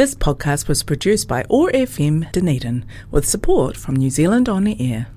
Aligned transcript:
This 0.00 0.14
podcast 0.14 0.66
was 0.66 0.82
produced 0.82 1.28
by 1.28 1.44
OAR 1.50 1.70
FM 1.72 2.32
Dunedin 2.32 2.86
with 3.10 3.28
support 3.28 3.76
from 3.76 3.96
New 3.96 4.08
Zealand 4.08 4.48
On 4.48 4.64
the 4.64 4.74
Air. 4.80 5.08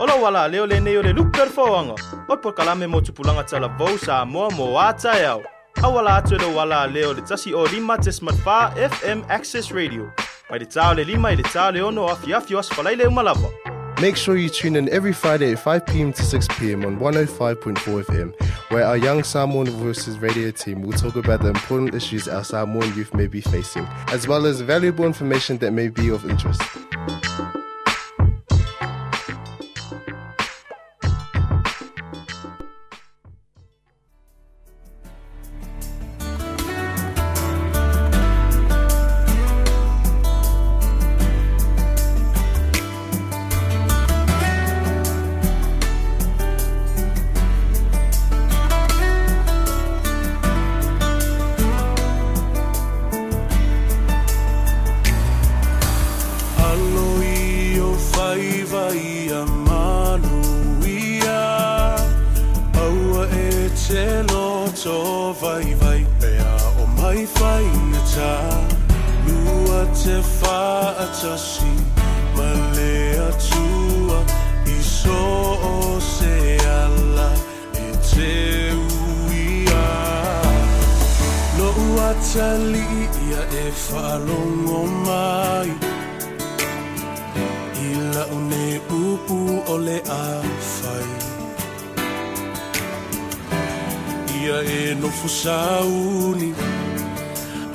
Ola 0.00 0.16
wala 0.18 0.48
leo 0.48 0.64
le 0.64 0.80
neo 0.80 1.02
le 1.02 1.12
fawanga. 1.12 1.98
Ot 2.30 2.40
kalame 2.56 2.88
mo 2.88 3.02
tupulanga 3.02 3.46
tala 3.46 3.68
vau 3.76 3.94
sa 3.98 4.24
mo 4.24 4.48
ata 4.78 5.20
yao. 5.20 5.42
Awala 5.76 6.22
atu 6.22 6.54
wala 6.54 6.86
leo 6.90 7.12
le 7.12 7.20
tasi 7.20 7.52
o 7.52 7.64
lima 7.64 7.98
tesmat 7.98 8.38
fa 8.42 8.72
FM 8.74 9.22
Access 9.28 9.70
Radio. 9.70 10.10
Mai 10.50 10.56
le 10.56 10.64
tau 10.64 10.94
le 10.94 11.04
lima 11.04 11.28
i 11.28 11.34
le 11.36 11.42
tau 11.42 11.70
le 11.70 11.82
ono 11.82 12.08
afi 12.08 12.32
afi 12.32 12.54
falai 12.74 12.96
le 12.96 13.04
umalava. 13.04 13.67
Make 14.00 14.16
sure 14.16 14.36
you 14.36 14.48
tune 14.48 14.76
in 14.76 14.88
every 14.90 15.12
Friday 15.12 15.52
at 15.52 15.58
5 15.58 15.86
pm 15.86 16.12
to 16.12 16.22
6 16.22 16.48
pm 16.56 16.84
on 16.84 17.00
105.4 17.00 18.04
FM, 18.04 18.32
where 18.70 18.84
our 18.84 18.96
young 18.96 19.24
Samoan 19.24 19.68
Voices 19.70 20.20
radio 20.20 20.52
team 20.52 20.82
will 20.82 20.92
talk 20.92 21.16
about 21.16 21.42
the 21.42 21.48
important 21.48 21.96
issues 21.96 22.28
our 22.28 22.44
Samoan 22.44 22.94
youth 22.94 23.12
may 23.12 23.26
be 23.26 23.40
facing, 23.40 23.84
as 24.06 24.28
well 24.28 24.46
as 24.46 24.60
valuable 24.60 25.04
information 25.04 25.58
that 25.58 25.72
may 25.72 25.88
be 25.88 26.10
of 26.10 26.24
interest. 26.30 26.62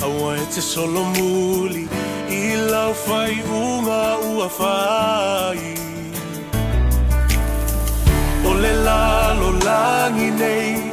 Awa 0.03 0.37
e 0.37 0.45
te 0.47 0.61
solo 0.61 1.03
muli 1.15 1.87
Ila 2.29 2.89
o 2.89 2.93
whai 3.07 3.41
unga 3.41 4.17
ua 4.31 4.47
whai 4.59 5.75
O 8.45 8.53
le 8.53 8.73
lalo 8.83 9.51
langi 9.63 10.29
nei 10.31 10.91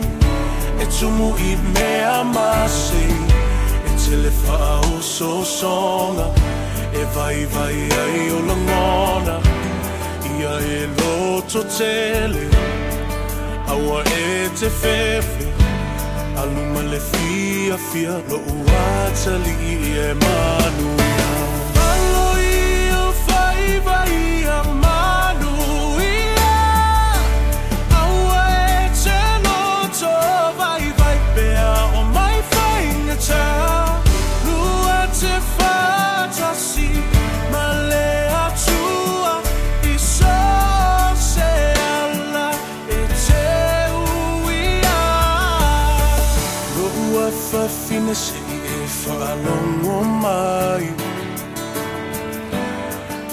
E 0.78 0.86
tumu 0.86 1.34
i 1.36 1.56
mea 1.74 2.22
masi. 2.22 3.06
E 3.88 3.90
te 4.00 4.14
le 4.14 4.30
whao 4.44 5.02
so 5.02 5.42
songa 5.44 6.30
E 6.92 7.04
vai 7.14 7.46
vai 7.46 7.78
ai 8.02 8.30
o 8.30 8.38
langona 8.46 9.40
Ia 10.38 10.54
e 10.60 10.86
loto 10.98 11.64
tele 11.64 12.48
Aua 13.66 14.04
e 14.04 14.48
te 14.54 14.70
fefe 14.70 15.49
Aluma 16.40 16.82
le 16.82 17.00
fia 17.00 17.76
fia 17.76 18.16
Lo 18.28 18.38
uatali 18.38 19.54
i 19.72 19.98
e 19.98 20.14
manua 20.14 21.00
whawhine 48.10 48.14
se 48.14 48.34
i 48.36 48.58
e 48.66 48.86
whaalongo 49.06 50.04
mai 50.22 50.86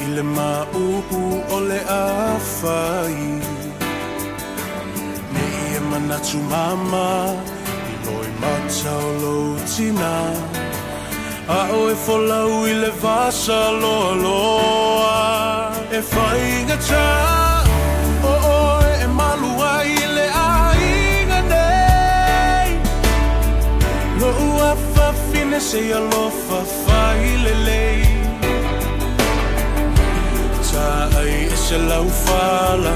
I 0.04 0.08
le 0.16 0.24
maupu 0.24 1.44
o 1.52 1.60
le 1.60 1.80
awhai 1.80 3.42
Me 5.34 5.42
i 5.42 5.76
e 5.76 5.80
manatu 5.80 6.38
mama 6.38 7.36
I 7.92 8.06
loi 8.06 8.30
matau 8.42 9.08
lo 9.22 9.60
tina. 9.66 10.16
A 11.50 11.70
o 11.72 11.90
e 11.90 11.96
folau 11.96 12.68
i 12.68 12.74
le 12.74 12.92
vasa 13.02 13.72
loa 13.72 14.16
loa 14.24 15.72
E 15.92 16.02
whainga 16.12 16.78
tā 16.90 17.67
whawhine 25.58 25.62
se 25.62 25.94
alofa 25.94 26.66
whai 26.86 27.38
le 27.44 27.54
lei 27.66 28.04
Ta 30.72 31.10
ai 31.20 31.46
e 31.46 31.58
se 31.58 31.78
lau 31.78 32.06
whala 32.26 32.94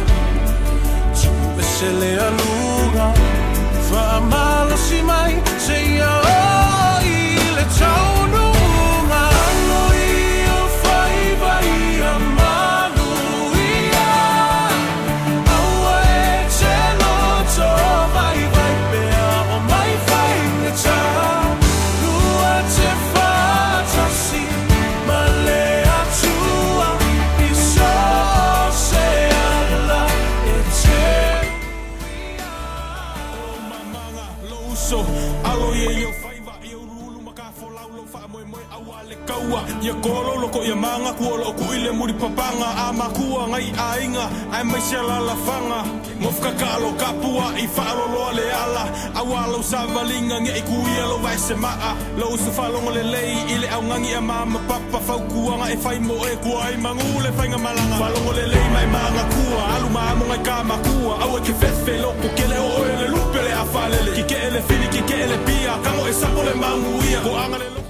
lo 41.91 41.97
muri 41.97 42.13
papanga 42.13 42.69
ama 42.87 43.05
kua 43.11 43.47
ngai 43.47 43.67
ainga 43.91 44.25
ai 44.53 44.63
mai 44.63 44.81
se 44.81 44.95
la 44.95 45.19
la 45.19 45.35
fanga 45.45 45.79
mofka 46.23 46.51
kalo 46.61 46.93
kapua 46.95 47.51
i 47.57 47.67
fa 47.67 47.87
lo 47.97 48.05
lo 48.13 48.31
le 48.37 48.45
ala. 48.63 48.83
Awalo 49.19 49.61
savalinga 49.63 50.39
nge 50.41 50.53
i 50.59 50.61
ku 50.61 50.77
ia 50.95 51.05
lo 51.11 51.17
vai 51.17 51.37
se 51.37 51.55
maa. 51.55 51.95
Lo 52.17 52.37
su 52.37 52.51
fa 52.51 52.69
lo 52.69 52.79
le 52.95 53.03
lei 53.03 53.35
ile 53.53 53.67
au 53.75 53.83
ngangi 53.83 54.13
a 54.13 54.21
mama 54.21 54.59
papa 54.67 54.99
fa 55.07 55.15
kuanga 55.29 55.67
e 55.73 55.77
fai 55.77 55.99
mo 55.99 56.15
e 56.31 56.35
ku 56.43 56.51
ai 56.65 56.77
mangule 56.77 57.31
fainga 57.37 57.57
malanga. 57.57 57.95
Fa 58.01 58.07
lo 58.13 58.31
le 58.37 58.45
lei 58.53 58.67
mai 58.73 58.87
manga 58.95 59.23
kua 59.33 59.61
alu 59.75 59.89
ma 59.89 60.15
mo 60.15 60.25
ngai 60.25 60.43
kama 60.47 60.75
kua 60.85 61.13
au 61.23 61.37
e 61.37 61.41
ke 61.41 61.53
fefe 61.61 61.95
lo 62.03 62.11
ku 62.21 62.27
kele 62.37 62.57
o 62.69 62.71
e 62.91 62.93
le 63.01 63.07
lupe 63.13 63.39
le 63.45 63.51
afalele 63.63 64.11
ki 64.17 64.23
ke 64.29 64.37
ele 64.47 64.61
fili 64.67 64.87
ki 64.93 65.01
ke 65.09 65.15
ele 65.25 65.37
pia 65.45 65.73
kamo 65.83 66.07
e 66.07 66.13
sapo 66.13 66.41
le 66.47 66.53
mangu 66.63 66.91
ia. 67.09 67.19
Ko 67.25 67.35
anga 67.35 67.57
le 67.57 67.80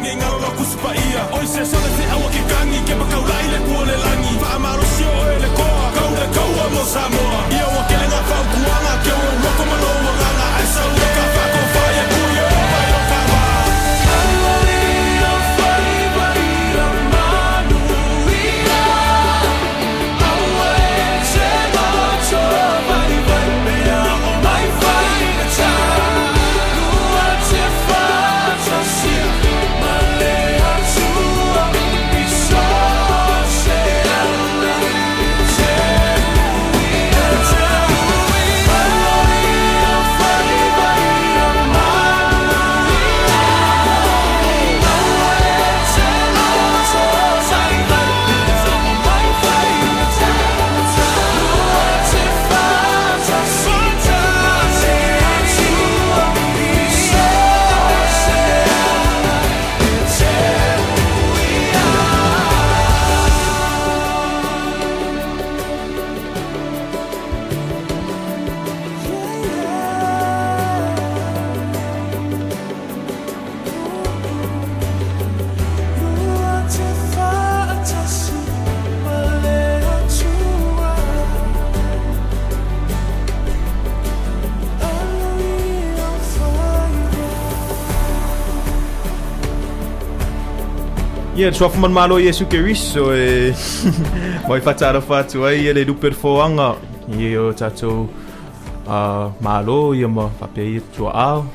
nge 0.00 0.16
ngalo 0.16 0.38
la 0.38 0.50
kuspa 0.56 0.90
ia 0.96 1.22
oi 1.36 1.46
se 1.46 1.62
sone 1.70 1.90
te 1.96 2.04
awa 2.14 2.28
ke 2.34 2.42
kangi 2.50 2.80
ke 2.88 2.94
bakau 3.00 3.24
lai 3.30 3.46
le 3.52 3.58
kua 3.66 3.82
langi. 4.04 4.32
Fa 4.40 4.48
amaro 4.56 4.84
si 4.94 5.04
o 5.04 5.20
e 5.34 5.36
le 5.42 5.50
koa. 5.58 5.86
Kau 5.96 6.10
le 6.20 6.26
kaua 6.36 6.64
mo 6.72 6.82
Samoa. 6.92 7.40
Ia 7.56 7.66
wa 7.74 7.82
ke 7.88 7.96
le 8.00 8.06
nga 8.12 8.20
fau 8.28 8.44
kuanga 8.52 8.94
ke 9.04 9.12
o 9.24 9.28
loko 9.44 9.62
mano 9.70 9.90
wa 10.04 10.12
nganga. 10.18 10.46
Ai 10.58 10.66
sa 10.74 11.19
eny 91.50 91.58
soafamany 91.58 91.94
malo 91.98 92.20
yesu 92.20 92.46
keriso 92.46 93.10
e 93.10 93.50
maifatsara 94.48 95.00
fatsy 95.00 95.38
ai 95.42 95.66
e 95.66 95.72
le 95.74 95.82
luperfo 95.84 96.42
anga 96.42 96.76
io 97.18 97.52
tatou 97.52 98.06
malo 99.40 99.94
ia 99.94 100.08
ma 100.08 100.30
faapea 100.38 100.80
tua 100.94 101.10
ao 101.14 101.46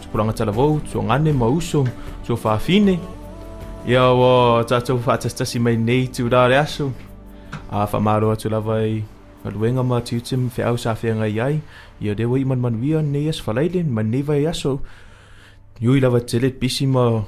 tupulanga 0.00 0.32
tsala 0.32 0.52
vou 0.52 0.80
tuagane 0.80 1.32
mauso 1.32 1.84
tua 2.24 2.36
faafine 2.36 2.98
ia 3.86 4.08
ua 4.12 4.64
tatou 4.64 4.98
faatasitasi 4.98 5.58
mai 5.58 5.76
nei 5.76 6.08
aso. 6.56 6.92
Faamalo 7.70 8.32
atu 8.32 8.48
lava 8.48 8.80
i 8.86 9.04
aluega 9.44 9.82
ma 9.82 10.00
tiuti 10.00 10.36
mafeau 10.36 10.78
sa 10.78 10.94
feagai 10.94 11.60
ia 12.00 12.14
lea 12.14 12.28
ua 12.28 12.38
i 12.38 12.44
manumanuia 12.44 13.02
nei 13.02 13.28
aso 13.28 13.42
falaile 13.42 13.84
manei 13.84 14.22
vai 14.22 14.46
aso. 14.46 14.80
Iui 15.80 16.00
lava 16.00 16.20
tele 16.20 16.50
bisi 16.50 16.86
ma 16.86 17.24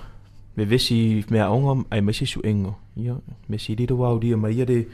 me 0.56 0.65
vesi 0.65 1.25
me 1.31 1.39
aonga 1.41 1.85
ai 1.91 2.01
me 2.01 2.12
se 2.12 2.27
su 2.27 2.41
engo. 2.45 2.75
Ia, 2.97 3.15
me 3.49 3.59
si 3.59 3.75
riro 3.75 3.97
wau 3.97 4.19
ria 4.19 4.37
mai 4.37 4.61
ere 4.61 4.87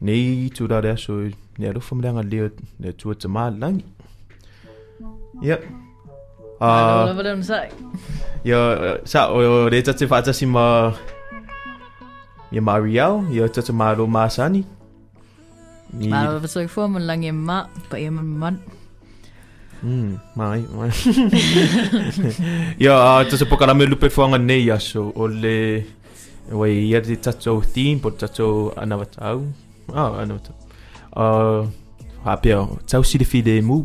nei 0.00 0.50
tu 0.50 0.66
rare 0.66 0.90
aso 0.90 1.12
ne 1.58 1.68
alofa 1.68 1.94
mreanga 1.96 2.22
leo 2.22 2.50
ne 2.80 2.92
tua 2.92 3.14
te 3.14 3.28
maa 3.28 3.50
langi. 3.50 3.84
Ia. 5.42 5.56
Ano 5.56 5.84
Uh, 6.56 7.06
lava 7.12 7.22
leo 7.22 7.42
sai. 7.42 7.68
ia, 8.44 8.58
sa 9.04 9.28
o 9.28 9.38
o 9.38 9.68
re 9.68 9.82
tate 9.82 10.06
whaatasi 10.08 10.46
ma 10.48 10.64
ia 12.50 12.62
ma 12.64 12.78
riau, 12.80 13.28
ia 13.30 13.48
tate 13.48 13.72
ma 13.72 13.92
ro 13.92 14.06
ma 14.06 14.24
sani. 14.28 14.64
Ni, 15.92 16.08
Malo 16.08 16.32
lava 16.36 16.48
soi 16.48 16.66
fua 16.66 16.88
man 16.88 17.04
langi 17.06 17.28
e 17.28 17.32
ma, 17.32 17.58
pa 17.90 17.96
ia 18.00 18.10
man 18.10 18.26
man. 18.40 18.56
Mm, 19.82 20.16
mai, 20.34 20.64
mai. 20.72 20.90
Ia, 22.82 22.94
uh, 22.96 23.22
tasa 23.28 23.44
pokara 23.44 23.74
me 23.74 23.84
lupe 23.84 24.08
fuanga 24.08 24.38
nei 24.38 24.70
aso 24.70 25.12
o 25.14 25.26
le 25.28 25.84
wai 26.50 26.88
ia 26.88 27.00
te 27.00 27.16
tato 27.16 27.60
theme 27.60 28.00
po 28.00 28.10
tato 28.10 28.72
anawatau. 28.76 29.44
Ah, 29.92 30.22
anawatau. 30.22 30.54
Uh, 31.12 31.68
hapea, 32.24 32.64
tau 32.86 33.02
si 33.04 33.18
de 33.18 33.24
file 33.24 33.60
mu. 33.60 33.84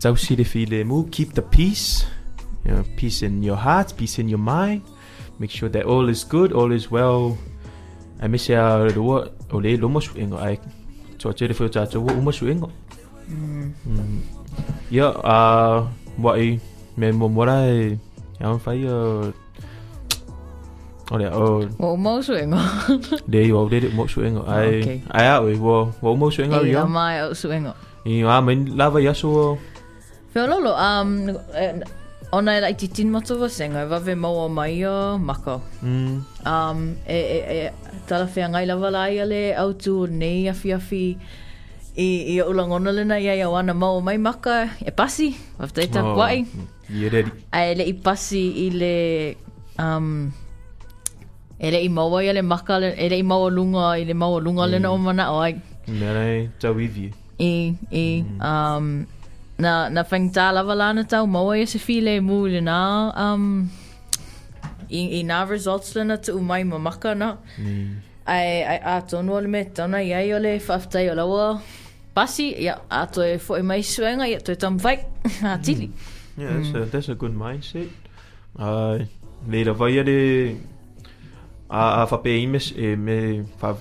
Tau 0.00 0.16
si 0.16 0.36
de 0.36 0.44
file 0.44 0.84
mu. 0.84 1.04
Keep 1.10 1.34
the 1.34 1.42
peace. 1.42 2.06
You 2.64 2.72
know, 2.74 2.84
peace 2.96 3.22
in 3.22 3.42
your 3.42 3.56
heart, 3.56 3.92
peace 3.96 4.18
in 4.18 4.28
your 4.28 4.40
mind. 4.40 4.82
Make 5.38 5.50
sure 5.50 5.68
that 5.68 5.84
all 5.84 6.08
is 6.08 6.24
good, 6.24 6.52
all 6.52 6.72
is 6.72 6.90
well. 6.90 7.36
Ai 8.20 8.28
me 8.28 8.38
se 8.38 8.54
a 8.54 8.88
rua 8.88 9.30
o 9.52 9.60
le 9.60 9.76
lomo 9.76 10.00
su 10.00 10.16
ingo 10.18 10.38
ai. 10.40 10.58
Tua 11.18 11.32
tere 11.34 11.54
fio 11.54 11.68
tato 11.68 12.00
wo 12.00 12.12
uma 12.12 12.32
su 12.32 12.48
ingo. 12.48 12.72
Mm. 14.58 14.94
Ia, 14.96 15.06
a 15.24 15.36
wai 16.18 16.58
me 16.96 17.12
mo 17.12 17.28
mora 17.28 17.62
e 17.68 17.98
ia 18.40 18.58
fai 18.58 18.84
o 18.88 19.32
Olha, 21.10 21.32
o 21.32 21.64
O 21.78 21.96
mau 21.96 22.20
su 22.22 22.34
ingo. 22.36 22.58
le 23.28 23.40
i 23.48 23.52
o 23.52 23.64
le 23.68 23.88
mo 23.96 24.04
su 24.06 24.20
ingo 24.24 24.44
ai 24.46 24.80
Okay. 24.80 24.98
ai 25.10 25.26
a 25.26 25.40
o 25.40 25.48
wo 25.56 25.92
wo 26.02 26.16
mo 26.16 26.28
su 26.30 26.42
ingo 26.44 26.60
E 26.60 26.68
ia. 26.72 26.82
a 26.82 26.86
mai 26.86 27.18
au 27.20 27.34
su 27.34 27.48
ingo. 27.52 27.72
I 28.04 28.22
a 28.24 28.40
men 28.42 28.76
lava 28.76 29.00
ia 29.00 29.14
so 29.14 29.56
Whio 30.34 30.44
lolo, 30.46 30.76
um, 30.76 31.28
eh, 31.56 31.80
ona 32.32 32.56
e 32.56 32.60
lai 32.60 32.74
titin 32.76 33.08
matu 33.10 33.40
wa 33.40 33.48
senga, 33.48 33.88
wa 33.88 33.98
ve 33.98 34.14
mau 34.14 34.36
o 34.44 34.48
mai 34.48 34.84
o 34.84 35.16
mako. 35.18 35.60
mm 35.82 36.16
Um, 36.44 36.96
e, 37.08 37.16
e, 37.16 37.38
e, 37.56 37.70
tala 38.06 38.24
whea 38.28 38.48
ngai 38.48 38.66
lava 38.68 38.90
lai 38.90 39.18
ale 39.20 39.54
au 39.56 39.72
tu 39.72 40.06
nei 40.06 40.48
afi 40.48 40.72
afi 40.76 41.16
i, 41.98 42.08
i 42.32 42.40
o 42.40 42.46
ulangona 42.50 42.94
lena 42.94 43.18
ia 43.18 43.34
ia 43.34 43.50
wana 43.50 43.74
mau 43.74 43.98
mai 44.00 44.18
maka 44.22 44.70
e 44.78 44.90
pasi, 44.94 45.34
ta 45.90 46.00
oh, 46.06 46.14
kwai. 46.14 46.46
Ia 46.94 47.10
ready. 47.10 47.30
Ai 47.50 47.74
le 47.74 47.84
i 47.90 47.94
pasi 47.94 48.42
i 48.64 48.70
le 48.70 48.94
um 49.82 50.30
e 51.58 51.70
le 51.70 51.78
i 51.82 51.88
maua 51.88 52.22
i 52.22 52.32
le 52.32 52.42
maka 52.42 52.78
le, 52.78 52.94
e 52.94 53.08
le 53.10 53.18
i 53.18 53.22
maua 53.22 53.50
lunga 53.50 53.98
i 53.98 54.04
le 54.06 54.14
maua 54.14 54.38
lunga 54.40 54.64
mm. 54.66 54.70
lena 54.70 54.88
o 54.94 54.98
mana 54.98 55.24
o 55.34 55.42
ai 55.42 55.54
Me 55.88 56.06
nei 56.14 56.48
tau 56.60 56.78
i 56.78 56.88
i 57.38 57.74
i 57.90 58.24
um 58.38 59.06
na 59.58 59.88
na 59.88 60.02
fang 60.04 60.30
ta 60.30 60.52
lava 60.52 60.74
lana 60.74 61.02
tau 61.04 61.26
maua 61.26 61.58
i 61.58 61.66
se 61.66 61.78
file 61.78 62.20
mu 62.20 62.46
le 62.46 62.60
na 62.60 62.78
um 63.26 63.70
i, 64.90 65.18
i 65.18 65.22
na 65.22 65.44
results 65.44 65.96
lena 65.96 66.16
tu 66.16 66.38
mai 66.40 66.62
ma 66.64 66.78
maka 66.78 67.14
na 67.14 67.36
Ni. 67.58 67.90
ai 68.26 68.62
ai 68.62 68.80
a 68.92 68.94
tonu 69.02 69.34
o 69.34 69.40
le 69.40 69.48
me 69.48 69.64
tana 69.64 69.98
i 69.98 70.14
ai 70.14 70.30
o 70.36 70.38
le 70.38 70.52
whaftai 70.68 71.10
o 71.10 71.14
lawa 71.18 71.44
pasi 72.18 72.46
ia 72.66 72.74
a 72.90 73.04
to 73.14 73.22
e 73.22 73.38
fo 73.46 73.54
i 73.62 73.64
mai 73.70 73.82
suenga 73.94 74.26
ia 74.32 74.40
to 74.46 74.52
e 74.56 74.60
tam 74.66 74.78
vai 74.86 74.96
a 75.54 75.58
tili 75.68 75.90
Yeah, 76.38 76.54
that's 76.54 76.74
a 76.78 76.80
that's 76.90 77.08
a 77.14 77.16
good 77.18 77.34
mindset. 77.34 77.88
Uh 78.54 78.98
le 79.50 79.62
la 79.68 79.72
vai 79.80 79.90
de 80.10 80.18
a 81.70 81.80
a 82.02 82.06
fa 82.10 82.18
pe 82.26 82.30
imes 82.42 82.66
e 82.84 82.94
me 83.06 83.16
fa 83.62 83.74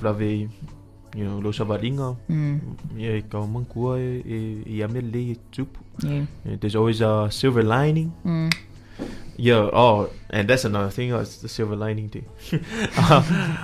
you 1.17 1.25
know 1.25 1.39
lo 1.39 1.51
savaringa. 1.51 2.15
mm. 2.29 2.60
Yeah, 2.98 3.22
ka 3.29 3.46
mankua 3.46 3.98
e 4.00 4.22
e 4.25 4.39
i 4.77 4.84
ame 4.84 5.01
le 5.01 5.36
tupu. 5.51 5.79
yeah. 6.03 6.25
Yeah, 6.46 6.58
There's 6.60 6.75
always 6.75 7.01
a 7.01 7.29
silver 7.32 7.63
lining. 7.63 8.12
mm. 8.25 8.50
Yeah. 9.38 9.70
Oh, 9.74 10.10
and 10.29 10.50
that's 10.50 10.65
another 10.65 10.89
thing. 10.89 11.13
Uh, 11.13 11.20
it's 11.22 11.38
the 11.38 11.50
silver 11.50 11.75
lining 11.75 12.10
thing. 12.10 12.25
uh, 12.98 13.22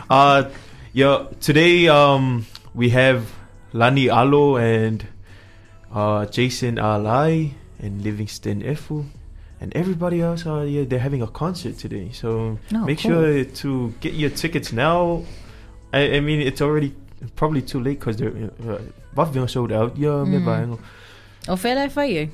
uh, 0.09 0.49
yeah. 0.93 1.25
Today, 1.41 1.87
um, 1.89 2.45
we 2.75 2.89
have 2.89 3.25
Lani 3.73 4.09
Alo 4.09 4.57
and 4.57 5.05
uh, 5.93 6.25
Jason 6.27 6.75
Alai 6.77 7.51
and 7.79 8.01
Livingston 8.03 8.61
Efu. 8.61 9.05
And 9.61 9.73
everybody 9.75 10.21
else, 10.21 10.45
uh, 10.45 10.61
yeah, 10.61 10.83
they're 10.83 10.99
having 10.99 11.21
a 11.21 11.27
concert 11.27 11.77
today. 11.77 12.09
So 12.11 12.57
Oh, 12.73 12.85
make 12.85 12.99
cool. 12.99 13.11
sure 13.11 13.43
to 13.45 13.93
get 14.01 14.13
your 14.13 14.29
tickets 14.29 14.73
now. 14.73 15.23
I, 15.93 16.17
I 16.17 16.19
mean, 16.19 16.41
it's 16.41 16.61
already 16.61 16.93
probably 17.35 17.61
too 17.61 17.79
late 17.79 17.99
because 17.99 18.17
they're 18.17 18.51
uh, 18.67 18.79
sold 19.47 19.71
out. 19.71 19.95
Yeah, 19.97 20.23
me 20.25 20.37
Mm. 20.39 20.45
buying. 20.45 20.79
O 21.47 21.55
whea 21.55 21.75
lai 21.75 21.87
whai 21.87 22.07
e? 22.23 22.29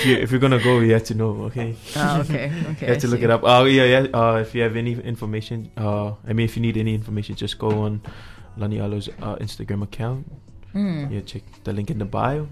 you 0.05 0.15
if 0.17 0.31
you're 0.31 0.39
gonna 0.39 0.59
go, 0.63 0.79
you 0.79 0.93
have 0.93 1.03
to 1.05 1.13
know. 1.13 1.43
Okay, 1.45 1.75
Ah, 1.95 2.19
okay, 2.21 2.51
okay. 2.71 2.85
you 2.87 2.93
have 2.93 3.01
to 3.01 3.07
look 3.07 3.21
it 3.21 3.29
up. 3.29 3.41
Oh 3.43 3.65
yeah, 3.65 3.83
yeah. 3.85 4.07
Uh, 4.13 4.37
if 4.41 4.55
you 4.55 4.63
have 4.63 4.75
any 4.75 4.93
information, 4.93 5.69
uh, 5.77 6.13
I 6.27 6.33
mean, 6.33 6.45
if 6.45 6.55
you 6.57 6.61
need 6.61 6.77
any 6.77 6.95
information, 6.95 7.35
just 7.35 7.59
go 7.59 7.69
on 7.85 8.01
Lani 8.57 8.79
Alo's 8.79 9.09
uh, 9.21 9.35
Instagram 9.37 9.83
account. 9.83 10.25
Mm. 10.73 11.11
Yeah, 11.11 11.21
check 11.21 11.43
the 11.63 11.73
link 11.73 11.91
in 11.91 11.99
the 11.99 12.05
bio. 12.05 12.47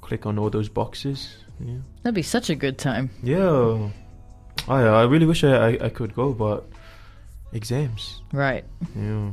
Click 0.00 0.24
on 0.24 0.38
all 0.38 0.48
those 0.50 0.68
boxes. 0.70 1.36
Yeah, 1.60 1.78
That'd 2.02 2.14
be 2.14 2.22
such 2.22 2.48
a 2.50 2.54
good 2.54 2.78
time. 2.78 3.10
yeah. 3.22 3.90
Oh 4.66 4.78
yeah, 4.80 4.94
I 4.96 5.04
really 5.04 5.26
wish 5.26 5.44
I 5.44 5.52
I, 5.76 5.84
I 5.84 5.88
could 5.90 6.14
go, 6.14 6.32
but 6.32 6.64
exams. 7.52 8.22
Right. 8.32 8.64
Yeah. 8.96 9.32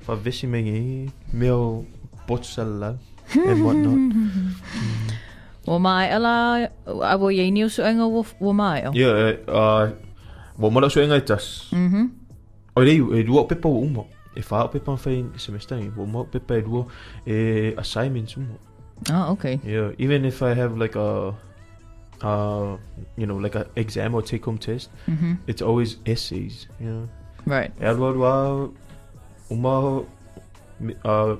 For 0.00 0.16
vishing 0.16 0.50
me, 0.50 1.10
meal, 1.32 1.86
botchala, 2.30 2.90
and 3.34 3.64
whatnot. 3.64 4.00
O 5.68 5.78
mai 5.78 6.08
ala 6.08 6.68
a 6.86 7.16
wo 7.20 7.28
ye 7.28 7.50
ni 7.50 7.68
so 7.68 7.82
nga 7.84 8.06
wo 8.08 8.24
wo 8.40 8.52
mai 8.52 8.82
o. 8.88 8.90
Yeah, 8.94 9.36
uh, 9.46 9.90
well, 10.58 10.88
so 10.90 11.00
ngai 11.06 11.20
tas. 11.26 11.68
Mhm. 11.72 12.10
O 12.76 12.80
rei, 12.82 12.96
e 12.96 13.22
rua 13.28 13.44
pepa 13.46 13.68
umo. 13.68 14.06
E 14.34 14.42
wha 14.50 14.68
pepa 14.72 14.96
whai 14.96 15.24
semester 15.36 15.76
i, 15.76 15.90
wo 15.96 16.06
mo 16.06 16.24
pepa 16.24 16.56
e 16.58 16.60
rua 16.62 16.86
e 17.26 17.74
assignments 17.76 18.34
umo. 18.36 18.56
Ah, 19.10 19.30
okay. 19.30 19.60
Yeah, 19.64 19.92
even 19.98 20.24
if 20.24 20.42
I 20.42 20.54
have 20.54 20.76
like 20.78 20.96
a, 20.96 21.34
uh, 22.22 22.76
you 23.16 23.26
know, 23.26 23.36
like 23.36 23.54
a 23.54 23.66
exam 23.76 24.14
or 24.14 24.22
take 24.22 24.44
home 24.44 24.58
test, 24.58 24.90
Mhm. 25.08 25.38
it's 25.46 25.62
always 25.62 25.96
essays, 26.06 26.66
you 26.80 26.88
know. 26.90 27.08
Right. 27.46 27.70
E 27.80 27.84
rua, 27.92 28.70
uma, 29.50 30.02
uh, 31.04 31.36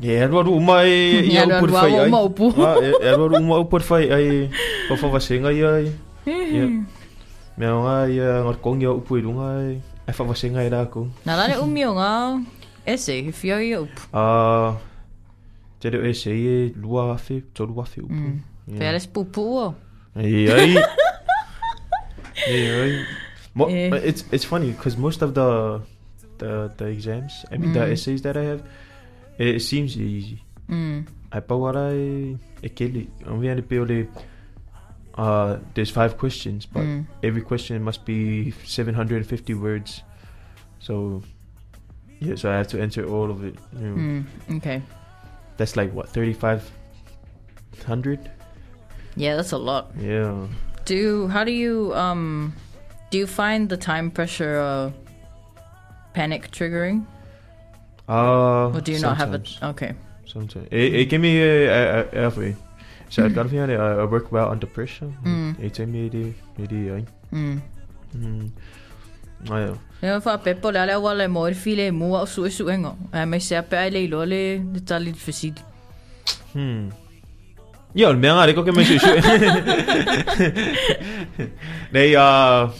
E 0.00 0.24
rua 0.26 0.42
uma 0.48 0.84
e 0.84 1.28
E 1.28 1.32
ia 1.36 1.44
upur 1.44 1.68
rua 1.70 1.82
whai 1.82 1.98
ai. 2.00 2.10
upu. 2.12 2.46
E 2.82 2.88
e 3.04 3.10
rua 3.16 3.28
rua 3.28 3.40
uma 3.40 3.56
upur 3.60 3.82
whai 3.90 4.06
ai. 4.12 4.50
Pa 4.88 4.94
whawasenga 4.96 5.52
i 5.52 5.60
ai. 5.64 5.86
Mea 7.58 7.72
nga 7.74 7.94
ia 8.08 8.30
ngar 8.44 8.56
kong 8.64 8.82
ia 8.82 8.92
upu 8.92 9.18
i 9.18 9.22
ai. 9.24 9.80
Ai 10.08 10.14
whawasenga 10.16 10.64
i 10.64 10.70
rā 10.72 10.86
ko. 10.88 11.08
Na 11.26 11.36
lale 11.36 11.58
umi 11.60 11.84
o 11.84 11.92
ngā 11.94 12.44
ese, 12.88 13.20
he 13.20 13.32
whio 13.32 13.56
i 13.60 13.74
upu. 13.76 14.00
Ah, 14.16 14.76
te 15.80 15.90
reo 15.90 16.04
e 16.08 16.14
se 16.14 16.30
e 16.32 16.72
lua 16.80 17.12
awhi, 17.16 17.42
tōru 17.54 17.76
awhi 17.84 18.00
upu. 18.06 18.28
Pea 18.78 18.92
les 18.92 19.06
pupu 19.06 19.44
o. 19.64 19.74
Ei 20.16 20.48
ai. 20.48 20.72
Ei 22.48 22.64
ai. 22.80 22.92
It's 24.08 24.24
it's 24.32 24.44
funny 24.46 24.70
because 24.72 24.96
most 24.96 25.20
of 25.22 25.34
the 25.34 25.80
the 26.38 26.70
the 26.78 26.86
exams, 26.86 27.44
I 27.50 27.58
mean 27.58 27.72
the 27.74 27.80
Mm. 27.84 27.92
essays 27.92 28.22
that 28.22 28.36
I 28.38 28.44
have, 28.54 28.62
it, 29.38 29.48
it 29.56 29.60
seems 29.62 29.96
easy. 29.96 30.42
Mm. 30.68 31.06
Ai 31.32 31.40
pau 31.40 31.64
ara 31.66 31.92
e, 31.94 32.36
e 32.62 32.68
kele. 32.68 33.06
Ang 33.26 33.40
viane 33.40 33.62
pe 33.66 33.78
ole, 33.78 34.06
uh, 35.16 35.56
there's 35.74 35.90
five 35.90 36.16
questions, 36.18 36.66
but 36.66 36.82
Mm. 36.84 37.06
every 37.22 37.42
question 37.42 37.82
must 37.82 38.04
be 38.04 38.50
750 38.64 39.54
words. 39.54 40.02
So, 40.80 41.22
yeah, 42.20 42.34
so 42.36 42.50
I 42.50 42.56
have 42.56 42.68
to 42.68 42.80
enter 42.80 43.04
all 43.06 43.30
of 43.30 43.42
it. 43.44 43.54
You 43.72 43.80
know. 43.88 43.96
Mm. 43.96 44.24
Okay. 44.58 44.82
That's 45.56 45.76
like 45.76 45.92
what, 45.92 46.08
3,500? 46.10 48.30
Yeah, 49.16 49.36
that's 49.36 49.52
a 49.52 49.58
lot. 49.58 49.90
Yeah. 50.00 50.46
Do 50.84 50.94
you, 50.94 51.28
how 51.28 51.44
do 51.44 51.50
you 51.52 51.92
um 51.94 52.52
do 53.10 53.18
you 53.18 53.26
find 53.26 53.68
the 53.68 53.76
time 53.76 54.10
pressure 54.10 54.58
uh, 54.60 54.90
panic 56.14 56.50
triggering, 56.50 57.04
Uh, 58.08 58.72
or 58.74 58.80
do 58.80 58.92
you 58.92 59.00
not 59.00 59.16
have 59.16 59.34
it? 59.34 59.46
sometimes. 59.46 59.74
Okay. 59.76 59.92
Sometimes. 60.26 60.66
It, 60.70 60.94
it 60.94 61.04
give 61.10 61.20
me 61.20 61.42
uh, 61.42 61.72
uh, 61.72 62.04
halfway. 62.12 62.56
So 63.10 63.24
I 63.24 63.28
got 63.28 63.48
feeling 63.50 63.70
I, 63.70 64.00
I 64.00 64.04
work 64.04 64.32
well 64.32 64.50
under 64.50 64.66
pressure. 64.66 65.12
Mm. 65.24 65.58
It 65.60 65.74
take 65.74 65.88
me 65.88 66.08
the 66.08 66.32
the 66.56 66.90
uh, 66.90 67.00
Mm. 67.32 67.60
mm. 68.16 68.50
Yeah. 69.44 69.74
Nea 70.02 70.20
wha 70.24 70.36
pepo 70.38 70.70
le 70.72 70.80
ale 70.80 70.96
wale 71.00 71.28
mo 71.28 71.46
i 71.46 71.52
file 71.54 71.90
mua 71.90 72.20
o 72.22 72.24
su 72.24 72.44
e 72.46 72.50
su 72.50 72.68
engo. 72.68 72.96
E 73.12 73.24
mai 73.24 73.40
se 73.40 73.56
ape 73.56 73.76
ai 73.76 73.90
le 73.90 74.04
ilo 74.04 74.24
le 74.24 74.58
le 74.72 74.80
tali 74.80 75.12
fasidi. 75.12 75.62
Hmm. 76.52 76.90
Ja, 77.94 78.12
men 78.12 78.24
jeg 78.24 78.48
ikke 78.48 78.72
med 78.72 78.84
sig. 78.84 79.00
Nej, 81.92 82.16
uh, 82.16 82.70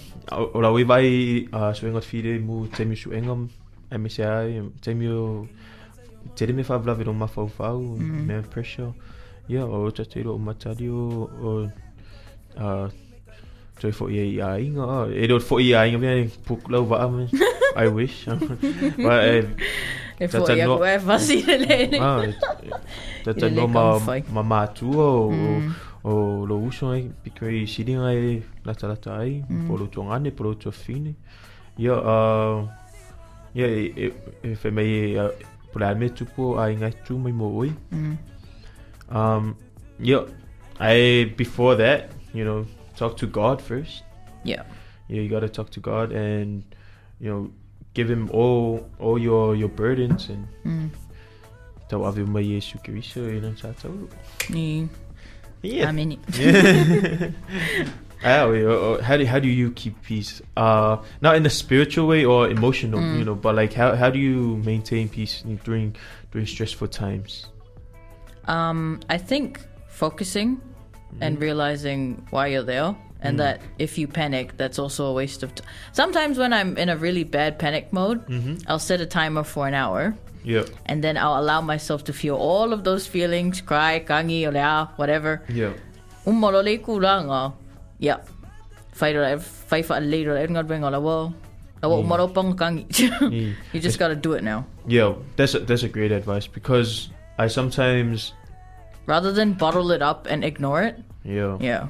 og 0.54 0.62
der 0.62 0.84
var 0.84 0.98
i 0.98 1.46
uh, 1.52 1.74
svinget 1.74 2.04
fire 2.04 2.38
mu 2.38 2.66
temi 2.76 2.96
su 2.96 3.10
engom. 3.10 3.50
Jeg 3.90 4.00
mig 4.00 4.10
siger, 4.10 4.62
temi 4.82 5.04
jo 5.06 5.46
til 6.36 6.48
det 6.48 6.54
med 6.56 6.64
for 6.64 6.74
at 6.74 6.98
vi 6.98 7.04
dom 7.04 7.28
for 7.28 7.46
for 7.46 7.78
med 8.00 8.42
pressure. 8.42 8.92
Så 9.96 10.04
til 10.12 10.24
det 10.24 10.40
med 10.40 10.54
tadio 10.54 11.28
og 11.42 11.70
uh, 12.56 12.90
så 13.80 13.92
får 13.92 14.08
jeg 14.08 14.26
i 14.26 14.38
egen 14.38 14.78
og 14.78 15.12
er 15.12 15.26
det 15.26 15.42
for 15.42 15.58
i 15.58 15.72
egen 15.72 16.00
vi 16.00 16.30
på 16.46 16.58
lov 16.68 16.88
var 16.90 17.08
I 17.84 17.88
wish. 17.88 18.28
But 18.96 19.44
E 20.20 20.26
Ta- 20.26 20.40
ta 20.44 20.52
i 20.52 20.64
no- 20.66 20.82
e 20.84 20.98
fasi 21.00 21.34
le 21.46 21.58
le. 21.58 22.00
Ah, 22.00 22.22
ta 23.24 23.32
ta 23.32 23.48
no 23.48 23.66
ma 23.66 23.98
ma 24.32 24.42
ma 24.42 24.66
tu 24.66 25.00
o 25.00 25.30
Mm. 25.30 25.70
o 26.04 26.44
lo 26.46 26.56
uso 26.58 26.90
ai 26.92 27.06
because 27.24 27.66
sitting 27.72 27.98
ai 28.02 28.42
la 28.64 28.72
ta 28.72 28.86
la 28.88 28.94
ta 28.94 29.10
ai 29.20 29.44
Mm. 29.48 29.68
por 29.68 29.78
lo 29.80 29.86
tongane 29.86 30.30
por 30.30 30.46
lo 30.46 30.54
to 30.54 30.70
fine. 30.70 31.14
Ya 33.54 33.66
e 33.66 34.12
e 34.42 34.54
fe 34.54 34.70
mai 34.70 35.16
por 35.72 35.80
la 35.80 35.94
me 35.94 36.08
tu 36.08 36.24
po 36.24 36.56
ai 36.58 36.74
ngai 36.76 36.92
tu 37.06 37.18
mai 37.18 37.32
mo 37.32 37.48
oi. 37.58 37.72
Mm. 37.92 38.16
Um 39.10 39.56
yeah, 40.00 40.24
I 40.78 41.32
before 41.36 41.74
that, 41.76 42.10
you 42.34 42.44
know, 42.44 42.66
talk 42.96 43.16
to 43.18 43.26
God 43.26 43.60
first. 43.62 44.04
Yeah. 44.44 44.62
Yeah, 45.08 45.22
you 45.22 45.28
got 45.28 45.40
to 45.40 45.48
talk 45.48 45.70
to 45.70 45.80
God 45.80 46.12
and 46.12 46.62
you 47.20 47.30
know, 47.30 47.50
give 47.94 48.10
him 48.10 48.28
all 48.30 48.86
all 49.00 49.18
your 49.18 49.56
your 49.56 49.68
burdens 49.68 50.28
and 50.28 50.46
Mm. 50.64 50.90
Tau 51.88 52.04
ave 52.04 52.20
mai 52.28 52.42
Yesu 52.44 52.76
Kiriso 52.84 53.24
i 53.32 53.40
nang 53.40 53.54
tātou. 53.56 54.08
Ni 54.50 54.88
Yeah. 55.62 55.88
amini. 55.90 56.18
Ah, 58.24 58.42
uh, 58.42 58.50
uh, 58.50 59.02
how 59.02 59.16
do 59.16 59.24
how 59.26 59.38
do 59.38 59.48
you 59.48 59.70
keep 59.72 59.94
peace? 60.02 60.42
Uh, 60.56 60.96
not 61.20 61.36
in 61.36 61.46
a 61.46 61.50
spiritual 61.50 62.06
way 62.08 62.24
or 62.24 62.48
emotional, 62.50 62.98
Mm. 63.00 63.18
you 63.18 63.24
know, 63.24 63.34
but 63.36 63.54
like 63.54 63.72
how 63.72 63.94
how 63.94 64.10
do 64.10 64.18
you 64.18 64.56
maintain 64.64 65.08
peace 65.08 65.44
during 65.64 65.94
during 66.32 66.46
stressful 66.46 66.88
times? 66.88 67.46
Um, 68.46 69.00
I 69.08 69.18
think 69.18 69.60
focusing 69.88 70.60
and 71.20 71.40
realizing 71.40 72.26
why 72.30 72.48
you're 72.48 72.62
there, 72.66 72.94
and 73.22 73.38
that 73.40 73.60
if 73.78 73.98
you 73.98 74.06
panic, 74.08 74.56
that's 74.56 74.78
also 74.78 75.06
a 75.06 75.12
waste 75.12 75.42
of 75.42 75.54
time. 75.54 75.66
Sometimes 75.92 76.38
when 76.38 76.52
I'm 76.52 76.76
in 76.76 76.88
a 76.88 76.96
really 76.96 77.24
bad 77.24 77.58
panic 77.58 77.92
mode, 77.92 78.20
I'll 78.66 78.78
set 78.78 79.00
a 79.00 79.06
timer 79.06 79.42
for 79.44 79.66
an 79.68 79.74
hour, 79.74 80.14
Yeah, 80.44 80.64
and 80.86 81.02
then 81.04 81.16
I'll 81.16 81.38
allow 81.40 81.60
myself 81.60 82.04
to 82.04 82.12
feel 82.12 82.36
all 82.36 82.72
of 82.72 82.84
those 82.84 83.06
feelings, 83.06 83.60
cry, 83.60 84.00
kangi, 84.04 84.46
olea, 84.46 84.90
whatever. 84.96 85.42
yeah, 85.48 85.72
kulanga. 86.26 87.52
Yeah. 87.98 88.18
Fight 88.92 89.14
or 89.16 89.38
fight 89.38 89.86
for 89.86 89.96
a 89.96 90.00
later. 90.00 90.36
I'm 90.36 90.52
not 90.52 90.66
being 90.66 90.82
all 90.82 91.00
well. 91.02 91.34
pang 91.80 92.54
kangi. 92.56 93.54
You 93.72 93.80
just 93.80 93.98
gotta 93.98 94.16
do 94.16 94.32
it 94.32 94.42
now. 94.42 94.66
yeah. 94.86 95.14
That's 95.36 95.54
a, 95.54 95.60
that's 95.60 95.82
a 95.82 95.88
great 95.88 96.10
advice 96.12 96.46
because 96.46 97.10
I 97.38 97.46
sometimes 97.46 98.32
Rather 99.06 99.32
than 99.32 99.54
bottle 99.54 99.90
it 99.92 100.02
up 100.02 100.26
and 100.28 100.44
ignore 100.44 100.82
it. 100.82 100.98
yeah 101.24 101.56
Yeah. 101.60 101.86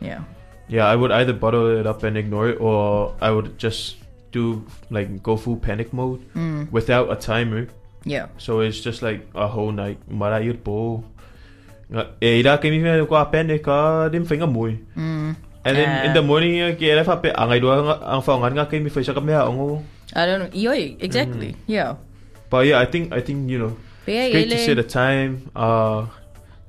Yeah. 0.00 0.22
yeah 0.68 0.86
I 0.86 0.96
would 0.96 1.12
either 1.12 1.32
bottle 1.32 1.78
it 1.78 1.86
up 1.86 2.02
and 2.02 2.16
ignore 2.16 2.48
it 2.50 2.60
or 2.60 3.14
I 3.20 3.30
would 3.30 3.58
just 3.58 3.96
do 4.32 4.64
like 4.90 5.22
go 5.22 5.36
full 5.36 5.56
panic 5.56 5.92
mode 5.92 6.20
mm. 6.34 6.70
without 6.72 7.12
a 7.12 7.16
timer. 7.16 7.68
Yeah. 8.04 8.28
So 8.38 8.60
it's 8.60 8.80
just 8.80 9.02
like 9.02 9.26
a 9.34 9.46
whole 9.46 9.72
night. 9.72 9.98
Mara 10.08 10.40
yun 10.40 10.58
po. 10.58 11.04
Eh, 12.20 12.42
ida 12.42 12.58
kami 12.58 12.82
fi 12.82 13.06
ko 13.06 13.14
apen 13.14 13.50
ah, 13.54 13.58
ka 13.62 13.76
dim 14.08 14.26
finga 14.26 14.46
mui. 14.46 14.78
Mm. 14.96 15.36
And 15.66 15.74
then 15.76 15.90
in 16.06 16.12
the 16.14 16.22
morning 16.22 16.62
uh, 16.62 16.72
kaya 16.78 17.02
fa 17.02 17.18
pe 17.18 17.34
angay 17.34 17.58
do 17.60 17.68
ang 17.74 18.22
faungan 18.22 18.54
nga 18.54 18.70
fa 18.70 19.02
sa 19.02 19.12
kami 19.12 19.34
I 20.14 20.22
don't 20.24 20.38
know. 20.46 20.50
Yoi, 20.54 20.96
exactly. 21.02 21.56
Yeah. 21.66 21.98
But 22.48 22.70
yeah, 22.70 22.78
I 22.78 22.86
think 22.86 23.10
I 23.10 23.18
think 23.20 23.50
you 23.50 23.58
know 23.58 23.74
it's 24.06 24.30
great 24.32 24.46
to 24.54 24.56
ele- 24.70 24.78
the 24.78 24.86
time. 24.86 25.50
Uh 25.58 26.06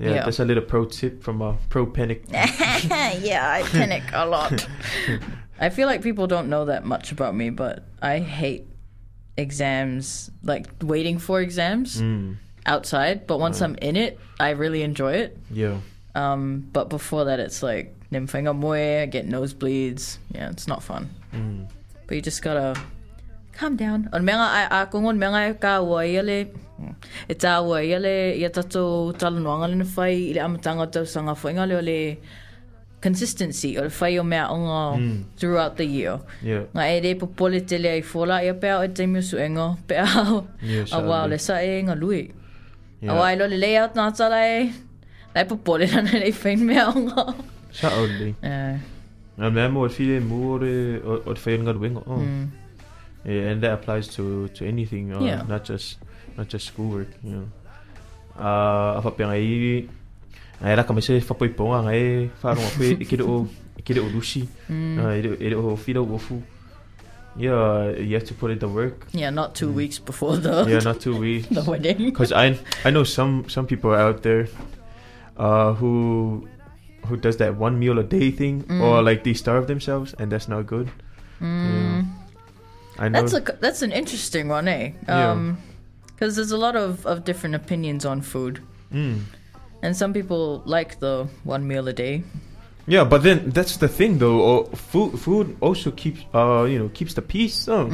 yeah, 0.01 0.21
Yeah. 0.21 0.23
that's 0.25 0.41
a 0.41 0.45
little 0.45 0.65
pro 0.65 0.85
tip 0.89 1.21
from 1.21 1.41
a 1.45 1.53
pro 1.69 1.85
panic. 1.85 2.25
yeah, 3.21 3.45
I 3.45 3.61
panic 3.69 4.03
a 4.13 4.25
lot. 4.25 4.57
I 5.61 5.69
feel 5.69 5.85
like 5.89 6.01
people 6.01 6.25
don't 6.25 6.49
know 6.49 6.65
that 6.65 6.85
much 6.85 7.09
about 7.13 7.33
me, 7.37 7.49
but 7.49 7.85
I 8.01 8.17
hate 8.21 8.65
exams, 9.37 10.29
like 10.43 10.67
waiting 10.81 11.17
for 11.17 11.41
exams 11.41 12.01
Mm, 12.01 12.37
outside. 12.65 13.25
But 13.25 13.39
once 13.39 13.61
I'm 13.61 13.75
in 13.81 13.95
it, 13.95 14.19
I 14.39 14.51
really 14.57 14.81
enjoy 14.83 15.13
it. 15.13 15.37
yeah. 15.49 15.77
Um, 16.17 16.65
but 16.73 16.89
before 16.89 17.25
that, 17.25 17.39
it's 17.39 17.61
like 17.61 17.93
nimfinga 18.11 18.55
moe, 18.55 19.03
I 19.03 19.05
get 19.05 19.27
nosebleeds. 19.27 20.17
Yeah, 20.33 20.49
it's 20.49 20.67
not 20.67 20.83
fun. 20.83 21.09
Mm. 21.33 21.67
But 22.07 22.15
you 22.15 22.21
just 22.21 22.41
gotta 22.41 22.79
calm 23.51 23.75
down. 23.75 24.09
On 24.13 24.23
menga 24.23 24.47
ai 24.47 24.65
a 24.71 24.87
kongon 24.87 25.17
menga 25.17 25.59
ka 25.59 25.81
wa 25.81 26.01
yele. 26.01 26.47
E 27.27 27.33
tā 27.33 27.57
yele 27.83 28.37
ia 28.37 28.49
tato 28.49 29.11
talanuanga 29.13 29.67
le 29.69 29.83
whai 29.83 30.31
i 30.31 30.39
amatanga 30.39 30.91
tau 30.91 31.03
sanga 31.03 31.33
whainga 31.33 31.67
leo 31.67 31.81
le 31.81 32.17
consistency 33.01 33.77
o 33.77 33.83
le 33.83 33.89
whai 33.89 34.17
o 34.17 34.23
mea 34.23 34.47
onga 34.47 35.25
throughout 35.37 35.75
the 35.77 35.85
year. 35.85 36.19
Yeah. 36.43 36.63
Nga 36.73 36.83
e 36.93 37.01
re 37.01 37.15
popole 37.15 37.59
te 37.67 37.77
le 37.77 37.89
ai 37.97 38.01
whola 38.01 38.43
ia 38.43 38.53
pēa 38.53 38.85
e 38.85 38.93
teimi 38.93 39.19
usu 39.19 39.37
engo 39.41 39.77
pēa 39.87 40.07
au 40.23 40.47
Yeah, 40.61 40.85
a 40.93 41.01
wā 41.01 41.27
le 41.29 41.37
sa 41.39 41.59
e 41.61 41.81
ngā 41.83 41.99
lui. 41.99 42.23
Yeah. 43.01 43.11
A 43.11 43.19
wā 43.19 43.33
i 43.33 43.37
lo 43.41 43.49
le 43.51 43.57
layout 43.57 43.97
nā 43.97 44.09
tala 44.15 44.41
e 44.45 44.71
lai 45.35 45.45
popole 45.49 45.89
lana 45.93 46.23
le 46.23 46.31
whain 46.31 46.65
mea 46.71 46.87
onga. 46.93 47.33
Sa 47.77 47.93
only. 47.93 48.33
Uh, 48.41 48.77
Na 49.37 49.49
me 49.53 49.67
mo 49.69 49.85
file 49.89 50.17
mo 50.19 50.57
o 50.57 50.65
o 51.05 51.11
o 51.29 51.35
fe 51.37 51.57
nga. 51.61 51.73
Oh. 52.09 52.17
mm, 52.17 52.49
Yeah, 53.27 53.51
and 53.51 53.61
that 53.61 53.73
applies 53.77 54.07
to 54.15 54.47
to 54.55 54.63
anything, 54.65 55.11
uh, 55.13 55.19
Yeah. 55.21 55.43
not 55.45 55.61
just 55.67 55.99
not 56.39 56.47
just 56.49 56.71
schoolwork, 56.73 57.11
you 57.21 57.31
know. 57.37 57.47
Uh, 58.37 58.97
apa 59.01 59.09
pia 59.13 59.25
ngai 59.29 59.85
ngai 60.63 60.73
ra 60.77 60.83
kamese 60.87 61.21
fa 61.21 61.33
poi 61.37 61.49
ponga 61.53 61.83
ngai 61.85 62.29
fa 62.41 62.55
ro 62.55 62.63
pe 62.79 62.95
ikide 62.97 63.21
o 63.27 63.45
ikide 63.77 63.99
o 64.01 64.07
lusi. 64.09 64.47
Ide 64.71 65.37
ide 65.43 65.55
o 65.57 66.17
fu. 66.17 66.41
Yeah, 67.37 67.93
you 68.01 68.15
have 68.17 68.25
to 68.25 68.33
put 68.33 68.49
in 68.49 68.57
the 68.57 68.67
work. 68.67 69.05
yeah, 69.13 69.29
not 69.29 69.53
two 69.53 69.69
weeks 69.69 69.99
before 70.01 70.37
the, 70.41 70.65
Yeah, 70.65 70.81
not 70.81 70.97
too 71.05 71.13
weak. 71.13 71.45
the 71.53 71.61
wedding. 71.61 72.09
Because 72.09 72.33
I 72.33 72.57
I 72.81 72.89
know 72.89 73.05
some 73.05 73.45
some 73.45 73.69
people 73.69 73.93
out 73.93 74.25
there, 74.25 74.49
uh, 75.37 75.77
who 75.77 76.47
who 77.07 77.17
does 77.17 77.37
that 77.37 77.55
one 77.55 77.79
meal 77.79 77.97
a 77.99 78.03
day 78.03 78.31
thing, 78.31 78.65
or 78.81 79.01
like 79.01 79.23
they 79.23 79.33
starve 79.33 79.67
themselves, 79.67 80.13
and 80.19 80.31
that's 80.31 80.47
not 80.47 80.65
good. 80.67 80.89
Yeah. 81.41 82.03
I 82.99 83.09
know. 83.09 83.21
That's 83.21 83.33
a 83.33 83.41
that's 83.61 83.81
an 83.81 83.91
interesting 83.91 84.47
one, 84.47 84.67
eh? 84.67 84.91
Yeah. 85.07 85.31
Um, 85.31 85.57
because 86.07 86.35
there's 86.35 86.51
a 86.51 86.57
lot 86.57 86.75
of 86.75 87.05
of 87.05 87.23
different 87.23 87.55
opinions 87.55 88.05
on 88.05 88.21
food, 88.21 88.59
Mm. 88.93 89.19
and 89.83 89.95
some 89.95 90.13
people 90.13 90.61
like 90.65 90.99
the 90.99 91.27
one 91.43 91.67
meal 91.67 91.87
a 91.87 91.93
day. 91.93 92.23
Yeah, 92.87 93.03
but 93.03 93.21
then 93.21 93.49
that's 93.51 93.77
the 93.77 93.87
thing 93.87 94.17
though. 94.17 94.39
Or 94.41 94.65
food 94.75 95.19
food 95.19 95.55
also 95.61 95.91
keeps 95.91 96.21
uh 96.33 96.63
you 96.63 96.79
know 96.79 96.89
keeps 96.89 97.13
the 97.13 97.21
peace. 97.21 97.67
Oh. 97.67 97.85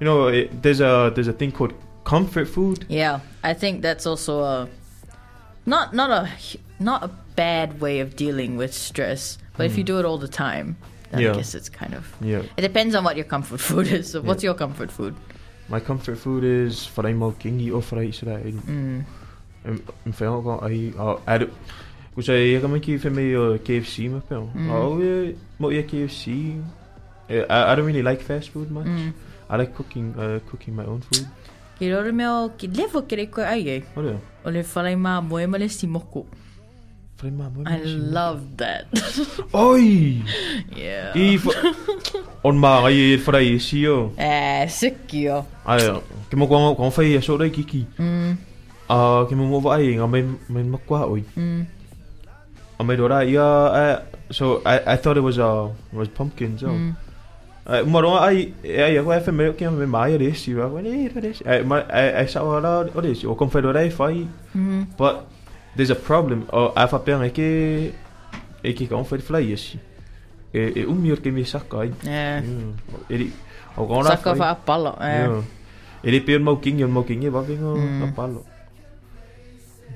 You 0.00 0.04
know, 0.06 0.28
it, 0.28 0.62
there's 0.62 0.80
a 0.80 1.12
there's 1.14 1.28
a 1.28 1.32
thing 1.32 1.52
called 1.52 1.74
comfort 2.04 2.48
food. 2.48 2.84
Yeah, 2.88 3.20
I 3.42 3.54
think 3.54 3.82
that's 3.82 4.06
also 4.06 4.40
a 4.42 4.68
not 5.66 5.92
not 5.94 6.10
a 6.10 6.28
not 6.84 7.02
a 7.02 7.10
bad 7.36 7.80
way 7.80 8.00
of 8.00 8.16
dealing 8.16 8.56
with 8.56 8.74
stress, 8.74 9.38
but 9.56 9.66
if 9.66 9.78
you 9.78 9.84
do 9.84 9.98
it 9.98 10.04
all 10.04 10.18
the 10.18 10.28
time, 10.28 10.76
then 11.10 11.22
Yeah. 11.22 11.32
I 11.32 11.36
guess 11.40 11.54
it's 11.54 11.68
kind 11.68 11.94
of. 11.94 12.10
Yeah, 12.20 12.42
It 12.56 12.62
depends 12.62 12.94
on 12.94 13.04
what 13.04 13.16
your 13.16 13.28
comfort 13.36 13.60
food 13.68 13.88
is. 13.98 14.10
So, 14.12 14.20
what's 14.20 14.42
your 14.44 14.54
comfort 14.54 14.90
food? 14.98 15.14
my 15.68 15.80
comfort 15.80 16.18
food 16.18 16.44
is 16.44 16.80
farai 16.94 17.14
mau 17.16 17.32
kingi 17.32 17.72
o 17.72 17.80
farai 17.80 18.12
sura. 18.12 18.36
Mm. 18.38 19.04
Fail 20.12 20.42
ko 20.42 20.58
ai 20.60 20.92
uh 20.98 21.16
ad 21.26 21.48
Which 22.14 22.28
I 22.28 22.60
fe 22.60 23.08
me 23.10 23.34
uh, 23.34 23.58
KFC 23.58 24.08
ma 24.10 24.20
pe. 24.20 24.36
Oh 24.70 24.98
yeah, 25.02 25.32
mo 25.58 25.70
yeah 25.70 25.82
KFC. 25.82 26.62
I, 27.28 27.72
I 27.72 27.74
don't 27.74 27.86
really 27.86 28.02
like 28.02 28.20
fast 28.20 28.50
food 28.50 28.70
much. 28.70 28.86
I 29.50 29.56
like 29.56 29.74
cooking 29.74 30.14
uh 30.18 30.38
cooking 30.50 30.76
my 30.76 30.84
own 30.84 31.00
food. 31.00 31.26
Ki 31.78 31.90
roro 31.90 32.12
meo 32.14 32.50
ki 32.56 32.68
levo 32.68 33.02
ki 33.08 33.16
rei 33.16 33.26
koe 33.26 33.42
ai 33.42 33.58
e. 33.66 33.82
What 33.94 34.06
else? 34.06 34.22
O 34.44 34.50
le 34.50 34.62
whalai 34.62 34.94
mā 34.94 35.18
moe 35.26 35.46
ma 35.46 35.58
le 35.58 35.68
si 35.68 35.88
moko. 35.88 36.26
Whare 37.22 37.30
mama. 37.32 37.62
I 37.66 37.78
love 37.86 38.56
that. 38.58 38.86
Oi! 39.54 40.20
yeah. 40.76 41.12
I 41.14 41.38
on 42.44 42.58
ma 42.58 42.82
ngai 42.82 43.14
e 43.14 43.18
wharai 43.22 43.54
e 43.54 43.58
si 43.58 43.86
o. 43.88 44.10
Eh, 44.18 44.66
siki 44.68 45.28
o. 45.30 45.44
Ai, 45.64 45.78
ke 46.28 46.34
mo 46.36 46.46
kong 46.50 46.74
kong 46.76 46.90
whai 46.92 47.14
e 47.16 47.20
so 47.22 47.38
dai 47.38 47.50
kiki. 47.50 47.86
Mm, 47.98 48.36
A 48.90 49.24
ke 49.30 49.32
mo 49.38 49.60
vai 49.64 49.94
ngā 49.96 50.08
mai 50.10 50.22
mai 50.48 50.64
makua 50.66 51.06
oi. 51.08 51.22
mm. 51.36 51.62
A 52.78 52.84
mai 52.84 52.96
dora 52.96 53.22
uh, 53.24 54.02
so 54.30 54.60
I 54.66 54.94
I 54.94 54.96
thought 54.96 55.16
it 55.16 55.22
was 55.24 55.38
uh 55.38 55.70
was 55.92 56.08
pumpkins. 56.08 56.64
Oh. 56.64 56.68
Mm. 56.74 56.96
Uh, 57.64 57.80
moro 57.88 58.10
ai 58.20 58.52
ai 58.64 58.98
ai 59.00 59.20
fa 59.24 59.32
me 59.32 59.52
ke 59.56 59.64
me 59.72 59.86
mai 59.86 60.16
re 60.20 60.34
si 60.34 60.52
wa 60.52 60.68
ne 60.82 61.08
re 61.08 61.32
si. 61.32 61.44
Ai 61.46 61.62
mai 61.62 61.80
ai 61.88 62.26
sa 62.26 62.42
ora 62.42 62.84
o 62.84 63.00
re 63.00 63.14
si 63.14 63.24
o 63.26 63.34
kon 63.34 63.48
fa 63.48 63.62
dora 63.62 63.88
fai. 63.88 64.26
Mm. 64.52 64.98
But 64.98 65.24
there's 65.76 65.90
a 65.90 65.94
problem. 65.98 66.46
O 66.52 66.72
a 66.76 66.86
fa 66.88 66.98
pena 66.98 67.28
ke 67.30 67.92
e 68.62 68.72
ki 68.72 68.86
kon 68.86 69.04
fa 69.04 69.18
fly 69.18 69.42
esi. 69.52 69.78
E 70.54 70.70
e 70.80 70.84
umi 70.86 71.10
or 71.12 71.16
ke 71.18 71.30
mi 71.34 71.44
saka 71.44 71.82
ai. 71.84 71.90
Yeah. 72.06 72.42
Mm. 72.42 72.72
Eri 73.10 73.26
o 73.76 73.86
gona 73.86 74.14
Saka 74.14 74.34
wha 74.38 74.54
apalo. 74.54 74.92
Eh. 75.00 75.26
Yeah. 75.26 75.42
Eri 76.04 76.20
pe 76.20 76.38
mau 76.38 76.56
king 76.56 76.78
yon 76.78 76.92
mau 76.92 77.02
king 77.02 77.24
e 77.24 77.28
va 77.28 77.40
vengo 77.42 77.74
Mm. 77.76 78.00
na 78.00 78.06
palo. 78.14 78.44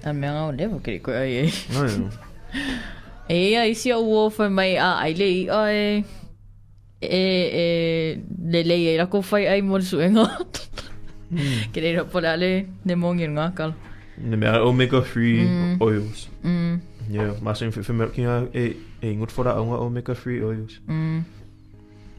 A 0.04 0.12
mea 0.12 0.32
ngau 0.32 0.52
lewa 0.56 0.78
kiri 0.82 0.98
koe 1.00 1.14
ai 1.14 1.32
ei. 1.46 1.50
Ai. 1.78 2.08
E 3.28 3.36
ia 3.52 3.66
isi 3.68 3.92
au 3.92 4.08
o 4.14 4.30
whai 4.30 4.48
mai 4.48 4.76
a 4.76 4.98
aile 5.04 5.26
i 5.26 5.48
ai 5.50 6.04
e 7.02 7.22
e 7.62 7.66
le 8.50 8.60
lei 8.64 8.88
e 8.94 8.96
rako 8.98 9.22
whai 9.30 9.46
ai 9.46 9.60
mo 9.62 9.78
su 9.80 10.00
enga. 10.00 10.24
Ke 11.72 11.78
reira 11.80 12.04
pole 12.04 12.66
ale 14.20 14.30
ne 14.30 14.36
mongi 14.36 14.46
ngā 14.46 14.52
kala. 14.52 14.58
Ne 14.58 14.60
mea 14.60 14.62
omega 14.62 15.00
3 15.00 15.46
Mm. 15.46 15.76
oils. 15.80 16.28
Mm, 16.44 16.80
Yeah, 17.10 17.32
masing 17.42 17.72
fi 17.72 17.82
fi 17.82 17.92
me 17.92 18.06
kinga 18.06 18.48
e 18.54 18.76
e 19.02 19.14
ngut 19.16 19.30
fora 19.30 19.50
au 19.56 19.72
omega 19.86 20.14
3 20.14 20.42
oils. 20.44 20.80
mm. 20.88 21.24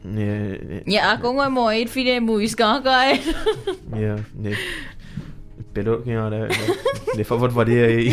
Ne 0.04 0.82
Ia, 0.86 1.10
a 1.12 1.16
kongo 1.20 1.42
e 1.44 1.48
mo 1.48 1.70
e 1.70 1.84
whire 1.94 2.20
mu 2.20 2.40
iska 2.40 2.82
ka 2.82 3.12
e. 3.12 3.20
yeah, 4.00 4.18
ne 4.34 4.56
pero 5.74 5.98
kinga 6.02 6.30
ne 6.30 6.48
ne 7.16 7.22
favor 7.24 7.48
varia 7.50 7.86
e. 7.86 8.10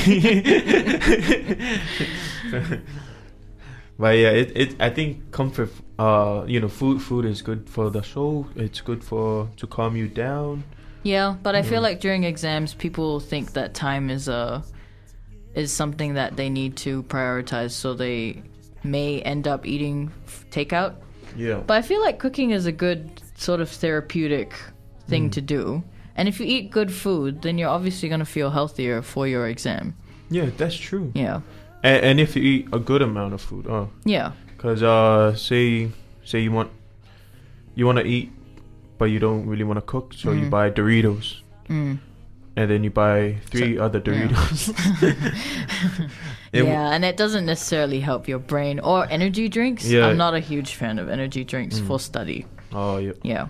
But 3.99 4.15
yeah, 4.17 4.29
it, 4.29 4.51
it 4.55 4.75
I 4.79 4.89
think 4.91 5.31
comfort 5.31 5.71
uh 5.97 6.43
you 6.47 6.59
know 6.59 6.67
food 6.67 7.01
food 7.01 7.25
is 7.25 7.41
good 7.41 7.67
for 7.67 7.89
the 7.89 8.03
soul. 8.03 8.45
It's 8.55 8.79
good 8.81 9.03
for 9.03 9.49
to 9.57 9.65
calm 9.65 9.95
you 9.95 10.07
down. 10.07 10.63
Yeah, 11.03 11.36
but 11.41 11.55
I 11.55 11.62
feel 11.62 11.79
mm. 11.79 11.83
like 11.83 11.99
during 11.99 12.23
exams, 12.23 12.73
people 12.73 13.19
think 13.19 13.53
that 13.53 13.73
time 13.73 14.10
is 14.10 14.27
a 14.27 14.63
is 15.55 15.71
something 15.71 16.13
that 16.15 16.36
they 16.36 16.49
need 16.49 16.75
to 16.77 17.03
prioritize, 17.03 17.71
so 17.71 17.93
they 17.93 18.43
may 18.83 19.21
end 19.21 19.47
up 19.47 19.65
eating 19.65 20.12
f- 20.25 20.45
takeout. 20.51 20.95
Yeah. 21.36 21.62
But 21.65 21.77
I 21.77 21.81
feel 21.81 22.01
like 22.01 22.19
cooking 22.19 22.51
is 22.51 22.65
a 22.65 22.71
good 22.71 23.21
sort 23.36 23.62
of 23.62 23.69
therapeutic 23.69 24.53
thing 25.07 25.29
mm. 25.29 25.31
to 25.33 25.41
do. 25.41 25.83
And 26.15 26.27
if 26.27 26.39
you 26.39 26.45
eat 26.45 26.71
good 26.71 26.91
food, 26.91 27.41
then 27.41 27.57
you're 27.57 27.69
obviously 27.69 28.10
going 28.10 28.19
to 28.19 28.25
feel 28.25 28.49
healthier 28.49 29.01
for 29.01 29.27
your 29.27 29.47
exam. 29.47 29.95
Yeah, 30.29 30.49
that's 30.57 30.75
true. 30.75 31.12
Yeah. 31.13 31.41
And, 31.83 32.03
and 32.05 32.19
if 32.19 32.36
you 32.36 32.43
eat 32.43 32.67
a 32.73 32.79
good 32.79 33.01
amount 33.01 33.33
of 33.33 33.41
food, 33.41 33.67
oh, 33.67 33.89
Yeah. 34.03 34.31
because 34.47 34.81
uh, 34.83 35.36
say 35.36 35.91
say 36.23 36.39
you 36.39 36.51
want 36.51 36.71
you 37.75 37.86
want 37.86 37.99
to 37.99 38.05
eat, 38.05 38.31
but 38.97 39.05
you 39.05 39.19
don't 39.19 39.45
really 39.45 39.63
want 39.63 39.77
to 39.77 39.81
cook, 39.86 40.13
so 40.13 40.31
you 40.31 40.45
Mm. 40.45 40.49
buy 40.49 40.69
Doritos, 40.71 41.41
Mm. 41.69 41.97
and 42.55 42.69
then 42.69 42.83
you 42.83 42.89
buy 42.89 43.38
three 43.49 43.77
other. 43.77 43.99
Doritos. 44.01 44.71
It 46.53 46.60
w- 46.60 46.73
yeah, 46.73 46.91
and 46.95 47.03
it 47.03 47.17
doesn't 47.17 47.45
necessarily 47.45 47.99
help 47.99 48.27
your 48.27 48.39
brain 48.39 48.79
or 48.79 49.05
energy 49.10 49.49
drinks. 49.49 49.86
Yeah. 49.86 50.07
I'm 50.07 50.17
not 50.17 50.33
a 50.33 50.39
huge 50.39 50.75
fan 50.75 50.97
of 50.97 51.10
energy 51.10 51.43
drinks 51.43 51.77
for 51.79 51.99
study. 51.99 52.45
Oh 52.71 52.97
yeah. 52.97 53.12
Yeah. 53.21 53.47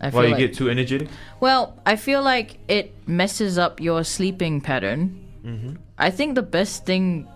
I 0.00 0.10
Why 0.10 0.24
you 0.24 0.28
like- 0.30 0.38
get 0.38 0.54
too 0.54 0.70
energetic? 0.70 1.08
Well, 1.40 1.74
I 1.84 1.96
feel 1.96 2.22
like 2.22 2.58
it 2.68 2.94
messes 3.06 3.58
up 3.58 3.80
your 3.80 4.04
sleeping 4.04 4.60
pattern. 4.60 5.18
Mm-hmm. 5.44 5.74
I 5.98 6.10
think 6.10 6.34
the 6.36 6.42
best 6.46 6.86
thing 6.86 7.26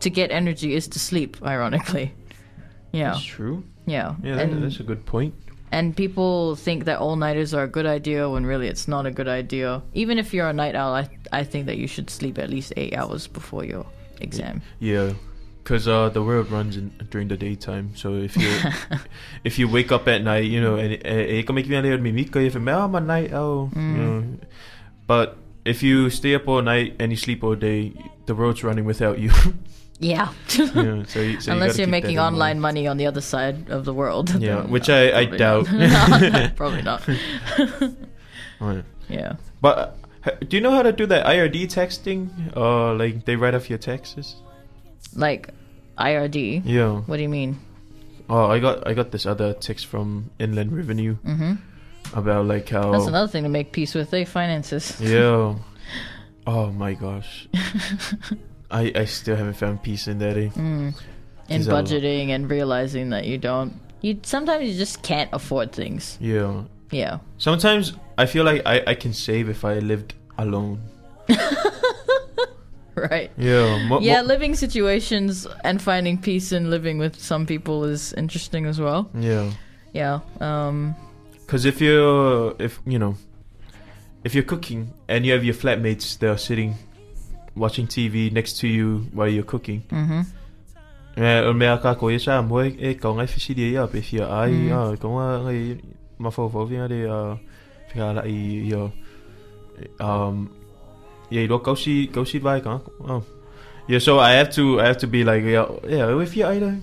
to 0.00 0.10
get 0.10 0.30
energy 0.30 0.74
is 0.74 0.86
to 0.88 0.98
sleep, 0.98 1.36
ironically. 1.42 2.12
Yeah. 2.92 3.12
That's 3.12 3.24
true. 3.24 3.64
Yeah. 3.86 4.14
Yeah, 4.22 4.36
that, 4.36 4.48
and, 4.50 4.62
that's 4.62 4.80
a 4.80 4.84
good 4.84 5.04
point. 5.06 5.34
And 5.70 5.96
people 5.96 6.56
think 6.56 6.84
that 6.84 6.98
all 6.98 7.16
nighters 7.16 7.54
are 7.54 7.64
a 7.64 7.68
good 7.68 7.86
idea 7.86 8.28
when 8.28 8.46
really 8.46 8.68
it's 8.68 8.88
not 8.88 9.06
a 9.06 9.10
good 9.10 9.28
idea. 9.28 9.82
Even 9.94 10.18
if 10.18 10.32
you're 10.32 10.48
a 10.48 10.52
night 10.52 10.74
owl, 10.74 10.94
I, 10.94 11.08
I 11.32 11.44
think 11.44 11.66
that 11.66 11.76
you 11.76 11.86
should 11.86 12.10
sleep 12.10 12.38
at 12.38 12.50
least 12.50 12.72
eight 12.76 12.94
hours 12.94 13.26
before 13.26 13.64
your 13.64 13.86
exam. 14.20 14.62
Yeah, 14.80 15.12
because 15.62 15.86
uh, 15.86 16.08
the 16.08 16.22
world 16.22 16.50
runs 16.50 16.76
in, 16.76 16.90
during 17.10 17.28
the 17.28 17.36
daytime. 17.36 17.94
So 17.94 18.14
if 18.14 18.36
you 18.36 18.50
if 19.44 19.58
you 19.58 19.68
wake 19.68 19.92
up 19.92 20.08
at 20.08 20.22
night, 20.22 20.44
you 20.44 20.60
know, 20.60 20.76
and 20.76 20.92
it 20.92 21.46
can 21.46 21.54
make 21.54 21.66
you 21.66 21.74
mimika 21.74 22.44
if 22.44 22.56
ah, 22.56 22.84
I'm 22.84 22.94
a 22.94 23.00
night 23.00 23.32
owl. 23.32 23.70
You 23.74 23.80
mm. 23.80 23.96
know. 23.96 24.38
But 25.06 25.36
if 25.64 25.82
you 25.82 26.10
stay 26.10 26.34
up 26.34 26.48
all 26.48 26.62
night 26.62 26.96
and 26.98 27.12
you 27.12 27.16
sleep 27.16 27.44
all 27.44 27.54
day, 27.54 27.92
the 28.26 28.34
world's 28.34 28.64
running 28.64 28.84
without 28.84 29.18
you. 29.18 29.30
Yeah. 30.00 30.32
yeah, 30.56 31.02
so, 31.06 31.20
you- 31.20 31.40
so 31.40 31.52
Unless 31.52 31.72
gotta 31.72 31.78
you're 31.82 31.88
making 31.88 32.18
online 32.20 32.60
money 32.60 32.86
on 32.86 32.98
the 32.98 33.06
other 33.06 33.20
side 33.20 33.68
of 33.70 33.84
the 33.84 33.92
world. 33.92 34.30
Yeah, 34.40 34.62
which 34.74 34.88
uh, 34.88 34.94
I- 34.94 35.18
I 35.18 35.24
doubt. 35.24 35.66
not. 35.72 36.54
probably 36.56 36.82
not. 36.82 37.02
Right. 38.60 38.84
Yeah. 39.08 39.36
But 39.60 39.96
uh, 40.24 40.30
do 40.46 40.56
you 40.56 40.60
know 40.62 40.70
how 40.70 40.82
to 40.82 40.92
do 40.92 41.06
that 41.06 41.26
IRD 41.26 41.64
texting? 41.72 42.56
Or 42.56 42.94
like 42.94 43.24
they 43.24 43.36
write 43.36 43.54
off 43.54 43.68
your 43.68 43.78
taxes? 43.78 44.36
Like 45.14 45.50
IRD. 45.98 46.62
Yeah. 46.64 47.00
What 47.06 47.16
do 47.16 47.22
you 47.22 47.28
mean? 47.28 47.58
Oh, 48.30 48.46
I 48.46 48.58
got 48.60 48.86
I 48.86 48.94
got 48.94 49.10
this 49.10 49.26
other 49.26 49.54
text 49.54 49.86
from 49.86 50.30
Inland 50.38 50.72
Revenue 50.76 51.14
hmm 51.24 51.54
about 52.14 52.46
like 52.46 52.68
how 52.68 52.92
That's 52.92 53.06
another 53.06 53.28
thing 53.28 53.42
to 53.42 53.48
make 53.48 53.72
peace 53.72 53.94
with, 53.94 54.12
eh? 54.14 54.24
Finances. 54.24 55.00
Yeah. 55.00 55.56
Oh 56.46 56.70
my 56.72 56.94
gosh. 56.94 57.48
I 58.70 58.92
I 58.94 59.04
still 59.06 59.36
haven't 59.36 59.54
found 59.54 59.82
peace 59.82 60.08
in 60.08 60.18
that. 60.18 60.36
Eh? 60.36 60.48
Mm. 60.54 60.94
In 61.48 61.62
budgeting 61.62 62.28
and 62.30 62.50
realizing 62.50 63.10
that 63.10 63.24
you 63.24 63.38
don't. 63.38 63.72
You 64.02 64.18
sometimes 64.22 64.68
you 64.68 64.76
just 64.78 65.02
can't 65.02 65.30
afford 65.32 65.72
things. 65.72 66.18
Yeah. 66.20 66.64
Yeah. 66.90 67.18
Sometimes 67.38 67.94
I 68.18 68.26
feel 68.26 68.44
like 68.44 68.62
I 68.66 68.82
I 68.86 68.94
can 68.94 69.12
save 69.12 69.48
if 69.48 69.64
I 69.64 69.78
lived 69.80 70.14
alone. 70.38 70.80
Right. 72.98 73.30
Yeah. 73.38 73.86
Mo- 73.86 74.00
Yeah, 74.00 74.22
mo- 74.22 74.26
living 74.28 74.56
situations 74.56 75.46
and 75.62 75.80
finding 75.80 76.18
peace 76.18 76.50
in 76.50 76.68
living 76.68 76.98
with 76.98 77.14
some 77.14 77.46
people 77.46 77.84
is 77.84 78.12
interesting 78.14 78.66
as 78.66 78.80
well. 78.80 79.08
yeah. 79.14 79.52
Yeah. 79.94 80.18
Um. 80.40 80.94
Because 81.46 81.64
if 81.64 81.80
you're 81.80 82.54
if 82.58 82.80
you 82.84 82.98
know 82.98 83.14
if 84.24 84.34
you're 84.34 84.44
cooking 84.44 84.92
and 85.08 85.24
you 85.24 85.32
have 85.32 85.44
your 85.44 85.54
flatmates 85.54 86.18
that 86.18 86.28
are 86.28 86.36
sitting 86.36 86.74
watching 87.58 87.86
TV 87.86 88.30
next 88.32 88.58
to 88.60 88.66
you 88.68 89.06
while 89.12 89.28
you're 89.28 89.46
cooking. 89.52 89.82
Mm-hmm. 89.90 90.20
Eh, 91.18 91.40
o 91.48 91.52
mea 91.52 91.76
ka 91.82 91.94
ko 91.94 92.08
isa 92.14 92.42
mo 92.42 92.62
e 92.62 92.94
ka 92.94 93.08
ngai 93.10 93.26
fisi 93.26 93.54
dia 93.54 93.86
pe 93.90 94.00
fia 94.00 94.26
ai 94.40 94.52
Mm. 94.54 94.72
ah 94.78 94.88
ko 94.96 95.08
ngai 95.18 95.78
ma 96.18 96.30
fo 96.30 96.48
fo 96.48 96.64
via 96.64 96.86
de 96.88 97.00
ah 97.10 97.34
fia 97.90 98.12
la 98.14 98.22
i 98.22 98.38
yo 98.70 98.90
um 100.00 100.48
yeah 101.30 101.46
do 101.46 101.58
go 101.58 101.74
see 101.74 102.06
go 102.06 102.22
see 102.24 102.38
vai 102.38 102.60
ka 102.60 102.78
oh 103.08 103.22
yeah 103.88 103.98
so 103.98 104.18
I 104.18 104.32
have 104.38 104.50
to 104.54 104.78
I 104.80 104.86
have 104.86 104.98
to 105.02 105.08
be 105.10 105.24
like 105.24 105.42
yeah 105.42 105.66
yeah 105.88 106.22
if 106.22 106.36
you 106.36 106.46
I 106.46 106.78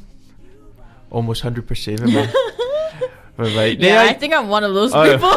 almost 1.12 1.44
100% 1.44 1.64
man 2.04 2.28
right 3.56 3.80
Yeah, 3.80 4.02
I 4.04 4.14
think 4.20 4.34
I'm 4.34 4.50
one 4.50 4.64
of 4.68 4.74
those 4.74 4.92
Oh, 4.94 5.04
yeah. 5.04 5.16
people. 5.16 5.32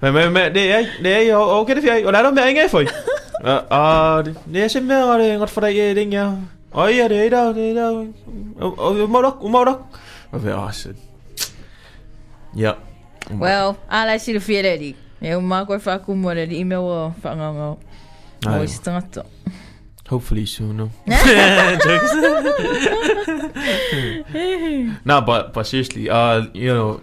Men 0.00 0.14
men 0.14 0.32
men 0.32 0.54
det 0.54 0.70
er 0.72 0.86
det 1.02 1.12
er 1.16 1.22
jo 1.34 1.38
okay 1.60 1.74
det 1.74 1.82
fjer 1.82 2.06
og 2.06 2.12
lad 2.12 2.22
dig 2.24 2.34
med 2.34 2.42
ringe 2.46 2.68
for. 2.70 2.82
Det 3.42 4.64
er 4.64 4.68
simpelthen 4.68 5.20
det 5.20 5.38
godt 5.38 5.50
for 5.50 5.60
dig 5.60 5.96
det 5.96 6.12
ja. 6.12 6.32
Og 6.72 6.94
ja 6.94 7.08
det 7.08 7.26
er 7.26 7.30
der 7.30 7.52
det 7.52 7.70
er 7.70 7.74
der. 7.74 8.06
Og 8.60 8.78
og 8.78 9.10
må 9.10 9.20
dog 9.22 9.50
må 9.50 9.64
dog. 9.64 9.86
Og 10.30 10.38
hvad 10.40 10.52
også. 10.52 10.88
Ja. 12.56 12.72
well, 13.30 13.74
I 13.90 14.12
like 14.12 14.34
to 14.34 14.40
feel 14.40 14.64
ready. 14.64 14.94
E 15.20 15.34
o 15.36 15.40
mā 15.40 15.64
koe 15.66 15.78
whaku 15.78 16.14
mo 16.14 16.30
re 16.30 16.46
i 16.46 16.62
mea 16.64 16.78
o 16.78 17.12
whanganga 17.24 17.60
o 17.62 17.78
Ai. 18.46 18.62
i 18.62 18.66
se 18.66 18.82
tangata. 18.82 19.22
Hopefully 20.08 20.46
soon. 20.46 20.76
No. 20.76 20.88
Jokes. 21.86 22.14
no, 25.04 25.20
but 25.20 25.52
but 25.52 25.66
seriously, 25.66 26.08
uh, 26.08 26.46
you 26.54 26.72
know, 26.74 27.00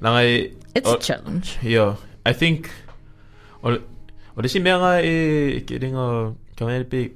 like 0.00 0.52
It's 0.74 0.88
Oh. 0.88 0.96
a 0.96 1.00
challenge. 1.00 1.58
Yeah, 1.62 1.94
I 2.26 2.32
think 2.32 2.70
og 3.62 3.78
og 4.36 4.42
det 4.42 4.52
getting 5.66 5.96
a 5.96 6.32
kan 6.56 6.66
man 6.66 6.84
be 6.84 7.10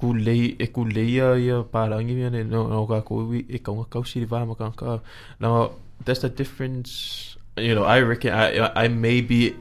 kulei 0.00 0.56
e 0.58 0.66
kuleia 0.66 1.34
ia 1.36 1.62
parangi 1.62 2.14
mea 2.14 2.30
no 2.44 2.66
no 2.68 2.86
ka 2.86 3.00
ko 3.00 3.32
e 3.32 3.58
ka 3.58 3.72
ka 3.90 4.02
si 4.04 4.24
va 4.24 4.44
ma 4.44 4.54
ka 4.54 4.70
ka 4.70 4.98
now 5.40 5.70
that's 6.04 6.20
the 6.20 6.28
difference 6.28 7.36
you 7.56 7.74
know 7.74 7.84
I 7.84 7.98
reckon 8.00 8.32
I 8.32 8.70
I 8.84 8.88
may 8.88 9.20
be 9.20 9.54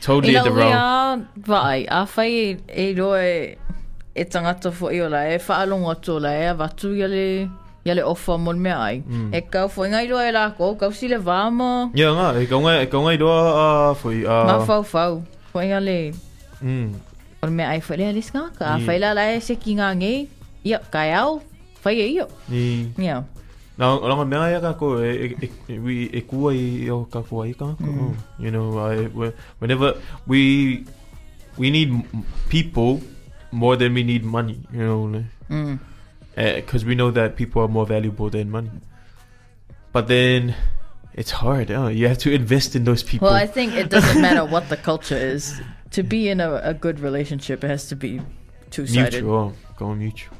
totally 0.00 0.36
in 0.36 0.44
the 0.44 0.52
wrong 0.52 0.72
a 0.72 1.24
vai, 1.36 1.86
a 1.88 2.04
whai 2.16 2.56
e 2.68 2.94
roe 2.98 3.56
e 4.14 4.24
tangata 4.24 4.70
fo 4.70 4.90
i 4.90 5.00
o 5.00 5.08
la 5.08 5.24
e 5.32 5.38
whaalonga 5.38 5.94
tō 6.04 6.20
la 6.20 6.32
e 6.42 6.44
avatu 6.52 6.92
ia 6.96 7.08
le 7.08 7.24
ia 7.88 7.94
le 7.94 8.02
ofa 8.02 8.36
mo 8.36 8.52
le 8.52 8.58
mea 8.58 8.78
ai. 8.88 9.00
Mm. 9.00 9.32
E 9.34 9.40
kau 9.52 9.68
fo 9.72 9.86
ingai 9.88 10.04
roa 10.10 10.28
e 10.28 10.32
la 10.32 10.44
ko, 10.58 10.74
kau 10.80 10.92
si 10.92 11.08
le 11.08 11.18
vāma, 11.18 11.90
Ia 11.96 12.12
ngā, 12.12 12.28
e 12.42 12.46
kaunga, 12.50 12.76
e 12.82 12.86
kaunga 12.92 13.14
i 13.16 13.20
roa 13.22 13.40
uh, 13.48 13.94
fui... 13.96 14.24
Uh, 14.26 14.44
ma 14.50 14.58
fau 14.68 14.82
fau. 14.82 15.22
Fo 15.52 15.60
inga 15.64 15.80
le, 15.80 16.12
Mm, 16.60 16.92
le 17.42 17.50
mea 17.54 17.68
ai 17.70 17.80
whare 17.88 18.08
alis 18.08 18.30
ngā, 18.34 18.44
ka 18.58 18.76
whaila 18.82 19.12
la 19.14 19.28
e 19.36 19.40
se 19.40 19.54
ki 19.56 19.76
ngā 19.78 19.92
ngei, 20.00 20.24
ia, 20.66 20.80
kai 20.90 21.12
au, 21.14 21.40
whai 21.84 21.94
e 22.02 22.06
io. 22.16 22.26
ni... 22.48 22.62
Ia. 22.98 23.20
Nā, 23.78 23.90
ranga 24.02 24.24
mea 24.26 24.48
ia 24.50 24.58
e, 24.58 25.78
we, 25.78 26.08
e 26.12 26.20
kua 26.26 26.52
i 26.52 26.90
o 26.90 27.04
ka 27.04 27.22
kua 27.22 27.46
i 27.46 27.52
ka. 27.54 27.76
You 28.38 28.50
know, 28.50 28.78
I, 28.78 29.06
whenever 29.60 29.94
we... 30.26 30.84
We 31.58 31.70
need 31.70 31.90
people 32.48 33.00
more 33.50 33.74
than 33.76 33.92
we 33.94 34.04
need 34.04 34.24
money, 34.24 34.60
you 34.72 34.78
know, 34.78 35.24
Mm. 35.50 35.78
because 36.36 36.84
eh, 36.84 36.86
we 36.86 36.94
know 36.94 37.10
that 37.10 37.34
people 37.34 37.62
are 37.62 37.68
more 37.68 37.84
valuable 37.86 38.30
than 38.30 38.48
money. 38.50 38.70
But 39.92 40.06
then 40.06 40.54
it's 41.18 41.30
hard. 41.32 41.70
Uh, 41.70 41.88
you 41.88 42.06
have 42.08 42.18
to 42.18 42.30
invest 42.32 42.74
in 42.76 42.84
those 42.84 43.02
people. 43.02 43.26
Well, 43.26 43.34
I 43.34 43.46
think 43.46 43.74
it 43.74 43.90
doesn't 43.90 44.20
matter 44.26 44.44
what 44.44 44.68
the 44.68 44.76
culture 44.76 45.16
is. 45.34 45.60
To 45.92 46.02
be 46.02 46.28
in 46.28 46.40
a, 46.40 46.50
a 46.62 46.74
good 46.74 47.00
relationship, 47.00 47.64
it 47.64 47.68
has 47.68 47.88
to 47.88 47.96
be 47.96 48.20
two-sided. 48.70 49.12
mutual, 49.24 49.52
go 49.76 49.94
mutual. 49.94 50.36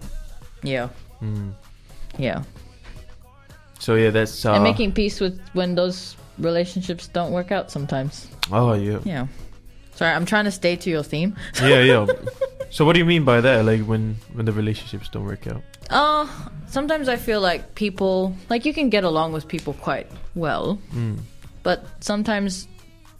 Yeah, 0.62 0.88
Mm. 1.22 1.52
yeah. 2.18 2.42
So 3.78 3.94
yeah, 3.94 4.10
that's 4.10 4.44
uh, 4.44 4.54
and 4.54 4.62
making 4.62 4.92
peace 4.92 5.20
with 5.20 5.40
when 5.54 5.74
those 5.74 6.16
relationships 6.38 7.08
don't 7.08 7.32
work 7.32 7.50
out 7.52 7.70
sometimes. 7.70 8.26
Oh 8.52 8.74
yeah, 8.74 8.98
Yeah. 9.04 9.26
Sorry, 9.94 10.14
I'm 10.14 10.26
trying 10.26 10.44
to 10.44 10.52
stay 10.52 10.76
to 10.76 10.90
your 10.90 11.02
theme. 11.02 11.34
yeah, 11.62 11.80
yeah. 11.82 12.06
so 12.70 12.84
what 12.84 12.92
do 12.92 12.98
you 13.00 13.04
mean 13.06 13.24
by 13.24 13.40
that? 13.40 13.64
Like 13.64 13.82
when 13.82 14.16
when 14.34 14.46
the 14.46 14.52
relationships 14.52 15.08
don't 15.08 15.24
work 15.26 15.46
out? 15.46 15.62
Uh, 15.90 16.26
sometimes 16.68 17.08
I 17.08 17.16
feel 17.16 17.40
like 17.40 17.74
people, 17.74 18.34
like 18.50 18.64
you 18.64 18.74
can 18.74 18.90
get 18.90 19.04
along 19.04 19.32
with 19.32 19.48
people 19.48 19.72
quite 19.74 20.06
well, 20.34 20.78
Mm. 20.94 21.18
but 21.62 21.84
sometimes 22.00 22.68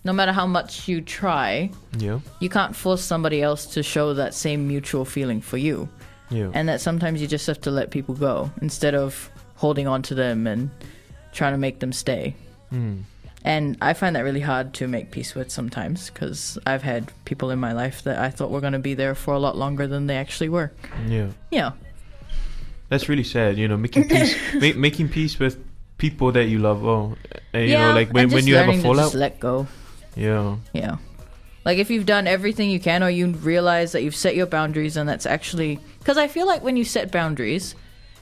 no 0.04 0.12
matter 0.12 0.33
how 0.33 0.46
much 0.46 0.88
you 0.88 1.00
try, 1.00 1.70
Yeah, 1.98 2.20
you 2.40 2.48
can't 2.48 2.74
force 2.76 3.02
somebody 3.02 3.42
else 3.42 3.66
to 3.74 3.83
show 3.83 4.14
that 4.14 4.35
same 4.35 4.68
mutual 4.68 5.04
feeling 5.04 5.40
for 5.40 5.57
you. 5.59 5.88
yeah, 6.31 6.50
And 6.54 6.68
that 6.68 6.81
sometimes 6.81 7.20
you 7.22 7.26
just 7.26 7.46
have 7.46 7.61
to 7.62 7.70
let 7.70 7.90
people 7.90 8.14
go 8.14 8.50
instead 8.61 8.94
of 8.94 9.31
holding 9.57 9.87
on 9.88 10.02
to 10.02 10.14
them 10.14 10.46
and 10.46 10.70
trying 11.33 11.52
to 11.52 11.59
make 11.59 11.81
them 11.81 11.92
stay. 11.92 12.35
mm. 12.72 13.02
And 13.44 13.78
I 13.81 13.94
find 13.94 14.14
that 14.16 14.24
really 14.24 14.40
hard 14.40 14.74
to 14.74 14.88
make 14.88 15.11
peace 15.12 15.35
with 15.35 15.50
sometimes 15.50 16.11
because 16.11 16.59
I've 16.66 16.83
had 16.83 17.11
people 17.24 17.50
in 17.50 17.59
my 17.61 17.72
life 17.72 18.02
that 18.02 18.18
I 18.18 18.31
thought 18.31 18.50
were 18.50 18.61
going 18.61 18.72
to 18.74 18.78
be 18.81 18.94
there 18.94 19.14
for 19.14 19.33
a 19.33 19.38
lot 19.38 19.57
longer 19.57 19.87
than 19.87 20.07
they 20.07 20.16
actually 20.16 20.48
were. 20.50 20.70
yeah. 21.07 21.28
Yeah. 21.50 21.70
That's 22.88 23.09
really 23.09 23.24
sad. 23.24 23.59
You 23.59 23.68
know, 23.68 23.77
making 23.77 24.09
peace, 24.09 24.37
ma- 24.55 24.81
making 24.81 25.09
peace 25.11 25.38
with 25.38 25.59
people 25.98 26.33
that 26.33 26.44
you 26.46 26.59
love. 26.59 26.85
Oh, 26.85 27.16
and, 27.53 27.64
you 27.64 27.72
yeah. 27.72 27.88
know, 27.88 27.94
like 27.94 28.11
when 28.12 28.31
when 28.31 28.46
you 28.46 28.57
have 28.57 28.68
a 28.68 28.81
fallout. 28.81 29.07
just 29.07 29.14
let 29.14 29.40
go. 29.40 29.66
Yeah, 30.16 30.57
Yeah. 30.72 30.96
Like 31.64 31.79
if 31.79 31.90
you've 31.90 32.07
done 32.07 32.27
everything 32.27 32.70
you 32.70 32.81
can 32.81 33.03
or 33.03 33.11
you 33.11 33.29
realize 33.29 33.92
that 33.92 34.03
you've 34.03 34.16
set 34.16 34.35
your 34.35 34.46
boundaries 34.46 34.96
and 34.96 35.07
that's 35.07 35.27
actually 35.27 35.79
because 35.98 36.16
I 36.16 36.27
feel 36.27 36.46
like 36.46 36.62
when 36.62 36.77
you 36.79 36.85
set 36.85 37.12
boundaries, 37.12 37.74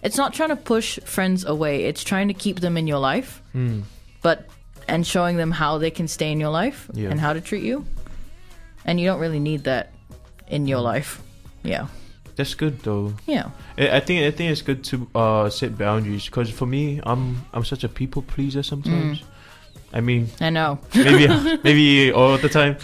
it's 0.02 0.16
not 0.16 0.34
trying 0.34 0.48
to 0.48 0.56
push 0.56 0.98
friends 1.04 1.44
away, 1.44 1.84
it's 1.84 2.02
trying 2.02 2.26
to 2.28 2.34
keep 2.34 2.58
them 2.60 2.76
in 2.76 2.88
your 2.88 2.98
life, 2.98 3.40
mm. 3.54 3.82
but 4.20 4.48
and 4.88 5.06
showing 5.06 5.36
them 5.36 5.52
how 5.52 5.78
they 5.78 5.90
can 5.90 6.08
stay 6.08 6.32
in 6.32 6.40
your 6.40 6.50
life 6.50 6.90
Yeah. 6.92 7.10
and 7.10 7.20
how 7.20 7.32
to 7.32 7.40
treat 7.40 7.62
you. 7.62 7.86
And 8.84 9.00
you 9.00 9.06
don't 9.06 9.20
really 9.20 9.40
need 9.40 9.64
that 9.64 9.92
in 10.48 10.66
your 10.66 10.80
life. 10.80 11.22
Yeah. 11.62 11.86
That's 12.36 12.54
good 12.54 12.80
though. 12.82 13.12
Yeah. 13.26 13.50
I 13.78 13.96
I 13.96 14.00
think 14.00 14.24
I 14.24 14.30
think 14.30 14.52
it's 14.52 14.62
good 14.62 14.84
to 14.84 15.08
uh, 15.14 15.50
set 15.50 15.76
boundaries 15.78 16.26
because 16.26 16.50
for 16.50 16.66
me, 16.66 17.00
I'm 17.04 17.42
I'm 17.52 17.64
such 17.64 17.84
a 17.84 17.88
people 17.88 18.22
pleaser 18.22 18.62
sometimes. 18.62 19.22
I 19.92 20.00
mean, 20.00 20.28
I 20.40 20.50
know. 20.50 20.78
maybe 20.94 21.26
maybe 21.64 22.12
all 22.12 22.36
the 22.38 22.48
time 22.48 22.76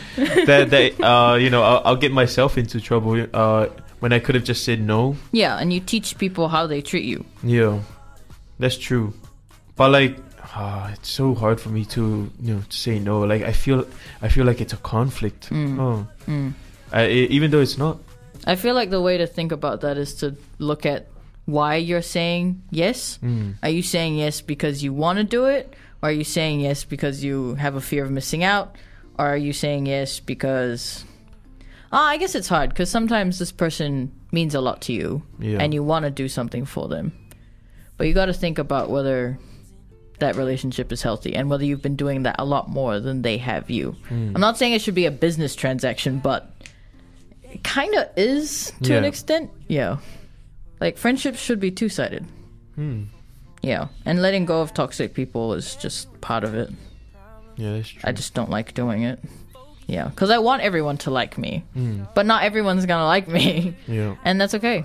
that 0.46 0.70
that 0.70 1.00
uh, 1.00 1.34
you 1.36 1.50
know 1.50 1.62
I'll, 1.62 1.82
I'll 1.84 1.96
get 2.00 2.12
myself 2.12 2.56
into 2.56 2.80
trouble 2.80 3.26
uh, 3.34 3.66
when 4.00 4.12
I 4.12 4.18
could 4.18 4.34
have 4.34 4.44
just 4.44 4.64
said 4.64 4.80
no. 4.80 5.16
Yeah, 5.32 5.58
and 5.60 5.72
you 5.72 5.80
teach 5.80 6.16
people 6.16 6.48
how 6.48 6.66
they 6.66 6.80
treat 6.80 7.04
you. 7.04 7.24
Yeah, 7.42 7.80
that's 8.58 8.78
true. 8.78 9.12
But 9.76 9.90
like, 9.90 10.16
ah, 10.54 10.90
it's 10.92 11.10
so 11.10 11.34
hard 11.34 11.60
for 11.60 11.68
me 11.70 11.84
to 11.86 12.30
you 12.40 12.54
know 12.54 12.62
to 12.68 12.76
say 12.76 12.98
no. 12.98 13.20
Like 13.26 13.42
I 13.42 13.52
feel 13.52 13.84
I 14.22 14.28
feel 14.28 14.46
like 14.46 14.60
it's 14.62 14.72
a 14.72 14.80
conflict. 14.80 15.50
Mm. 15.50 15.78
Oh, 15.78 16.06
Mm. 16.26 16.52
I, 16.92 17.08
even 17.28 17.50
though 17.50 17.60
it's 17.60 17.76
not. 17.78 17.98
I 18.46 18.56
feel 18.56 18.74
like 18.74 18.90
the 18.90 19.00
way 19.00 19.18
to 19.18 19.26
think 19.26 19.52
about 19.52 19.82
that 19.82 19.96
is 19.98 20.14
to 20.16 20.36
look 20.58 20.84
at 20.86 21.08
why 21.44 21.76
you're 21.76 22.02
saying 22.02 22.62
yes. 22.70 23.18
Mm. 23.22 23.54
Are 23.62 23.68
you 23.68 23.82
saying 23.82 24.16
yes 24.16 24.40
because 24.40 24.82
you 24.82 24.92
want 24.92 25.18
to 25.18 25.24
do 25.24 25.46
it? 25.46 25.74
Or 26.02 26.08
are 26.08 26.12
you 26.12 26.24
saying 26.24 26.60
yes 26.60 26.84
because 26.84 27.22
you 27.22 27.54
have 27.54 27.74
a 27.76 27.80
fear 27.80 28.04
of 28.04 28.10
missing 28.10 28.42
out? 28.44 28.76
Or 29.18 29.26
are 29.26 29.36
you 29.36 29.52
saying 29.52 29.86
yes 29.86 30.20
because. 30.20 31.04
Ah, 31.92 32.08
I 32.08 32.16
guess 32.16 32.34
it's 32.34 32.48
hard 32.48 32.70
because 32.70 32.88
sometimes 32.90 33.38
this 33.38 33.52
person 33.52 34.10
means 34.32 34.54
a 34.54 34.60
lot 34.62 34.80
to 34.82 34.92
you 34.94 35.22
Yeah. 35.38 35.58
and 35.60 35.74
you 35.74 35.82
want 35.84 36.04
to 36.06 36.10
do 36.10 36.26
something 36.28 36.64
for 36.64 36.88
them. 36.88 37.12
But 37.98 38.06
you 38.06 38.14
got 38.14 38.26
to 38.26 38.32
think 38.32 38.58
about 38.58 38.88
whether 38.88 39.38
that 40.18 40.36
relationship 40.36 40.90
is 40.92 41.02
healthy 41.02 41.34
and 41.34 41.50
whether 41.50 41.64
you've 41.64 41.82
been 41.82 41.96
doing 41.96 42.22
that 42.22 42.36
a 42.38 42.44
lot 42.44 42.70
more 42.70 42.98
than 42.98 43.22
they 43.22 43.36
have 43.38 43.68
you. 43.70 43.96
Hmm. 44.08 44.32
I'm 44.34 44.40
not 44.40 44.56
saying 44.56 44.72
it 44.72 44.80
should 44.80 44.94
be 44.94 45.04
a 45.06 45.10
business 45.10 45.54
transaction, 45.54 46.18
but 46.18 46.51
it 47.52 47.62
kind 47.64 47.94
of 47.94 48.08
is 48.16 48.72
to 48.82 48.94
an 48.96 49.04
extent. 49.04 49.50
Yeah. 49.68 49.98
Like 50.80 50.96
friendships 50.98 51.38
should 51.38 51.60
be 51.60 51.70
two 51.70 51.88
sided. 51.88 52.24
Hmm. 52.74 53.04
Yeah. 53.62 53.88
And 54.04 54.20
letting 54.22 54.44
go 54.46 54.60
of 54.60 54.74
toxic 54.74 55.14
people 55.14 55.54
is 55.54 55.76
just 55.76 56.08
part 56.20 56.44
of 56.44 56.54
it. 56.54 56.70
Yeah, 57.56 57.74
that's 57.74 57.88
true. 57.88 58.00
I 58.04 58.12
just 58.12 58.34
don't 58.34 58.50
like 58.50 58.74
doing 58.74 59.02
it. 59.02 59.20
Yeah. 59.86 60.08
Because 60.08 60.30
I 60.30 60.38
want 60.38 60.62
everyone 60.62 60.96
to 60.98 61.10
like 61.10 61.36
me, 61.38 61.64
Mm. 61.76 62.08
but 62.14 62.24
not 62.26 62.42
everyone's 62.44 62.86
going 62.86 62.98
to 63.00 63.04
like 63.06 63.28
me. 63.28 63.76
Yeah. 63.86 64.16
And 64.24 64.40
that's 64.40 64.54
okay. 64.54 64.84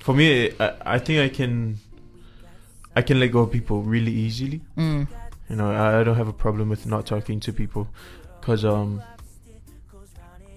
For 0.00 0.14
me, 0.14 0.52
I, 0.58 0.72
I 0.96 0.98
think 0.98 1.20
I 1.20 1.34
can, 1.34 1.78
I 2.96 3.02
can 3.02 3.20
let 3.20 3.28
go 3.28 3.40
of 3.40 3.52
people 3.52 3.82
really 3.82 4.12
easily. 4.12 4.60
Mm. 4.76 5.06
You 5.48 5.56
know, 5.56 5.70
I, 5.70 6.00
I 6.00 6.04
don't 6.04 6.16
have 6.16 6.28
a 6.28 6.32
problem 6.32 6.68
with 6.68 6.86
not 6.86 7.06
talking 7.06 7.38
to 7.40 7.52
people, 7.52 7.86
cause 8.40 8.64
um, 8.64 9.02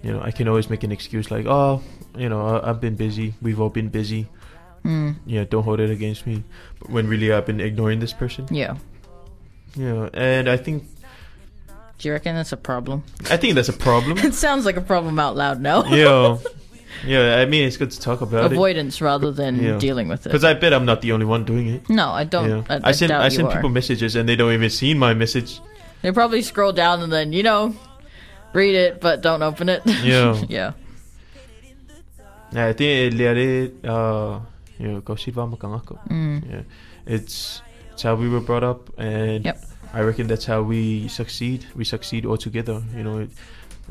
you 0.03 0.11
know, 0.11 0.21
I 0.21 0.31
can 0.31 0.47
always 0.47 0.69
make 0.69 0.83
an 0.83 0.91
excuse 0.91 1.31
like, 1.31 1.45
oh, 1.47 1.81
you 2.17 2.29
know, 2.29 2.61
I've 2.63 2.79
been 2.81 2.95
busy. 2.95 3.33
We've 3.41 3.59
all 3.59 3.69
been 3.69 3.89
busy. 3.89 4.27
Mm. 4.83 5.15
Yeah, 5.25 5.45
don't 5.45 5.63
hold 5.63 5.79
it 5.79 5.89
against 5.89 6.27
me. 6.27 6.43
But 6.79 6.89
when 6.89 7.07
really 7.07 7.31
I've 7.31 7.45
been 7.45 7.61
ignoring 7.61 7.99
this 7.99 8.11
person. 8.13 8.45
Yeah. 8.51 8.75
Yeah, 9.75 10.09
and 10.13 10.49
I 10.49 10.57
think 10.57 10.83
Do 11.97 12.07
you 12.09 12.13
reckon 12.13 12.35
that's 12.35 12.51
a 12.51 12.57
problem? 12.57 13.03
I 13.31 13.37
think 13.37 13.55
that's 13.55 13.69
a 13.69 13.73
problem. 13.73 14.17
It 14.23 14.33
sounds 14.35 14.65
like 14.65 14.75
a 14.77 14.81
problem 14.81 15.17
out 15.19 15.35
loud 15.35 15.61
now. 15.61 15.85
yeah, 15.89 16.37
yeah. 17.05 17.37
I 17.37 17.45
mean, 17.45 17.65
it's 17.65 17.77
good 17.77 17.89
to 17.91 17.99
talk 17.99 18.21
about 18.21 18.51
it 18.51 18.51
Avoidance 18.51 19.01
rather 19.01 19.31
than 19.31 19.55
Yeah. 19.63 19.77
dealing 19.79 20.09
with 20.09 20.25
it. 20.25 20.29
because 20.29 20.43
I 20.43 20.53
bet 20.53 20.73
I'm 20.73 20.85
not 20.85 21.01
the 21.01 21.13
only 21.13 21.25
one 21.25 21.45
doing 21.45 21.67
it. 21.69 21.89
no, 21.89 22.09
I 22.09 22.25
don't. 22.25 22.49
yeah. 22.49 22.63
I, 22.69 22.75
I, 22.75 22.81
I 22.89 22.91
send 22.91 23.11
I 23.13 23.29
send 23.29 23.49
people 23.51 23.69
messages 23.69 24.15
and 24.17 24.27
they 24.27 24.35
don't 24.35 24.51
even 24.53 24.69
see 24.69 24.93
my 24.93 25.13
message. 25.13 25.59
They 26.01 26.11
probably 26.11 26.41
scroll 26.41 26.73
down 26.73 27.01
and 27.01 27.11
then, 27.11 27.31
you 27.31 27.41
know, 27.43 27.73
read 28.53 28.75
it, 28.75 29.01
but 29.01 29.21
don't 29.21 29.41
open 29.43 29.69
it. 29.69 29.81
Yeah. 30.03 30.41
yeah. 30.49 30.71
Yeah, 32.51 32.67
I 32.67 32.73
think 32.73 33.13
liare 33.15 33.71
uh 33.83 34.39
you 34.77 34.87
know 34.91 35.01
go 35.01 35.15
siva 35.15 35.47
makangako. 35.47 35.97
Mm. 36.09 36.49
Yeah. 36.49 36.61
It's 37.05 37.61
it's 37.91 38.03
how 38.03 38.15
we 38.15 38.29
were 38.29 38.41
brought 38.41 38.63
up 38.63 38.89
and 38.97 39.43
Yep. 39.45 39.65
I 39.93 40.01
reckon 40.01 40.27
that's 40.27 40.45
how 40.45 40.61
we 40.61 41.07
succeed. 41.07 41.65
We 41.75 41.83
succeed 41.85 42.25
all 42.25 42.37
together. 42.37 42.81
You 42.95 43.03
know, 43.03 43.17
it, 43.19 43.29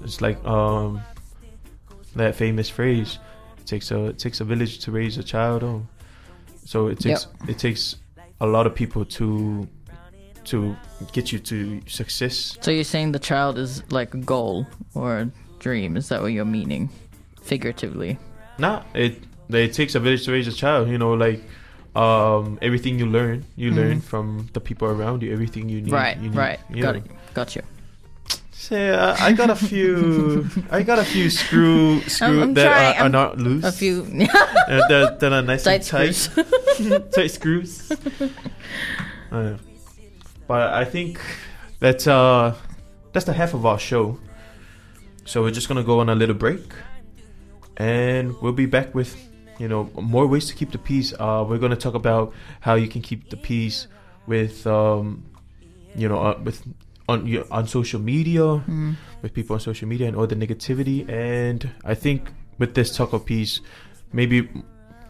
it's 0.05 0.21
like 0.21 0.39
um 0.45 1.03
that 2.17 2.35
famous 2.37 2.69
phrase. 2.69 3.19
It 3.59 3.67
takes 3.67 3.91
a 3.91 4.07
it 4.07 4.19
takes 4.19 4.41
a 4.41 4.45
village 4.45 4.79
to 4.85 4.93
raise 4.93 5.19
a 5.19 5.23
child. 5.25 5.63
Oh. 5.65 5.83
So 6.65 6.87
it 6.87 7.01
takes 7.01 7.27
it 7.49 7.59
takes 7.59 7.97
a 8.41 8.47
lot 8.47 8.67
of 8.67 8.75
people 8.75 9.05
to 9.19 9.69
to 10.47 10.77
get 11.13 11.33
you 11.33 11.39
to 11.41 11.81
success. 11.87 12.57
So 12.61 12.71
you're 12.71 12.85
saying 12.85 13.13
the 13.13 13.19
child 13.19 13.59
is 13.59 13.83
like 13.93 14.15
a 14.15 14.19
goal 14.19 14.67
or 14.95 15.19
a 15.19 15.31
dream? 15.59 15.97
Is 15.97 16.09
that 16.09 16.21
what 16.23 16.33
you're 16.33 16.45
meaning? 16.45 16.91
Figuratively. 17.43 18.19
Nah, 18.59 18.83
it 18.95 19.23
it 19.49 19.73
takes 19.73 19.95
a 19.95 20.01
village 20.01 20.25
to 20.25 20.33
raise 20.33 20.49
a 20.49 20.53
child. 20.53 20.89
You 20.89 20.99
know, 20.99 21.13
like 21.15 21.43
um, 21.95 22.59
everything 22.63 22.99
you 22.99 23.07
learn, 23.07 23.45
you 23.57 23.71
learn 23.71 24.01
from 24.01 24.49
the 24.53 24.61
people 24.61 24.89
around 24.89 25.23
you. 25.23 25.33
Everything 25.33 25.69
you 25.69 25.81
need, 25.83 25.91
Mm. 25.93 25.97
right, 25.97 26.17
you 26.19 26.31
need, 26.31 26.37
right. 26.39 26.61
you 26.71 26.83
Got 26.83 26.95
know. 26.97 27.03
it. 27.03 27.35
Got 27.35 27.57
you. 27.57 27.63
Say, 28.53 28.91
uh, 28.91 29.17
I 29.19 29.33
got 29.33 29.51
a 29.51 29.57
few, 29.57 30.47
I 30.71 30.83
got 30.85 31.01
a 31.01 31.05
few 31.05 31.29
screw 31.31 32.01
screw 32.03 32.43
I'm 32.43 32.55
that 32.55 32.65
trying, 32.71 32.97
are, 32.99 33.07
are 33.07 33.09
not 33.09 33.37
loose. 33.39 33.65
A 33.65 33.73
few 33.73 34.03
uh, 34.07 34.89
that, 34.89 35.19
that 35.19 35.33
are 35.33 35.43
nice 35.43 35.65
tight 35.65 35.83
and 35.83 35.85
tight, 35.85 36.13
screws. 36.15 37.01
tight 37.13 37.31
screws. 37.39 37.93
Uh, 39.33 39.57
but 40.53 40.69
I 40.75 40.85
think 40.85 41.19
that's 41.81 42.07
uh 42.07 42.55
that's 43.13 43.25
the 43.25 43.33
half 43.33 43.55
of 43.55 43.65
our 43.65 43.79
show. 43.79 44.21
So 45.25 45.41
we're 45.41 45.57
just 45.57 45.67
gonna 45.67 45.83
go 45.83 46.01
on 46.01 46.11
a 46.11 46.15
little 46.15 46.35
break, 46.37 46.75
and 47.79 48.37
we'll 48.43 48.53
be 48.53 48.67
back 48.67 48.95
with 48.95 49.17
you 49.59 49.67
know 49.67 49.89
more 49.97 50.27
ways 50.27 50.45
to 50.49 50.55
keep 50.55 50.71
the 50.71 50.77
peace. 50.77 51.15
Uh, 51.19 51.43
we're 51.49 51.57
going 51.57 51.73
to 51.73 51.83
talk 51.87 51.95
about 51.95 52.35
how 52.61 52.75
you 52.75 52.87
can 52.87 53.01
keep 53.01 53.31
the 53.31 53.39
peace 53.39 53.89
with 54.27 54.67
um, 54.67 55.25
you 55.97 56.07
know 56.07 56.21
uh, 56.21 56.39
with 56.45 56.61
on 57.09 57.25
on 57.51 57.67
social 57.67 58.01
media 58.13 58.45
with 59.23 59.33
people 59.33 59.55
on 59.55 59.61
social 59.61 59.89
media 59.89 60.07
and 60.07 60.15
all 60.19 60.27
the 60.27 60.37
negativity. 60.37 61.09
And 61.09 61.65
I 61.83 61.95
think 61.95 62.29
with 62.59 62.75
this 62.75 62.95
talk 62.95 63.15
of 63.15 63.25
peace, 63.25 63.63
maybe 64.13 64.51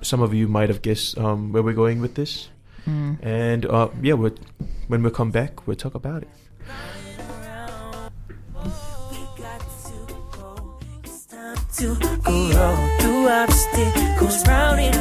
some 0.02 0.22
of 0.22 0.33
you 0.35 0.46
might 0.46 0.68
have 0.68 0.83
guessed 0.83 1.18
um, 1.18 1.50
where 1.50 1.64
we're 1.64 1.74
going 1.74 1.98
with 1.98 2.14
this. 2.14 2.51
And 2.87 3.66
uh, 3.66 3.88
yeah, 4.01 4.14
we'll, 4.14 4.35
when 4.88 5.03
we 5.03 5.11
come 5.11 5.31
back, 5.31 5.66
we'll 5.66 5.77
talk 5.77 5.95
about 5.95 6.23
it. 6.23 6.29
to 11.83 11.97
go 12.23 12.51
round 12.51 13.01
through 13.01 13.29
obstacles 13.29 14.47
round 14.47 14.79
and 14.79 14.97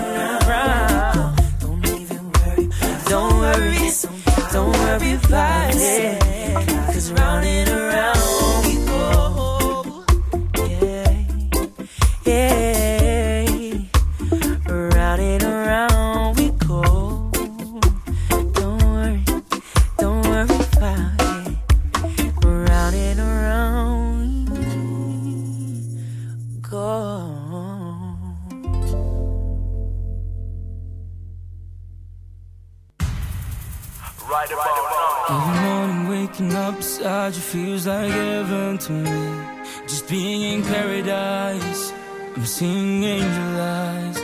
around. 0.48 1.38
Don't 1.60 1.86
even 1.86 2.32
worry, 2.32 2.70
don't 3.06 3.38
worry, 3.38 3.89
don't 4.52 4.72
worry 4.72 5.13
about 5.13 5.76
it. 5.76 6.22
Cause 6.88 7.12
round 7.12 7.46
and 7.46 7.70
around 7.70 8.65
we 8.65 8.76
go. 8.86 10.06
Yeah, 10.65 11.26
yeah. 12.26 12.81
Up 36.71 36.77
beside 36.77 37.34
you 37.36 37.41
feels 37.41 37.88
like 37.88 38.12
heaven 38.12 38.77
to 38.77 38.91
me. 38.91 39.21
Just 39.88 40.07
being 40.07 40.41
in 40.53 40.63
paradise, 40.63 41.93
I'm 42.36 42.45
seeing 42.45 43.03
angel 43.03 43.60
eyes. 43.60 44.17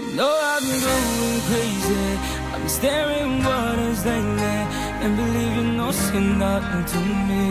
You 0.00 0.16
know 0.16 0.32
I've 0.50 0.62
been 0.68 0.80
going 0.88 1.40
crazy. 1.48 2.06
I'm 2.54 2.68
staring 2.68 3.32
waters 3.44 4.00
lately, 4.06 4.58
and 5.02 5.16
believe 5.16 5.56
you 5.56 5.66
know, 5.78 5.90
say 5.92 6.20
nothing 6.20 6.84
to 6.92 7.00
me, 7.28 7.44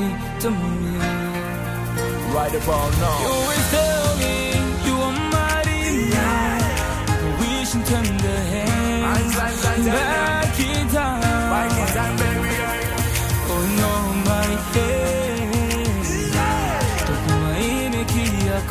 to 0.44 0.50
me. 0.62 0.94
Right 2.36 2.56
about 2.62 2.92
now. 3.04 3.18
You 3.22 3.30
always 3.38 3.66
tell 3.76 4.10
me 4.24 4.36
you 4.88 4.96
are 5.08 5.18
mighty. 5.36 5.84
Wish 7.40 7.72
and 7.76 7.86
tender 7.92 8.40
hands. 8.52 9.36
In 9.78 9.86
time. 9.86 10.41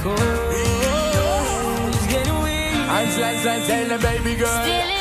Tukumaini 0.02 0.82
yako. 0.82 1.88
It's 1.88 2.06
getting 2.06 2.42
weak. 2.42 2.88
Hands 2.88 3.18
like 3.18 3.38
like 3.44 3.98
baby 3.98 4.34
girl. 4.36 4.99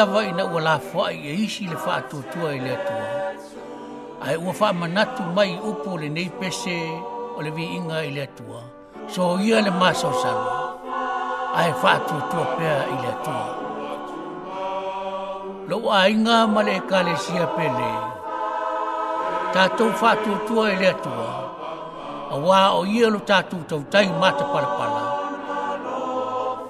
lava 0.00 0.20
i 0.24 0.32
na 0.32 0.44
ua 0.48 0.60
la 0.64 0.76
ai 1.04 1.16
e 1.30 1.32
isi 1.44 1.64
le 1.68 1.76
fa 1.76 2.00
to 2.10 2.18
tua 2.32 2.48
i 2.56 2.60
le 2.64 2.72
atua. 2.78 3.08
Ai 4.24 4.36
ua 4.44 4.52
wha 4.60 4.68
manatu 4.80 5.22
mai 5.36 5.52
upo 5.70 5.90
le 6.00 6.08
nei 6.08 6.30
pese 6.40 6.78
o 7.36 7.38
le 7.44 7.50
vi 7.56 7.64
inga 7.76 7.98
i 8.08 8.10
le 8.16 8.22
atua. 8.28 8.62
So 9.12 9.36
ia 9.44 9.60
le 9.60 9.70
maso 9.80 10.08
sama. 10.22 10.52
Ai 11.60 11.72
fa 11.80 11.90
atua 11.98 12.20
tua 12.30 12.44
pea 12.56 12.78
i 12.94 12.96
le 13.02 13.08
atua. 13.16 13.46
Lo 15.68 15.76
a 15.98 16.08
inga 16.08 16.38
ma 16.54 16.62
le 16.68 16.80
kale 16.90 17.14
sia 17.24 17.46
pele. 17.56 17.92
Tātou 19.52 19.92
wha 20.00 20.10
atua 20.16 20.38
tua 20.48 20.64
i 20.72 20.76
le 20.80 20.88
atua. 20.96 21.30
A 22.32 22.36
o 22.78 22.80
ia 22.96 23.12
lo 23.12 23.20
tātou 23.30 23.60
tau 23.68 23.84
tai 23.92 24.08
mata 24.20 24.44
palapala. 24.52 25.09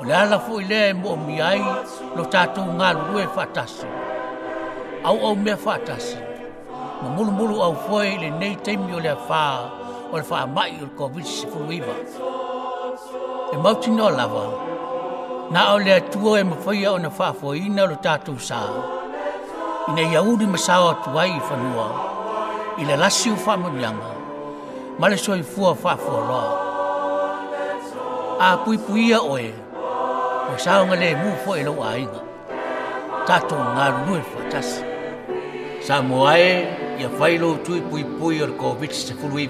O 0.00 0.04
le 0.04 0.14
ala 0.14 0.38
fo 0.38 0.60
lea 0.60 0.88
e 0.88 0.92
mua 0.94 1.16
ai, 1.44 1.60
lo 2.16 2.24
tatou 2.32 2.64
ngā 2.78 2.88
rue 2.96 3.26
whātasi. 3.36 3.88
Au 5.04 5.18
au 5.28 5.34
mea 5.36 5.56
whātasi. 5.60 6.16
Ma 7.02 7.08
mulu 7.16 7.30
mulu 7.36 7.60
au 7.60 7.74
foe 7.84 8.16
le 8.22 8.30
nei 8.30 8.56
teimi 8.64 8.94
o 8.96 8.98
lea 8.98 9.12
whā, 9.28 9.42
o 10.10 10.16
le 10.16 10.24
whā 10.24 10.46
mai 10.54 10.72
o 10.80 10.88
le 10.88 10.94
COVID-19. 10.96 11.84
E 13.52 13.56
mauti 13.58 13.90
no 13.90 14.08
lava. 14.08 14.46
na 15.50 15.74
o 15.74 15.78
lea 15.78 16.00
tua 16.00 16.40
e 16.40 16.44
mawhaia 16.44 16.92
o 16.92 16.98
na 16.98 17.10
whā 17.10 17.32
foina 17.34 17.84
lo 17.84 17.96
tātou 18.00 18.38
sā. 18.40 18.64
ina 19.88 19.96
nei 19.96 20.16
auri 20.16 20.46
masāo 20.46 20.92
atu 20.92 21.18
ai 21.18 21.30
i 21.36 21.40
whanua. 21.40 21.88
I 22.78 22.84
le 22.88 22.96
lasi 22.96 23.30
o 23.30 23.34
whā 23.34 23.56
munianga. 23.58 24.14
Ma 24.98 25.08
le 25.08 25.16
soi 25.18 25.42
fua. 25.42 25.76
A 28.40 28.56
pui 28.64 28.78
pui 28.78 28.86
puia 28.86 29.20
oe 29.20 29.69
o 30.50 30.58
saonga 30.58 30.96
le 31.02 31.10
mu 31.22 31.30
fo 31.44 31.54
e 31.60 31.62
lo 31.68 31.74
ai 31.90 32.04
ga 32.12 32.22
tato 33.26 33.56
nga 33.74 33.86
lu 34.04 34.12
e 34.20 34.22
fatas 34.32 34.70
sa 35.86 36.02
mo 36.08 36.26
ai 36.26 36.66
ia 37.00 37.08
fai 37.18 37.34
lou 37.42 37.54
tui 37.64 37.80
pui 37.88 38.02
pui 38.18 38.42
or 38.44 38.52
covid 38.62 38.90
se 38.90 39.12
fulu 39.20 39.38
i 39.44 39.48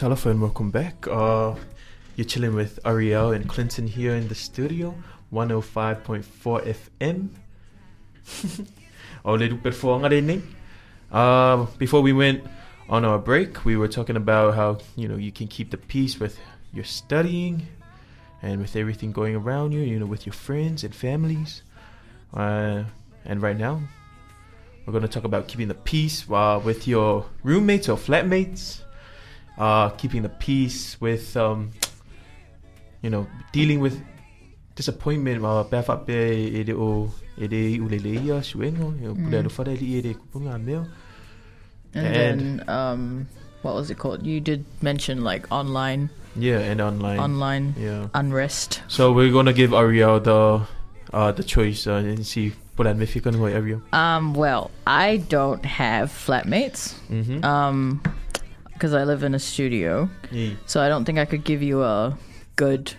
Telephone, 0.00 0.40
welcome 0.40 0.70
back. 0.70 1.06
Uh, 1.08 1.54
you're 2.16 2.24
chilling 2.24 2.54
with 2.54 2.78
Ariel 2.86 3.32
and 3.32 3.46
Clinton 3.46 3.86
here 3.86 4.14
in 4.14 4.28
the 4.28 4.34
studio, 4.34 4.94
105.4 5.30 6.74
FM. 7.04 7.28
oh, 9.26 9.34
little 9.34 9.58
bit 9.58 9.74
for 9.74 10.02
Uh, 11.12 11.66
before 11.76 12.00
we 12.00 12.14
went 12.14 12.42
on 12.88 13.04
our 13.04 13.18
break, 13.18 13.66
we 13.66 13.76
were 13.76 13.88
talking 13.88 14.16
about 14.16 14.54
how 14.54 14.78
you 14.96 15.06
know 15.06 15.16
you 15.16 15.30
can 15.30 15.48
keep 15.48 15.70
the 15.70 15.76
peace 15.76 16.18
with 16.18 16.38
your 16.72 16.84
studying 16.84 17.66
and 18.40 18.62
with 18.62 18.76
everything 18.76 19.12
going 19.12 19.36
around 19.36 19.72
you. 19.72 19.80
You 19.80 19.98
know, 19.98 20.06
with 20.06 20.24
your 20.24 20.32
friends 20.32 20.82
and 20.82 20.94
families. 20.94 21.62
Uh, 22.32 22.84
and 23.26 23.42
right 23.42 23.58
now, 23.58 23.82
we're 24.86 24.92
going 24.92 25.02
to 25.02 25.08
talk 25.08 25.24
about 25.24 25.46
keeping 25.46 25.68
the 25.68 25.74
peace 25.74 26.24
uh, 26.30 26.58
with 26.64 26.88
your 26.88 27.26
roommates 27.44 27.90
or 27.90 27.98
flatmates 27.98 28.80
uh, 29.58 29.90
keeping 29.90 30.22
the 30.22 30.28
peace 30.28 31.00
with, 31.00 31.36
um, 31.36 31.70
you 33.02 33.10
know, 33.10 33.26
dealing 33.52 33.80
with 33.80 34.00
disappointment. 34.74 35.42
Befat 35.70 36.06
be 36.06 36.60
ede 36.60 36.70
o 36.70 37.10
ede 37.38 37.78
uleleia 37.80 38.42
suengo, 38.44 38.94
yo 39.02 39.14
pule 39.14 39.38
alo 39.38 39.48
fada 39.48 39.72
li 39.72 39.98
ede 39.98 40.14
kupunga 40.16 40.62
meo. 40.62 40.86
And, 41.94 42.06
And- 42.06 42.14
then, 42.14 42.64
um, 42.68 43.26
what 43.62 43.74
was 43.74 43.90
it 43.90 43.98
called? 43.98 44.24
You 44.26 44.40
did 44.40 44.64
mention 44.80 45.24
like 45.24 45.46
online, 45.50 46.08
Yeah, 46.36 46.58
and 46.60 46.80
online. 46.80 47.18
online 47.18 47.74
Yeah. 47.76 48.06
unrest. 48.14 48.80
So 48.88 49.12
we're 49.12 49.32
gonna 49.32 49.52
give 49.52 49.72
Ariel 49.74 50.20
the 50.20 50.60
uh, 51.12 51.32
the 51.32 51.42
choice 51.42 51.86
uh, 51.86 51.94
and 52.06 52.24
see 52.24 52.52
fikan 52.78 53.34
ho 53.36 53.44
Ariel. 53.46 53.82
Um, 53.92 54.32
well, 54.32 54.70
I 54.86 55.18
don't 55.28 55.64
have 55.66 56.08
flatmates. 56.10 56.94
Mm-hmm. 57.10 57.44
Um, 57.44 58.00
because 58.80 58.94
I 58.94 59.04
live 59.04 59.22
in 59.22 59.34
a 59.34 59.38
studio, 59.38 60.08
yeah. 60.32 60.54
so 60.64 60.80
I 60.80 60.88
don't 60.88 61.04
think 61.04 61.18
I 61.18 61.26
could 61.26 61.44
give 61.44 61.62
you 61.62 61.82
a 61.82 62.16
good. 62.56 62.94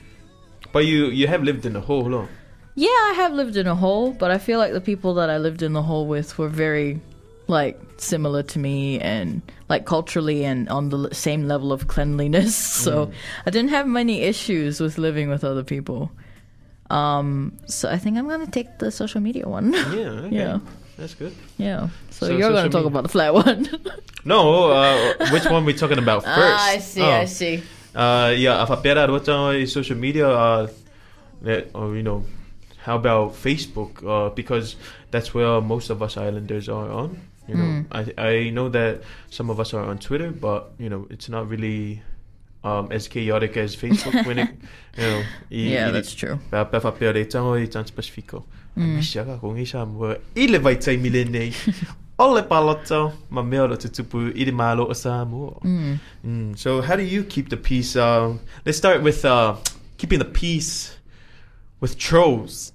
But 0.72 0.86
you 0.86 1.08
you 1.08 1.26
have 1.26 1.41
lived 1.41 1.65
in 1.65 1.76
a 1.76 1.82
hole, 1.82 2.06
no? 2.06 2.28
Yeah, 2.76 2.88
I 3.10 3.13
have 3.17 3.34
lived 3.34 3.58
in 3.58 3.65
a 3.65 3.74
hole, 3.74 4.13
but 4.13 4.30
I 4.30 4.38
feel 4.38 4.60
like 4.60 4.74
the 4.74 4.80
people 4.82 5.15
that 5.15 5.30
I 5.32 5.39
lived 5.39 5.63
in 5.63 5.74
the 5.74 5.82
hole 5.82 6.06
with 6.08 6.38
were 6.38 6.48
very, 6.50 7.02
like, 7.48 7.82
similar 7.98 8.44
to 8.44 8.60
me 8.60 9.00
and 9.00 9.41
like 9.70 9.86
culturally 9.86 10.46
and 10.46 10.70
on 10.70 10.89
the 10.89 11.10
same 11.13 11.48
level 11.48 11.74
of 11.74 11.88
cleanliness. 11.88 12.56
So 12.86 13.12
I 13.46 13.50
didn't 13.50 13.72
have 13.72 13.88
many 13.88 14.22
issues 14.22 14.80
with 14.80 14.98
living 14.98 15.30
with 15.30 15.44
other 15.44 15.63
people. 15.63 16.12
Um, 16.89 17.58
so 17.65 17.89
I 17.89 17.98
think 17.98 18.17
I'm 18.17 18.28
gonna 18.30 18.48
take 18.48 18.78
the 18.80 18.91
social 18.91 19.22
media 19.22 19.48
one. 19.50 19.74
Yeah. 19.98 20.30
Okay. 20.30 20.36
Yeah. 20.36 20.60
That's 21.02 21.16
good. 21.18 21.34
yeah. 21.58 21.90
So, 22.14 22.28
So 22.28 22.32
you're 22.38 22.54
gonna 22.54 22.70
talk 22.70 22.86
media- 22.86 22.94
about 22.94 23.04
the 23.04 23.10
flat 23.10 23.34
one. 23.34 23.66
No, 24.24 24.70
uh, 24.70 25.18
which 25.34 25.46
one 25.50 25.66
we 25.66 25.74
talking 25.74 25.98
about 25.98 26.22
first? 26.38 26.38
ah, 26.62 26.70
I 26.70 26.78
see. 26.78 27.02
I 27.02 27.24
Oh. 27.24 27.26
see. 27.26 27.64
Uh, 27.98 28.30
yeah, 28.38 28.62
if 28.62 28.70
I 28.70 28.76
bet 28.78 28.96
out 28.98 29.10
what's 29.10 29.28
on 29.28 29.66
social 29.66 29.98
media, 29.98 30.30
uh, 30.30 30.68
that, 31.42 31.74
or 31.74 31.96
you 31.98 32.04
know, 32.06 32.24
how 32.86 32.96
about 33.02 33.34
Facebook? 33.34 33.98
Uh, 34.06 34.30
because 34.30 34.76
that's 35.10 35.34
where 35.34 35.60
most 35.60 35.90
of 35.90 36.04
us 36.06 36.18
islanders 36.18 36.70
are 36.70 36.86
on. 36.94 37.18
You 37.50 37.56
know, 37.58 37.86
I 37.92 38.02
I 38.18 38.34
know 38.54 38.70
that 38.70 39.02
some 39.34 39.50
of 39.50 39.60
us 39.60 39.74
are 39.74 39.84
on 39.84 39.98
Twitter, 39.98 40.30
but 40.32 40.72
you 40.78 40.88
know, 40.88 41.08
it's 41.10 41.28
not 41.28 41.50
really 41.50 42.02
um 42.64 42.92
as 42.94 43.08
chaotic 43.10 43.58
as 43.58 43.76
Facebook 43.76 44.24
when 44.30 44.38
it, 44.38 44.50
you 44.98 45.04
know. 45.04 45.24
Yeah, 45.50 45.88
i- 45.90 45.92
that's 45.92 46.14
true. 46.14 46.38
Pa 46.54 46.64
pa 46.70 46.78
fa 46.80 46.92
pere 46.94 47.26
tango 47.26 47.56
i 47.58 47.66
tan 47.66 47.86
specifico. 47.90 48.46
Mishaka 48.78 49.40
kung 49.40 49.58
isa 49.58 49.86
mo 49.86 50.16
ile 50.36 50.58
vai 50.60 50.76
tai 50.76 50.98
milene. 50.98 51.54
Ole 52.20 52.44
paloto 52.44 53.14
ma 53.30 53.41
meo 53.41 53.66
lo 53.68 53.76
tutupu 53.76 54.32
i 54.36 54.43
de 54.45 54.52
malo 54.52 54.88
o 54.89 54.93
Samoa. 54.93 55.60
Mm, 55.62 56.58
so 56.58 56.82
how 56.82 56.95
do 56.95 57.02
you 57.04 57.24
keep 57.24 57.50
the 57.50 57.58
peace? 57.58 57.95
Uh, 57.95 58.38
let's 58.66 58.78
start 58.78 59.02
with 59.02 59.26
uh, 59.26 59.56
keeping 59.98 60.20
the 60.20 60.26
peace 60.26 60.95
with 61.80 61.98
trolls. 61.98 62.74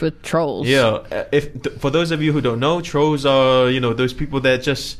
With 0.00 0.22
trolls. 0.22 0.66
Yeah, 0.66 1.00
uh, 1.10 1.24
if 1.32 1.62
th- 1.62 1.76
for 1.78 1.90
those 1.90 2.10
of 2.10 2.22
you 2.22 2.32
who 2.32 2.40
don't 2.40 2.60
know, 2.60 2.80
trolls 2.80 3.24
are 3.26 3.70
you 3.70 3.80
know 3.80 3.92
those 3.94 4.12
people 4.12 4.40
that 4.40 4.62
just 4.62 4.98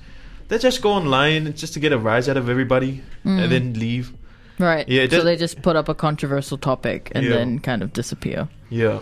that 0.48 0.60
just 0.60 0.82
go 0.82 0.90
online 0.92 1.52
just 1.54 1.74
to 1.74 1.80
get 1.80 1.92
a 1.92 1.98
rise 1.98 2.28
out 2.28 2.36
of 2.36 2.48
everybody 2.48 3.02
and 3.24 3.50
then 3.52 3.74
leave. 3.74 4.12
Right. 4.58 4.86
Yeah, 4.88 5.04
so 5.04 5.08
does- 5.16 5.24
they 5.24 5.36
just 5.36 5.62
put 5.62 5.76
up 5.76 5.88
a 5.88 5.94
controversial 5.94 6.56
topic 6.58 7.10
and 7.14 7.24
Yeah. 7.24 7.36
then 7.36 7.58
kind 7.58 7.82
of 7.82 7.92
disappear. 7.92 8.48
Yeah, 8.70 9.00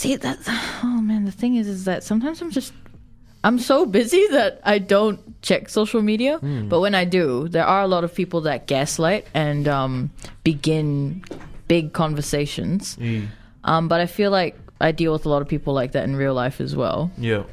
See 0.00 0.16
that? 0.16 0.38
Oh 0.82 0.98
man, 1.02 1.26
the 1.26 1.30
thing 1.30 1.56
is, 1.56 1.68
is 1.68 1.84
that 1.84 2.02
sometimes 2.02 2.40
I'm 2.40 2.50
just 2.50 2.72
I'm 3.44 3.58
so 3.58 3.84
busy 3.84 4.26
that 4.28 4.58
I 4.64 4.78
don't 4.78 5.20
check 5.42 5.68
social 5.68 6.00
media. 6.00 6.38
But 6.40 6.80
when 6.80 6.94
I 6.94 7.04
do, 7.04 7.48
there 7.48 7.66
are 7.66 7.82
a 7.82 7.86
lot 7.86 8.02
of 8.02 8.14
people 8.14 8.40
that 8.48 8.66
gaslight 8.66 9.26
and 9.34 9.68
um, 9.68 10.10
begin 10.42 11.22
big 11.68 11.92
conversations. 11.92 12.96
Mm. 12.96 13.28
Um, 13.64 13.88
but 13.88 14.00
I 14.00 14.06
feel 14.06 14.30
like 14.30 14.58
I 14.80 14.92
deal 14.92 15.12
with 15.12 15.26
a 15.26 15.28
lot 15.28 15.42
of 15.42 15.48
people 15.48 15.74
like 15.74 15.92
that 15.92 16.04
in 16.04 16.16
real 16.16 16.32
life 16.32 16.62
as 16.62 16.74
well. 16.74 17.10
yeah, 17.18 17.44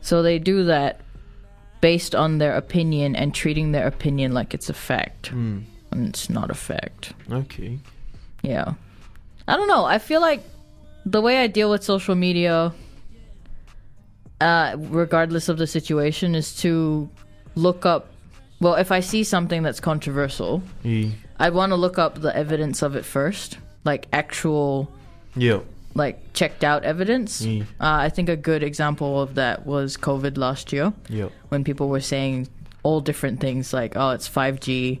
So 0.00 0.22
they 0.22 0.38
do 0.38 0.66
that 0.66 1.00
based 1.80 2.14
on 2.14 2.38
their 2.38 2.54
opinion 2.54 3.16
and 3.16 3.34
treating 3.34 3.72
their 3.72 3.88
opinion 3.88 4.32
like 4.32 4.54
it's 4.54 4.70
a 4.70 4.74
fact, 4.74 5.32
mm. 5.32 5.64
and 5.90 6.08
it's 6.08 6.30
not 6.30 6.50
a 6.50 6.54
fact. 6.54 7.14
okay, 7.32 7.80
Yeah. 8.42 8.74
I 9.48 9.56
don't 9.56 9.66
know. 9.66 9.84
I 9.84 9.98
feel 9.98 10.20
like 10.20 10.44
the 11.04 11.20
way 11.20 11.38
I 11.38 11.46
deal 11.46 11.70
with 11.70 11.82
social 11.82 12.14
media, 12.14 12.72
uh, 14.40 14.76
regardless 14.78 15.48
of 15.48 15.58
the 15.58 15.66
situation, 15.66 16.34
is 16.34 16.54
to 16.56 17.08
look 17.54 17.86
up. 17.86 18.08
Well, 18.60 18.74
if 18.74 18.92
I 18.92 19.00
see 19.00 19.24
something 19.24 19.62
that's 19.62 19.80
controversial, 19.80 20.62
I'd 21.38 21.54
want 21.54 21.70
to 21.70 21.76
look 21.76 21.98
up 21.98 22.20
the 22.20 22.34
evidence 22.36 22.82
of 22.82 22.94
it 22.94 23.04
first, 23.04 23.58
like 23.84 24.06
actual, 24.12 24.90
yeah, 25.34 25.60
like 25.94 26.32
checked 26.34 26.62
out 26.62 26.84
evidence. 26.84 27.42
Mm. 27.42 27.62
Uh, 27.62 27.64
I 27.80 28.08
think 28.10 28.28
a 28.28 28.36
good 28.36 28.62
example 28.62 29.20
of 29.20 29.34
that 29.36 29.66
was 29.66 29.96
COVID 29.96 30.36
last 30.36 30.72
year 30.72 30.92
yeah, 31.08 31.28
when 31.48 31.64
people 31.64 31.88
were 31.88 32.00
saying 32.00 32.48
all 32.82 33.00
different 33.00 33.40
things 33.40 33.72
like, 33.72 33.96
oh, 33.96 34.10
it's 34.10 34.28
5G 34.28 35.00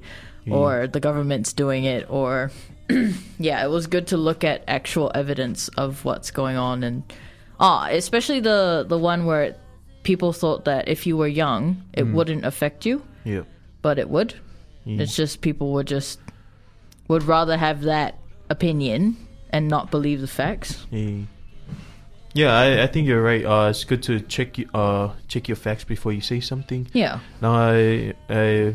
or 0.50 0.86
the 0.86 1.00
government's 1.00 1.52
doing 1.52 1.84
it 1.84 2.06
or 2.10 2.50
yeah, 3.38 3.64
it 3.64 3.68
was 3.70 3.86
good 3.86 4.06
to 4.08 4.16
look 4.16 4.44
at 4.44 4.62
actual 4.68 5.10
evidence 5.14 5.68
of 5.76 6.04
what's 6.04 6.30
going 6.30 6.56
on 6.56 6.82
and 6.84 7.02
ah, 7.58 7.88
especially 7.90 8.40
the 8.40 8.84
the 8.88 8.98
one 8.98 9.26
where 9.26 9.54
people 10.02 10.32
thought 10.32 10.64
that 10.64 10.88
if 10.88 11.06
you 11.06 11.16
were 11.16 11.28
young, 11.28 11.82
it 11.92 12.04
wouldn't 12.04 12.44
affect 12.44 12.86
you, 12.86 13.02
yeah, 13.24 13.42
but 13.82 13.98
it 13.98 14.08
would. 14.08 14.34
It's 14.86 15.14
just 15.14 15.40
people 15.40 15.72
would 15.74 15.86
just 15.86 16.18
would 17.08 17.22
rather 17.24 17.56
have 17.56 17.82
that 17.82 18.18
opinion 18.48 19.16
and 19.50 19.68
not 19.68 19.90
believe 19.90 20.20
the 20.20 20.26
facts. 20.28 20.86
yeah. 20.90 21.24
Yeah, 22.32 22.52
I, 22.56 22.84
I 22.84 22.86
think 22.86 23.08
you're 23.08 23.22
right. 23.22 23.44
Uh, 23.44 23.70
it's 23.70 23.82
good 23.84 24.02
to 24.04 24.20
check 24.20 24.56
uh 24.72 25.10
check 25.26 25.48
your 25.48 25.56
facts 25.56 25.82
before 25.84 26.12
you 26.12 26.20
say 26.20 26.38
something. 26.40 26.86
Yeah. 26.92 27.18
Now 27.42 27.54
I, 27.54 28.14
I 28.28 28.74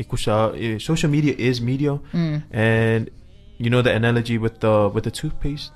eh, 0.00 0.78
social 0.78 1.08
media 1.10 1.34
is 1.38 1.60
media, 1.60 2.00
Mm. 2.12 2.42
and 2.50 3.10
you 3.60 3.68
know 3.68 3.82
the 3.82 3.92
analogy 3.92 4.38
with 4.38 4.60
the 4.64 4.88
with 4.94 5.04
the 5.04 5.10
toothpaste. 5.12 5.70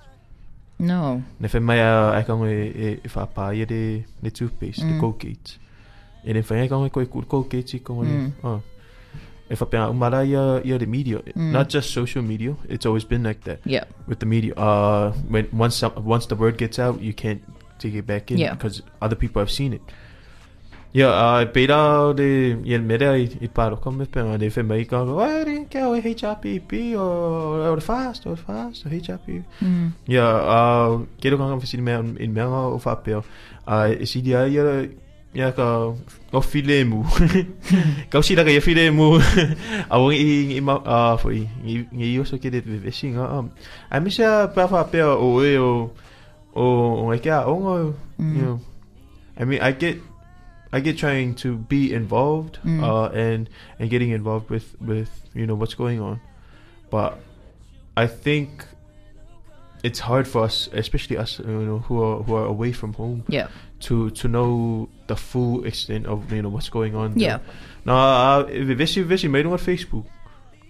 No. 0.79 1.23
Fe 1.53 1.59
mai 1.61 1.79
a 1.79 2.13
ai 2.17 2.23
kang 2.25 2.43
e 2.49 2.99
e 3.05 3.09
fa 3.09 3.27
pa 3.27 3.51
ye 3.53 3.65
de 3.65 4.05
de 4.23 4.31
toothpaste, 4.31 4.83
Mm. 4.83 4.89
the 4.93 5.01
Colgate. 5.01 5.59
E 6.25 6.33
ne 6.33 6.43
fe 6.43 6.55
ai 6.61 6.69
kang 6.69 6.89
ko 6.91 7.05
ku 7.07 7.23
Colgate 7.23 7.79
ko 7.85 7.95
Mm. 8.03 8.33
Oh. 8.43 8.61
If 9.51 9.61
I 9.63 9.67
pay 9.67 9.79
umara 9.79 10.25
ya 10.25 10.61
ya 10.65 10.79
the 10.79 10.87
media, 10.87 11.21
Mm. 11.37 11.53
not 11.53 11.69
just 11.69 11.93
social 11.93 12.23
media. 12.25 12.57
It's 12.69 12.87
always 12.87 13.05
been 13.05 13.23
like 13.23 13.45
that 13.45 13.61
Yeah. 13.65 13.85
with 14.09 14.19
the 14.19 14.27
media. 14.27 14.55
Uh, 14.57 15.13
when 15.29 15.47
once 15.53 15.77
some, 15.77 15.93
once 16.05 16.27
the 16.27 16.35
word 16.35 16.57
gets 16.57 16.79
out, 16.79 17.01
you 17.03 17.13
can't 17.13 17.43
take 17.79 17.95
it 17.95 18.07
back 18.07 18.31
in 18.33 18.39
Yeah. 18.39 18.55
because 18.57 18.81
other 19.03 19.17
people 19.17 19.41
have 19.45 19.51
seen 19.53 19.75
it. 19.75 19.83
Yeah, 20.95 21.11
uh, 21.11 21.43
beta 21.51 22.15
de 22.15 22.55
yen 22.63 22.87
meda 22.87 23.17
i 23.19 23.27
i 23.43 23.49
paro 23.51 23.77
come 23.83 24.07
pe 24.07 24.23
de 24.39 24.47
fe 24.51 24.63
mai 24.63 24.85
ka 24.87 25.03
wa 25.03 25.27
ri 25.43 25.67
ke 25.67 25.83
o 25.83 25.91
HRPP 25.99 26.95
o 26.95 27.07
o 27.67 27.81
fast 27.83 28.27
o 28.31 28.37
fast 28.37 28.87
o 28.87 28.89
HRP. 28.89 29.43
Mm. 29.61 29.91
Yeah, 30.07 30.23
uh, 30.47 31.03
quiero 31.19 31.37
que 31.37 31.43
hagan 31.43 31.83
me 31.83 32.23
in 32.23 32.33
me 32.33 32.43
o 32.43 32.79
fa 32.79 32.95
pe. 33.03 33.19
Uh, 33.67 34.07
si 34.07 34.23
dia 34.23 34.47
ya 34.47 34.87
ya 35.35 35.51
ka 35.51 35.91
o 36.33 36.41
file 36.41 36.85
mu. 36.87 37.03
Ka 38.11 38.23
si 38.23 38.37
da 38.39 38.45
ka 38.47 38.55
ya 38.55 38.61
file 38.63 38.95
mu. 38.95 39.19
A 39.91 39.99
wong 39.99 40.15
i 40.15 40.55
i 40.55 40.61
ma 40.63 40.79
a 40.87 41.19
foi 41.19 41.43
i 41.67 41.83
i 41.91 42.15
yo 42.15 42.23
so 42.23 42.39
que 42.39 42.51
de 42.55 42.61
ve 42.63 42.93
singa. 42.95 43.27
Um, 43.35 43.51
a 43.91 43.99
mi 43.99 44.15
sa 44.15 44.47
pa 44.47 44.69
fa 44.71 44.85
pe 44.87 45.03
o 45.03 45.43
e 45.43 45.59
o 45.59 45.91
o 46.55 46.65
o 47.03 47.13
e 47.13 47.19
ka 47.19 47.51
o 47.51 47.59
ngo, 47.59 47.75
Mm. 48.15 48.35
you 48.39 48.43
know. 48.47 48.59
I 49.35 49.43
mean, 49.43 49.59
I 49.59 49.73
get 49.75 49.99
I 50.77 50.81
get 50.81 50.99
trying 50.99 51.35
to 51.45 51.49
be 51.69 51.83
involved 52.01 52.55
Mm. 52.65 52.83
uh, 52.83 53.09
and 53.27 53.49
and 53.79 53.91
getting 53.91 54.11
involved 54.21 54.47
with 54.51 54.67
with 54.91 55.11
you 55.35 55.47
know 55.47 55.57
what's 55.61 55.77
going 55.85 56.01
on, 56.09 56.17
but 56.91 57.11
I 58.05 58.07
think 58.25 58.49
it's 59.85 60.01
hard 60.01 60.27
for 60.27 60.41
us, 60.45 60.69
especially 60.73 61.17
us, 61.23 61.39
you 61.39 61.65
know, 61.69 61.79
who 61.89 62.03
are 62.03 62.23
who 62.27 62.35
are 62.41 62.47
away 62.47 62.73
from 62.73 62.95
home, 62.95 63.23
Yeah. 63.29 63.47
to 63.81 64.11
to 64.11 64.29
know 64.29 64.89
the 65.09 65.15
full 65.17 65.65
extent 65.67 66.07
of 66.07 66.19
you 66.33 66.41
know 66.43 66.53
what's 66.55 66.71
going 66.71 66.95
on. 66.97 67.09
Yeah. 67.21 67.39
Now, 67.85 68.41
uh, 68.41 68.65
hvis 68.65 68.97
jeg 68.97 69.05
hvis 69.05 69.23
jeg 69.23 69.31
med 69.31 69.45
på 69.45 69.57
Facebook, 69.57 70.05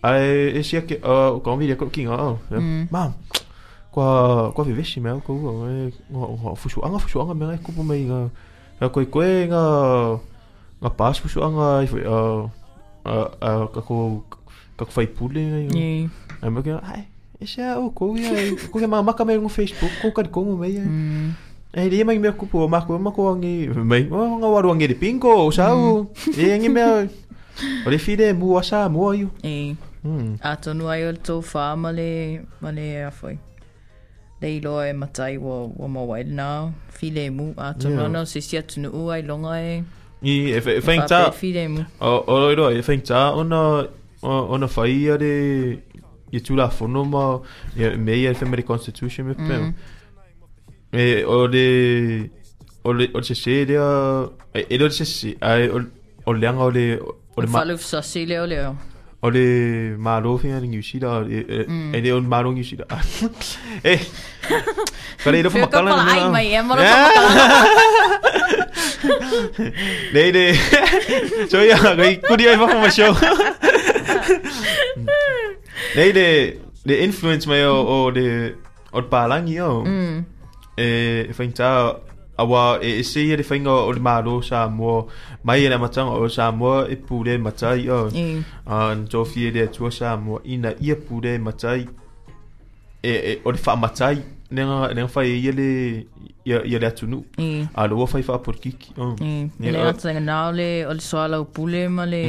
I 0.04 0.08
jeg 0.54 0.64
siger 0.64 0.80
ikke, 0.80 0.96
uh, 0.96 1.42
går 1.42 1.56
vi 1.56 1.68
der 1.68 1.74
går 1.74 1.90
oh, 2.20 2.36
Mm. 2.50 2.88
mam, 2.90 3.12
qua 3.94 4.50
qua 4.50 4.64
vi 4.64 4.72
hvis 4.72 4.96
jeg 4.96 5.02
med 5.02 5.20
ko 5.20 5.32
ngo 5.34 5.90
ngo 6.10 6.54
fusu 6.54 6.80
anga 6.80 6.98
fusu 6.98 7.20
anga 7.20 7.32
med 7.34 7.58
ko 7.64 7.72
på 7.76 7.82
mig 7.82 8.10
nga 8.78 8.86
nga 8.86 8.92
ko 8.92 9.00
ko 9.06 9.20
nga 9.22 9.62
nga 10.82 10.90
pas 10.90 11.16
fusu 11.18 11.40
anga 11.40 11.84
uh 11.86 12.50
uh 13.04 13.28
uh 13.40 13.64
ka 13.70 13.80
ko 13.80 14.24
ka 14.76 14.84
fai 14.90 15.06
pule 15.06 15.40
nga 15.40 15.60
Yeah. 15.70 16.10
ai 16.42 16.50
mo 16.50 16.60
ke 16.60 16.74
ai 16.82 17.06
Isa 17.42 17.76
o 17.82 17.90
ko 17.90 18.14
ya 18.16 18.30
ko 18.70 18.78
ke 18.78 18.86
mama 18.86 19.12
ka 19.12 19.26
may 19.26 19.36
ng 19.36 19.50
Facebook 19.50 19.90
ko 20.02 20.10
kad 20.14 20.30
ko 20.30 20.44
mo 20.46 20.54
may 20.58 20.78
Mm. 20.78 21.34
eh 21.74 21.86
di 21.90 22.06
may 22.06 22.18
me 22.22 22.30
ko 22.30 22.46
po 22.46 22.66
ma 22.70 22.86
ko 22.86 22.94
ma 22.98 23.10
ko 23.10 23.34
ang 23.34 23.42
may 23.86 24.06
oh 24.06 24.38
nga 24.38 24.48
waru 24.48 24.70
ang 24.70 24.78
di 24.78 24.94
pingo 24.94 25.50
sao? 25.50 26.06
E 26.38 26.54
ang 26.54 26.66
me 26.70 26.82
o 26.82 27.86
le 27.90 27.98
fide 27.98 28.30
mu 28.34 28.54
asa 28.58 28.86
mu 28.90 29.10
ayu 29.10 29.28
E. 29.42 29.74
hmm 30.06 30.38
A 30.42 30.54
tonu 30.58 30.86
ai 30.90 31.02
o 31.06 31.10
le 31.10 31.18
tō 31.18 31.42
whā 31.42 31.74
ma 31.74 31.90
le, 34.44 34.58
ma 34.60 34.60
le 34.60 34.80
a 34.80 34.82
whai. 34.82 34.82
Le 34.82 34.82
ilo 34.82 34.82
e 34.82 34.92
matai 34.92 35.36
wa, 35.38 35.66
wa 35.76 35.88
ma 35.88 36.00
wai 36.00 36.24
nā, 36.24 36.72
while 37.02 37.30
mu. 37.30 37.54
A 37.56 37.74
tonu 37.74 37.94
Yeah. 37.96 38.04
ana 38.04 38.26
se 38.26 38.40
sia 38.40 38.62
tunu 38.62 38.90
u 38.92 39.10
ai 39.10 39.22
longa 39.22 39.56
e. 39.60 39.84
i 40.22 40.52
e 40.52 40.60
fe 40.60 40.80
fe 40.80 40.96
whape 40.96 41.08
ta 41.08 41.32
While 41.42 41.68
mu. 41.68 41.84
o 42.00 42.24
o 42.26 42.54
ro 42.54 42.68
e 42.70 42.82
fe 42.82 42.96
ta 43.02 43.32
ona 43.34 43.86
ona 44.22 44.66
fai 44.68 45.04
ya 45.04 45.16
de 45.16 45.78
i 46.32 46.40
tu 46.40 46.56
la 46.56 46.68
fono 46.68 47.04
ma 47.04 47.38
ya 47.76 47.96
me 47.96 48.22
ya 48.22 48.32
fe 48.34 48.44
me 48.46 48.62
constitution 48.62 49.26
me 49.26 49.34
pe 49.34 49.42
Mm. 49.42 49.74
e 50.92 51.24
o 51.24 51.46
le 51.46 52.30
o 52.84 52.92
le 52.92 53.10
o 53.14 53.20
se 53.22 53.34
se 53.34 53.64
de 53.66 53.74
e 54.54 54.66
e 54.70 54.78
lo 54.78 54.88
se 54.90 55.04
se 55.04 55.36
ai 55.40 55.68
o 55.68 55.80
o 56.26 56.32
le 56.32 56.46
anga 56.48 56.62
o 56.64 56.70
le 56.70 56.98
o 57.00 57.16
O 57.36 57.40
le 57.42 57.46
ma 57.48 57.58
whalu 57.58 57.76
sa 57.78 58.00
si 58.02 58.24
leo 58.26 58.46
leo. 58.46 58.76
O 59.24 59.32
le 59.32 59.96
malo 59.96 60.36
fi 60.36 60.52
ni 60.68 60.76
usi 60.78 60.98
da 61.00 61.24
e 61.24 61.64
e 61.96 62.00
le 62.04 62.12
o 62.12 62.20
malo 62.20 62.52
ni 62.52 62.60
usi 62.60 62.76
da 62.76 62.84
e 63.82 63.96
Kare 65.24 65.40
do 65.42 65.48
fa 65.50 65.56
Whio 65.58 65.66
ka 65.72 65.80
makala 65.80 65.96
pala 65.96 66.12
ai 66.12 66.28
mai 66.28 66.52
e, 66.52 66.60
mara 66.60 66.84
ka 66.84 66.84
Yeah. 66.84 67.08
makala. 67.08 67.64
Nei 70.14 70.28
nei. 70.36 70.52
So 71.48 71.64
ja, 71.64 71.80
gai 71.96 72.20
kuri 72.20 72.44
ai 72.48 72.56
fa 72.60 72.66
ma 72.82 72.90
show. 72.92 73.12
Nei 75.96 76.12
de 76.12 76.60
de 76.84 76.94
influence 77.06 77.48
mai 77.48 77.64
o 77.64 77.72
o 77.94 78.10
de 78.12 78.52
o 78.92 79.00
palangi 79.08 79.56
o. 79.60 79.84
Mm. 79.88 80.24
E 80.76 80.86
fa 81.32 81.42
inta 81.48 81.96
awa 82.38 82.78
e 82.82 83.02
se 83.02 83.22
ia 83.26 83.36
de 83.36 83.42
fainga 83.42 83.70
o 83.70 83.92
le 83.92 84.00
malo 84.00 84.42
sa 84.42 84.68
mo 84.68 85.08
mai 85.44 85.68
na 85.68 85.78
matanga 85.78 86.12
o 86.18 86.28
sa 86.28 86.50
mo 86.50 86.84
e 86.94 86.96
pule 86.96 87.38
matai 87.38 87.88
o. 87.88 88.08
E. 88.12 88.42
An 88.66 89.06
jo 89.10 89.24
fie 89.24 89.50
de 89.50 89.66
tua 89.68 89.90
sa 89.90 90.16
mo 90.16 90.40
ina 90.44 90.74
ia 90.80 90.96
pule 90.96 91.38
matai. 91.38 91.86
E 93.02 93.12
e 93.30 93.32
o 93.44 93.50
le 93.54 93.58
fa 93.58 93.76
matai 93.76 94.16
nenga 94.50 94.94
nenga 94.94 95.08
fa 95.08 95.24
ia 95.24 95.52
le 95.52 95.70
ia 96.44 96.58
ia 96.64 96.78
le 96.78 96.86
atunu. 96.86 97.24
E. 97.38 97.66
A 97.74 97.86
lo 97.86 98.06
fa 98.06 98.22
fa 98.22 98.38
por 98.38 98.54
kiki. 98.54 98.92
E. 98.98 99.50
Yeah, 99.60 99.72
Le 99.72 99.78
uh, 99.78 99.88
ata 99.92 100.14
ngā 100.14 100.38
le, 100.58 100.70
o 100.90 100.92
le 100.92 101.00
soala 101.00 101.40
o 101.40 101.44
pule 101.44 101.88
ma 101.88 102.04
le... 102.04 102.22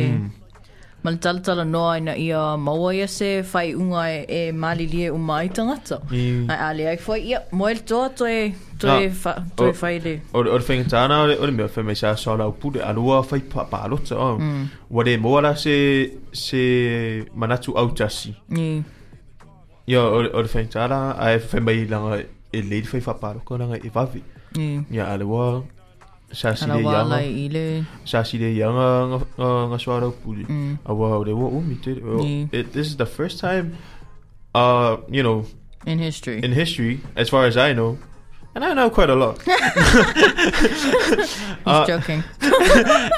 Mm. 1.05 1.07
Ma 1.07 1.11
le 1.11 1.17
talatala 1.17 1.63
noa 1.65 1.97
ina 1.97 2.13
ia 2.17 2.57
maua 2.57 2.93
ia 2.95 3.07
se 3.07 3.41
whai 3.53 3.73
unga 3.75 4.03
e, 4.09 4.25
e 4.37 4.51
malilie 4.51 5.09
o 5.11 5.17
mai 5.17 5.49
tangata. 5.49 5.99
Mm. 6.11 6.49
Ai 6.49 6.57
ale 6.69 6.87
ai 6.89 6.97
foi, 6.97 7.19
ia, 7.21 7.41
mo 7.51 7.67
el 7.67 7.79
toa 7.85 8.09
toi, 8.09 8.53
toi, 8.79 9.05
Ah, 9.05 9.09
fa, 9.21 9.33
toi 9.55 9.69
o- 9.69 9.73
whai 9.81 9.99
le. 9.99 10.13
O 10.33 10.39
o 10.39 10.57
whenga 10.67 10.89
tāna 10.89 11.19
o 11.23 11.27
le- 11.27 11.37
o 11.39 11.45
le 11.45 11.51
mea 11.51 11.67
whenga 11.75 11.95
sa 11.95 12.15
sa 12.15 12.35
lau 12.35 12.51
pule 12.51 12.79
a 12.81 12.91
lua 12.93 13.21
whai 13.21 13.39
pa 13.53 13.63
pa 13.71 13.87
lota 13.87 14.15
o. 14.17 14.37
Mm. 14.39 14.65
Wa 14.89 15.03
le 15.03 15.17
moa 15.17 15.41
la 15.41 15.55
se 15.55 15.75
se 16.33 16.61
manatu 17.35 17.77
au 17.77 17.89
tasi. 17.93 18.33
Ni, 18.49 18.83
Ia 19.87 20.01
o 20.01 20.21
le- 20.23 20.31
o 20.33 20.41
le 20.41 20.47
whenga 20.53 20.69
tāna 20.73 20.99
a 21.19 21.35
e 21.35 21.39
whenga 21.51 21.71
i 21.71 21.85
langa 21.85 22.17
e 22.53 22.61
leiri 22.61 22.87
whai 22.93 23.01
wha 23.05 23.33
ko 23.45 23.57
langa 23.57 23.77
e 23.77 23.89
wawi. 23.93 24.21
ni. 24.57 24.85
Ia 24.91 25.03
a 25.13 25.17
lua 26.29 26.35
sa 26.35 26.53
si 26.55 26.63
Ana 26.65 26.75
le 26.77 26.83
wala 26.83 27.21
ianga. 27.21 27.37
i 27.37 27.49
le. 27.49 27.85
Sa 28.05 28.23
si 28.23 28.37
le 28.37 28.49
ianga 28.53 29.07
nga- 29.07 29.27
nga 29.37 29.67
nga 29.69 29.77
sa 29.79 29.99
lau 29.99 30.11
pule. 30.11 30.43
Mm. 30.47 30.77
A 30.85 30.93
wa 30.93 31.17
o 31.17 31.21
le 31.23 31.33
wa 31.35 31.47
umi 31.49 31.77
Yeah. 31.85 32.47
it- 32.51 32.73
This 32.73 32.87
is 32.87 32.97
the 32.97 33.05
first 33.05 33.39
time 33.39 33.77
uh, 34.55 34.97
you 35.09 35.21
know, 35.23 35.45
In 35.85 35.99
history. 35.99 36.39
in 36.43 36.51
history, 36.53 36.99
as 37.15 37.29
far 37.29 37.45
as 37.45 37.57
I 37.57 37.73
know, 37.73 37.97
and 38.55 38.63
I 38.63 38.73
know 38.73 38.89
quite 38.89 39.09
a 39.09 39.15
lot. 39.15 39.41
He's 39.45 41.35
uh, 41.65 41.85
joking. 41.85 42.23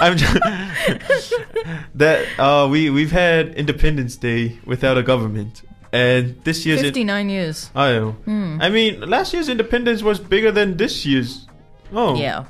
I'm 0.02 0.18
just, 0.18 0.34
that 1.96 2.26
uh, 2.40 2.68
we 2.70 2.90
we've 2.90 3.12
had 3.12 3.54
Independence 3.56 4.16
Day 4.18 4.58
without 4.66 4.98
a 4.98 5.04
government, 5.04 5.62
and 5.94 6.36
this 6.44 6.66
year's. 6.66 6.80
in- 6.82 6.86
59 6.94 7.30
years. 7.30 7.70
I 7.76 7.94
know. 7.94 8.12
Hmm. 8.26 8.58
I 8.62 8.70
mean, 8.70 9.02
last 9.02 9.34
year's 9.34 9.48
Independence 9.50 10.02
was 10.02 10.20
bigger 10.20 10.52
than 10.52 10.78
this 10.78 11.06
year's. 11.06 11.46
Oh, 11.94 12.16
Yeah. 12.18 12.46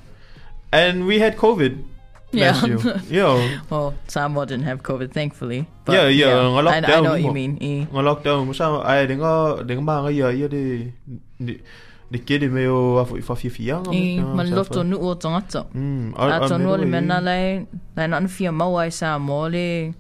And 0.72 1.08
we 1.08 1.20
had 1.20 1.38
COVID. 1.38 1.84
Yeah. 2.32 2.60
Yeah. 3.10 3.62
Well, 3.70 3.96
Samoa 4.08 4.46
didn't 4.46 4.66
have 4.66 4.84
COVID, 4.84 5.12
thankfully. 5.12 5.66
But 5.86 5.94
Yeah, 5.96 6.08
yeah, 6.12 6.44
nga 6.44 6.60
I, 6.68 6.78
I 6.84 7.00
know 7.00 7.16
what 7.16 7.24
you 7.24 7.32
mean. 7.32 7.56
E. 7.64 7.88
Nga 7.88 8.02
lockdown 8.04 8.48
mo 8.48 8.52
sa 8.52 8.84
ay 8.84 9.08
dinga 9.08 9.64
dinga 9.64 9.80
mga 9.80 10.12
ya 10.12 10.28
ya 10.36 10.48
de 10.52 10.92
de 11.40 11.64
de 12.12 12.18
kede 12.20 12.52
me 12.52 12.68
o 12.68 13.00
fa 13.08 13.16
fa 13.24 13.36
fi 13.40 13.48
fi 13.48 13.72
yang. 13.72 13.88
E, 13.96 14.20
ma 14.20 14.44
loto 14.44 14.84
nu 14.84 15.00
o 15.00 15.16
tangata. 15.16 15.72
Mm. 15.72 16.20
A 16.20 16.44
tonu 16.52 16.76
le 16.76 16.86
mena 16.86 17.24
lai, 17.24 17.64
lai 17.96 18.08
nan 18.12 18.28
fia 18.28 18.52
mawai 18.52 18.92
sa 18.92 19.16
mo 19.18 19.48
le. 19.48 19.96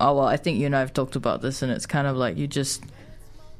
Oh, 0.00 0.16
well, 0.16 0.24
I 0.32 0.38
think 0.38 0.56
you 0.56 0.64
and 0.64 0.74
I 0.74 0.80
have 0.80 0.94
talked 0.94 1.12
about 1.12 1.42
this, 1.42 1.60
and 1.60 1.68
it's 1.70 1.84
kind 1.84 2.06
of 2.06 2.16
like 2.16 2.38
you 2.38 2.46
just. 2.46 2.80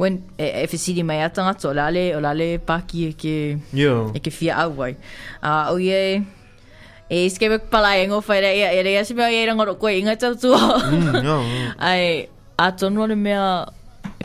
When, 0.01 0.15
e, 0.39 0.65
whisiri 0.73 1.03
mai 1.05 1.19
a 1.21 1.29
tangata, 1.29 1.69
o 1.69 1.73
lale, 1.77 2.05
o 2.17 2.21
lale 2.25 2.59
paki 2.59 3.09
e 3.09 3.13
ke, 3.23 3.35
Yeah. 3.77 4.11
e 4.17 4.21
ke 4.25 4.31
fia 4.33 4.55
awai. 4.65 4.95
Uh, 5.43 5.73
o 5.73 5.77
ie, 5.77 6.25
e 7.11 7.19
iske 7.27 7.51
me 7.53 7.59
pala 7.59 7.91
e 8.01 8.07
ngo 8.09 8.23
whaere 8.25 8.49
ia, 8.57 8.71
e 8.73 8.83
rea 8.87 9.05
si 9.05 9.13
mea 9.19 9.29
e 9.29 9.45
rangoro 9.47 9.75
koe 9.83 9.93
inga 9.99 10.17
tau 10.17 10.33
tua. 10.35 10.59
Mm, 10.89 11.13
yeah, 11.21 11.43
yeah. 11.53 11.75
Ai, 11.91 12.29
a 12.59 12.71
tonu 12.73 13.07
le 13.13 13.17
mea 13.27 13.67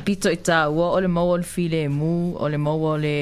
pito 0.06 0.32
i 0.32 0.38
tā 0.40 0.62
ua, 0.72 0.94
o 0.96 1.02
le 1.04 1.10
mau 1.12 1.28
o 1.34 1.36
le 1.42 1.44
file 1.44 1.90
mu, 1.92 2.14
o 2.40 2.48
le 2.48 2.58
mau 2.58 2.80
o 2.80 2.96
le, 2.96 3.18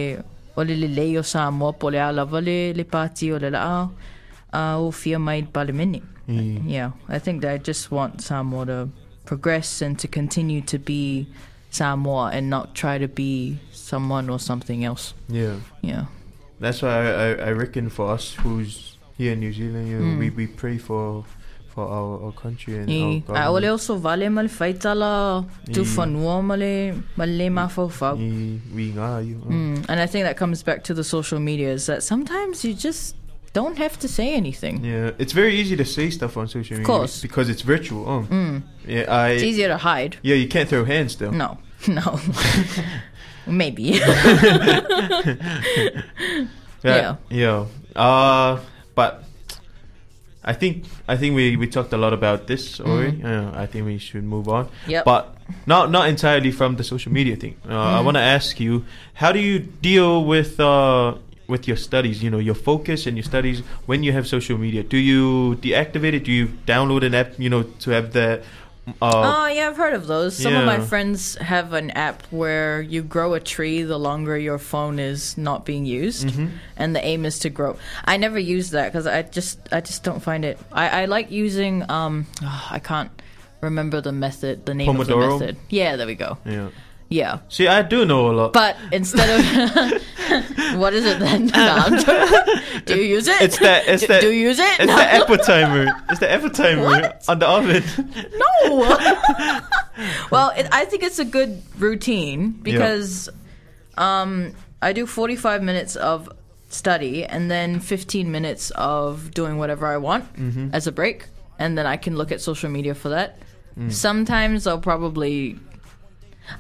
o 0.56 0.62
le 0.62 0.76
le 0.78 0.88
lei 0.94 1.18
o 1.18 1.24
sa 1.26 1.50
moa 1.50 1.74
po 1.74 1.90
le 1.90 1.98
a 2.06 2.12
lava 2.14 2.42
le, 2.42 2.74
le 2.78 2.84
pāti 2.86 3.32
o 3.34 3.40
le 3.42 3.50
la 3.56 3.62
a, 4.54 4.64
o 4.78 4.92
fia 4.92 5.18
mai 5.18 5.40
i 5.42 5.48
palemeni. 5.58 6.04
Mm. 6.28 6.70
Yeah, 6.70 6.92
I 7.10 7.18
think 7.20 7.42
that 7.42 7.52
I 7.52 7.58
just 7.58 7.90
want 7.92 8.22
Samoa 8.22 8.66
to 8.68 8.90
progress 9.26 9.82
and 9.82 9.98
to 10.00 10.08
continue 10.08 10.62
to 10.62 10.78
be 10.78 11.28
Samoa 11.74 12.30
and 12.34 12.50
not 12.50 12.76
try 12.76 12.98
to 12.98 13.08
be 13.08 13.58
someone 13.72 14.30
or 14.30 14.40
something 14.40 14.86
else. 14.86 15.14
Yeah. 15.28 15.56
Yeah. 15.82 16.06
That's 16.60 16.82
why 16.82 16.90
I, 16.92 17.06
I, 17.10 17.30
I 17.48 17.52
reckon 17.52 17.90
for 17.90 18.12
us 18.12 18.34
who's 18.36 18.98
here 19.18 19.34
in 19.34 19.40
New 19.40 19.52
Zealand, 19.54 19.88
you 19.90 20.00
know, 20.00 20.06
Mm. 20.16 20.20
we, 20.20 20.30
we 20.30 20.48
pray 20.48 20.78
for 20.78 21.26
for 21.74 21.88
our, 21.90 22.26
our 22.26 22.32
country 22.32 22.78
and 22.78 22.86
I, 22.88 22.94
our 22.94 23.50
government. 23.50 23.66
ole 23.66 23.70
o 23.74 23.78
so 23.78 23.96
vale 23.98 24.30
ma 24.30 24.42
le 24.42 24.48
whaitala 24.48 25.10
tu 25.74 25.82
I. 25.82 25.84
whanua 25.84 26.44
ma 26.46 26.54
le, 26.54 26.94
ma 27.18 27.26
le 27.26 27.50
mawhauwhau. 27.50 28.14
I- 28.20 28.62
we 28.76 28.92
ngā 28.94 29.28
you. 29.28 29.38
Mm. 29.42 29.86
And 29.90 30.00
I 30.00 30.06
think 30.06 30.26
that 30.26 30.38
comes 30.38 30.62
back 30.62 30.84
to 30.84 30.94
the 30.94 31.04
social 31.04 31.40
media 31.40 31.74
is 31.74 31.88
that 31.88 32.04
sometimes 32.04 32.64
you 32.64 32.76
just 32.76 33.16
don't 33.54 33.78
have 33.78 33.98
to 34.00 34.08
say 34.08 34.34
anything. 34.34 34.84
Yeah, 34.84 35.12
it's 35.20 35.32
very 35.34 35.54
easy 35.56 35.76
to 35.78 35.86
say 35.86 36.10
stuff 36.10 36.38
on 36.38 36.48
social 36.48 36.78
media. 36.78 36.82
Of 36.82 37.00
course. 37.00 37.22
because 37.22 37.50
it's 37.50 37.62
virtual. 37.62 38.04
Oh. 38.10 38.24
Mm. 38.30 38.62
Yeah, 38.88 39.06
I. 39.08 39.30
It's 39.32 39.44
easier 39.44 39.68
to 39.70 39.78
hide. 39.78 40.18
Yeah, 40.24 40.36
you 40.36 40.48
can't 40.48 40.68
throw 40.70 40.84
hands 40.86 41.16
though. 41.18 41.32
No, 41.32 41.58
no. 41.88 42.20
Maybe. 43.46 44.00
Yeah. 46.84 47.16
Yeah. 47.30 47.66
Uh, 47.96 48.60
but 48.96 49.24
I 50.44 50.54
think 50.54 50.84
I 51.08 51.16
think 51.16 51.36
we, 51.36 51.56
we 51.56 51.68
talked 51.68 51.94
a 51.94 51.98
lot 51.98 52.12
about 52.14 52.48
this 52.48 52.82
already. 52.82 53.24
Uh, 53.24 53.52
I 53.54 53.66
think 53.68 53.86
we 53.86 53.98
should 53.98 54.24
move 54.26 54.50
on. 54.50 54.66
Mm-hmm. 54.66 54.92
Yep. 54.92 55.06
But 55.06 55.38
not 55.66 55.92
not 55.92 56.10
entirely 56.10 56.52
from 56.52 56.76
the 56.76 56.84
social 56.84 57.12
media 57.14 57.36
thing. 57.38 57.56
Uh, 57.68 57.72
I 57.74 58.00
Mhm. 58.02 58.06
want 58.06 58.18
to 58.18 58.22
ask 58.22 58.60
you, 58.60 58.84
how 59.14 59.32
do 59.32 59.40
you 59.40 59.60
deal 59.60 60.26
with 60.26 60.60
uh, 60.60 61.16
with 61.48 61.68
your 61.68 61.78
studies? 61.78 62.24
You 62.24 62.30
know, 62.30 62.40
your 62.40 62.56
focus 62.56 63.06
and 63.08 63.18
your 63.18 63.24
studies 63.24 63.60
when 63.86 64.04
you 64.04 64.12
have 64.14 64.28
social 64.28 64.58
media. 64.58 64.84
Do 64.84 64.98
you 64.98 65.56
deactivate 65.62 66.14
it? 66.14 66.24
Do 66.26 66.32
you 66.32 66.48
download 66.66 67.04
an 67.06 67.14
app? 67.16 67.40
You 67.40 67.50
know, 67.50 67.64
to 67.64 67.92
have 67.92 68.14
that. 68.14 68.44
Uh, 69.02 69.46
oh, 69.46 69.48
yeah, 69.48 69.70
I've 69.70 69.78
heard 69.78 69.94
of 69.94 70.08
those. 70.08 70.36
Some 70.36 70.54
of 70.56 70.66
my 70.66 70.80
friends 70.82 71.36
have 71.38 71.72
an 71.72 71.90
app 71.92 72.24
where 72.32 72.82
you 72.82 73.02
grow 73.02 73.34
a 73.34 73.40
tree 73.40 73.82
the 73.84 73.98
longer 73.98 74.38
your 74.38 74.60
phone 74.60 75.00
is 75.00 75.38
not 75.38 75.64
being 75.66 75.86
used, 75.86 76.28
Mhm. 76.28 76.50
and 76.76 76.94
the 76.94 77.00
aim 77.00 77.24
is 77.26 77.40
to 77.40 77.50
grow. 77.50 77.78
I 78.04 78.18
never 78.18 78.38
use 78.38 78.72
that 78.72 78.92
because 78.92 79.08
I 79.08 79.22
just 79.22 79.58
I 79.72 79.80
just 79.80 80.04
don't 80.04 80.20
find 80.22 80.44
it. 80.44 80.60
I, 80.74 81.04
I 81.04 81.06
like 81.06 81.32
using 81.32 81.90
um 81.90 82.28
I 82.70 82.80
can't 82.80 83.10
remember 83.62 84.02
the 84.02 84.12
method, 84.12 84.66
the 84.66 84.74
name 84.74 84.90
Pomodoro? 84.92 85.00
of 85.00 85.08
the 85.08 85.46
method. 85.46 85.58
Yeah, 85.70 85.96
there 85.96 86.06
we 86.08 86.16
go. 86.16 86.38
yeah. 86.46 86.68
Yeah, 87.10 87.40
See, 87.48 87.68
I 87.68 87.84
do 87.84 88.06
know 88.06 88.32
a 88.32 88.34
lot. 88.34 88.54
but 88.54 88.76
instead 88.92 89.30
of 89.30 90.02
what 90.80 90.94
is 90.94 91.06
it 91.06 91.20
then? 91.20 91.48
No, 91.54 91.86
do 92.86 92.96
you 92.98 93.04
use 93.16 93.28
it? 93.28 93.42
It's 93.42 93.60
that. 93.60 93.88
It's 93.88 94.02
do, 94.02 94.08
that. 94.08 94.22
do 94.22 94.32
you 94.32 94.48
use 94.50 94.60
it? 94.60 94.80
It's 94.80 94.88
No. 94.88 94.96
the 94.96 95.14
apple 95.14 95.38
timer. 95.38 95.92
It's 96.10 96.20
the 96.20 96.50
timer 96.50 96.84
What? 96.84 97.24
on 97.28 97.40
the 97.40 97.48
oven. 97.48 97.84
No. 98.38 99.62
well, 100.32 100.50
it, 100.58 100.68
I 100.72 100.86
think 100.86 101.04
it's 101.04 101.20
a 101.20 101.26
good 101.26 101.62
routine 101.78 102.52
because 102.52 103.30
um, 103.98 104.54
I 104.82 104.94
do 104.94 105.06
45 105.06 105.62
minutes 105.64 105.96
of 105.96 106.30
study 106.70 107.24
and 107.26 107.50
then 107.52 107.80
15 107.80 108.32
minutes 108.32 108.72
of 108.72 109.32
doing 109.32 109.58
whatever 109.58 109.86
I 109.88 109.98
want 109.98 110.34
Mhm. 110.36 110.74
as 110.74 110.88
a 110.88 110.92
break, 110.92 111.28
and 111.60 111.78
then 111.78 111.86
I 111.86 111.98
can 111.98 112.16
look 112.18 112.32
at 112.32 112.42
social 112.42 112.70
media 112.70 112.96
for 112.96 113.10
that. 113.10 113.38
Sometimes 113.90 114.68
I'll 114.68 114.80
probably. 114.80 115.58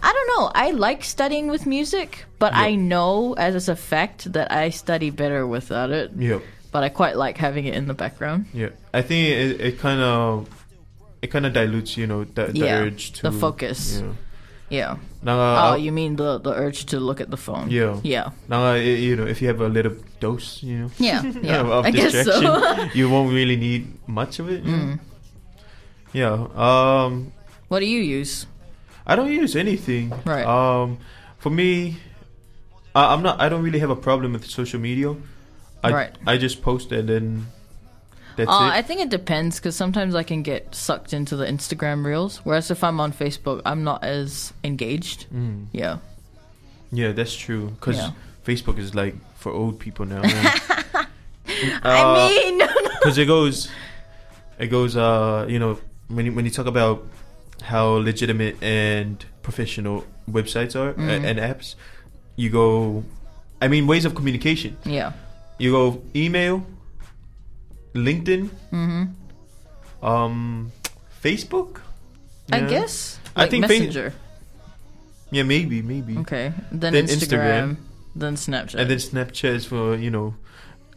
I 0.02 0.14
don't 0.14 0.30
know. 0.40 0.52
I 0.56 0.72
like 0.72 1.04
studying 1.04 1.48
with 1.50 1.66
music, 1.66 2.26
but 2.40 2.54
I 2.54 2.76
know 2.76 3.34
as 3.34 3.68
a 3.70 3.76
fact 3.76 4.32
that 4.34 4.52
I 4.52 4.70
study 4.70 5.10
better 5.10 5.46
without 5.46 5.92
it. 5.92 6.12
Yep. 6.18 6.42
But 6.72 6.84
I 6.84 6.90
quite 6.90 7.16
like 7.18 7.38
having 7.38 7.66
it 7.66 7.76
in 7.76 7.88
the 7.88 7.94
background. 7.94 8.46
Yeah, 8.54 8.70
I 8.94 9.02
think 9.04 9.28
it, 9.30 9.62
it 9.62 9.80
kind 9.80 10.02
of 10.02 10.50
it 11.22 11.28
kind 11.32 11.46
of 11.46 11.54
dilutes, 11.54 11.98
you 11.98 12.08
know, 12.08 12.24
the, 12.24 12.48
the 12.48 12.60
Yeah, 12.60 12.80
urge 12.80 13.12
to 13.14 13.30
the 13.30 13.32
focus. 13.32 14.00
Yeah. 14.02 14.14
Yeah. 14.70 14.98
Now, 15.22 15.74
oh, 15.74 15.76
you 15.76 15.92
mean 15.92 16.16
the 16.16 16.40
the 16.40 16.50
urge 16.52 16.86
to 16.86 17.00
look 17.00 17.22
at 17.22 17.30
the 17.30 17.38
phone? 17.38 17.70
yeah, 17.70 18.00
Yeah. 18.04 18.32
Now, 18.50 18.72
uh, 18.72 18.76
you 18.76 19.16
know, 19.16 19.28
if 19.28 19.40
you 19.42 19.48
have 19.48 19.62
a 19.62 19.70
little 19.70 19.94
dose, 20.20 20.64
you 20.64 20.80
know, 20.80 20.90
Yeah, 20.98 21.22
yeah, 21.44 21.62
of 21.62 21.86
I 21.86 21.92
guess 21.92 22.12
so. 22.12 22.42
distraction, 22.42 22.90
you 22.98 23.08
won't 23.10 23.32
really 23.32 23.56
need 23.56 23.94
much 24.08 24.40
of 24.40 24.50
it. 24.50 24.66
Mm. 24.66 25.00
Yeah. 26.12 26.48
Um, 26.56 27.34
What 27.68 27.80
do 27.80 27.86
you 27.86 28.02
use? 28.02 28.48
I 29.06 29.16
don't 29.16 29.32
use 29.32 29.56
anything. 29.56 30.14
Right. 30.26 30.45
Um, 30.45 30.97
for 31.38 31.49
me, 31.49 31.97
I, 32.95 33.14
I'm 33.14 33.22
not. 33.24 33.41
I 33.41 33.49
don't 33.49 33.64
really 33.64 33.80
have 33.80 33.89
a 33.89 33.95
problem 33.95 34.34
with 34.34 34.45
social 34.45 34.80
media. 34.80 35.16
I 35.84 35.91
Right. 35.91 36.16
I 36.26 36.38
just 36.38 36.62
post 36.62 36.91
and 36.93 37.10
then 37.10 37.47
that's 38.38 38.49
uh, 38.49 38.54
it. 38.54 38.78
I 38.80 38.82
think 38.82 39.01
it 39.01 39.10
depends 39.10 39.60
because 39.60 39.76
sometimes 39.76 40.16
I 40.16 40.24
can 40.24 40.41
get 40.41 40.74
sucked 40.74 41.14
into 41.14 41.36
the 41.36 41.45
Instagram 41.45 42.06
reels, 42.06 42.38
whereas 42.45 42.72
if 42.72 42.84
I'm 42.84 42.99
on 42.99 43.12
Facebook, 43.12 43.62
I'm 43.66 43.84
not 43.84 44.04
as 44.04 44.54
engaged. 44.64 45.28
Mm. 45.34 45.68
Yeah. 45.74 45.97
Yeah, 46.91 47.12
that's 47.12 47.36
true. 47.36 47.70
Because 47.72 47.97
Yeah. 47.97 48.12
Facebook 48.45 48.78
is 48.78 48.95
like 48.95 49.16
for 49.36 49.51
old 49.51 49.80
people 49.80 50.06
now. 50.06 50.22
man. 50.22 50.51
I 51.84 51.84
Uh, 51.84 52.28
mean, 52.30 52.58
because 52.99 53.18
it 53.18 53.26
goes, 53.26 53.70
it 54.60 54.68
goes. 54.68 54.95
Uh, 54.95 55.45
you 55.49 55.60
know, 55.60 55.80
when 56.08 56.26
you, 56.26 56.32
when 56.34 56.45
you 56.45 56.51
talk 56.51 56.66
about 56.68 57.06
how 57.64 57.86
legitimate 58.03 58.55
and 58.61 59.24
professional 59.41 60.05
websites 60.30 60.76
are 60.76 60.93
Mm. 60.93 61.07
uh, 61.09 61.28
and 61.28 61.39
apps, 61.39 61.76
you 62.36 62.49
go. 62.49 63.03
I 63.61 63.68
mean, 63.68 63.88
ways 63.88 64.05
of 64.05 64.14
communication. 64.16 64.76
yeah. 64.86 65.14
You 65.59 65.72
go 65.72 66.01
email, 66.16 66.66
LinkedIn, 67.95 68.49
hmm 68.72 69.03
um, 70.01 70.72
Facebook. 71.24 71.80
I 72.51 72.59
Yeah. 72.59 72.68
guess. 72.70 73.20
I 73.36 73.41
Like 73.43 73.51
think 73.51 73.66
Fa- 73.66 73.70
Messenger. 73.74 74.14
Yeah, 75.32 75.43
maybe, 75.43 75.82
maybe. 75.82 76.18
okay. 76.20 76.51
Then, 76.72 76.91
Then 76.93 77.05
Instagram, 77.07 77.07
Instagram. 77.07 77.78
Then 78.16 78.36
Snapchat. 78.36 78.76
And 78.80 78.89
then 78.89 78.97
Snapchat 78.99 79.55
is 79.55 79.66
for 79.66 79.95
you 79.95 80.11
know, 80.11 80.36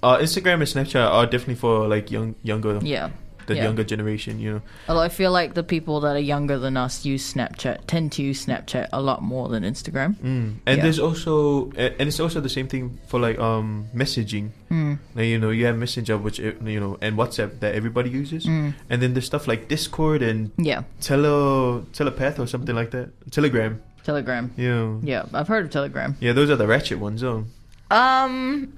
uh, 0.02 0.18
Instagram 0.18 0.54
and 0.64 0.68
Snapchat 0.68 1.06
are 1.06 1.24
definitely 1.26 1.54
for 1.54 1.86
like 1.86 2.10
young, 2.10 2.34
younger, 2.42 2.80
yeah. 2.82 3.10
The 3.46 3.56
yeah. 3.56 3.64
younger 3.64 3.84
generation. 3.84 4.38
You 4.40 4.52
know. 4.54 4.62
Although 4.88 5.02
I 5.02 5.08
feel 5.08 5.30
like 5.32 5.54
the 5.54 5.62
people 5.62 6.00
that 6.00 6.16
are 6.16 6.18
younger 6.34 6.58
than 6.58 6.76
us 6.76 7.04
use 7.04 7.32
Snapchat, 7.32 7.86
tend 7.86 8.12
to 8.12 8.22
use 8.22 8.44
Snapchat 8.46 8.88
a 8.92 9.00
lot 9.00 9.22
more 9.22 9.48
than 9.48 9.62
Instagram. 9.62 10.14
Mm. 10.16 10.56
And 10.66 10.76
Yeah. 10.76 10.82
there's 10.82 10.98
also, 10.98 11.70
and 11.76 12.08
it's 12.08 12.20
also 12.20 12.40
the 12.40 12.48
same 12.48 12.68
thing 12.68 12.98
for 13.06 13.18
like 13.20 13.38
um 13.38 13.86
messaging. 13.94 14.50
Mm. 14.70 14.98
Like, 15.14 15.26
you 15.26 15.38
know, 15.38 15.50
you 15.50 15.66
have 15.66 15.76
Messenger, 15.76 16.18
which 16.18 16.40
uh, 16.40 16.52
you 16.64 16.80
know, 16.80 16.98
and 17.00 17.16
WhatsApp 17.16 17.60
that 17.60 17.74
everybody 17.74 18.10
uses, 18.10 18.46
Mm. 18.46 18.74
and 18.90 19.00
then 19.02 19.14
there's 19.14 19.26
stuff 19.26 19.46
like 19.46 19.68
Discord 19.68 20.22
and 20.22 20.50
Yeah. 20.58 20.82
Tele 21.00 21.82
Telepath 21.92 22.38
or 22.38 22.46
something 22.46 22.74
like 22.74 22.90
that. 22.90 23.10
Telegram. 23.30 23.80
Telegram. 24.04 24.52
Yeah. 24.56 24.96
Yeah, 25.02 25.24
I've 25.34 25.48
heard 25.48 25.64
of 25.66 25.70
Telegram. 25.72 26.16
Yeah, 26.20 26.32
those 26.32 26.48
are 26.50 26.56
the 26.56 26.66
ratchet 26.66 26.98
ones. 27.00 27.24
Oh. 27.24 27.44
Um, 27.90 28.72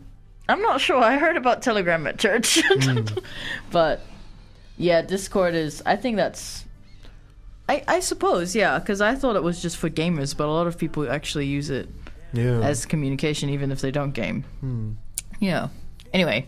I'm 0.48 0.62
not 0.62 0.80
sure. 0.80 0.96
I 1.02 1.18
heard 1.18 1.36
about 1.36 1.60
Telegram 1.62 2.06
at 2.06 2.18
church, 2.18 2.58
but 3.70 4.00
yeah, 4.78 5.02
Discord 5.02 5.54
is. 5.54 5.82
I 5.84 5.96
think 5.96 6.16
that's. 6.16 6.64
I 7.68 7.82
I 7.86 8.00
suppose 8.00 8.54
yeah, 8.56 8.78
because 8.78 9.00
I 9.00 9.14
thought 9.14 9.36
it 9.36 9.42
was 9.42 9.60
just 9.60 9.76
for 9.76 9.90
gamers, 9.90 10.34
but 10.36 10.46
a 10.46 10.50
lot 10.52 10.66
of 10.66 10.78
people 10.78 11.10
actually 11.10 11.46
use 11.46 11.68
it 11.70 11.88
Yeah. 12.32 12.60
as 12.60 12.86
communication, 12.86 13.50
even 13.50 13.70
if 13.72 13.80
they 13.80 13.90
don't 13.90 14.12
game. 14.12 14.44
Hmm. 14.60 14.92
Yeah. 15.40 15.68
Anyway, 16.14 16.46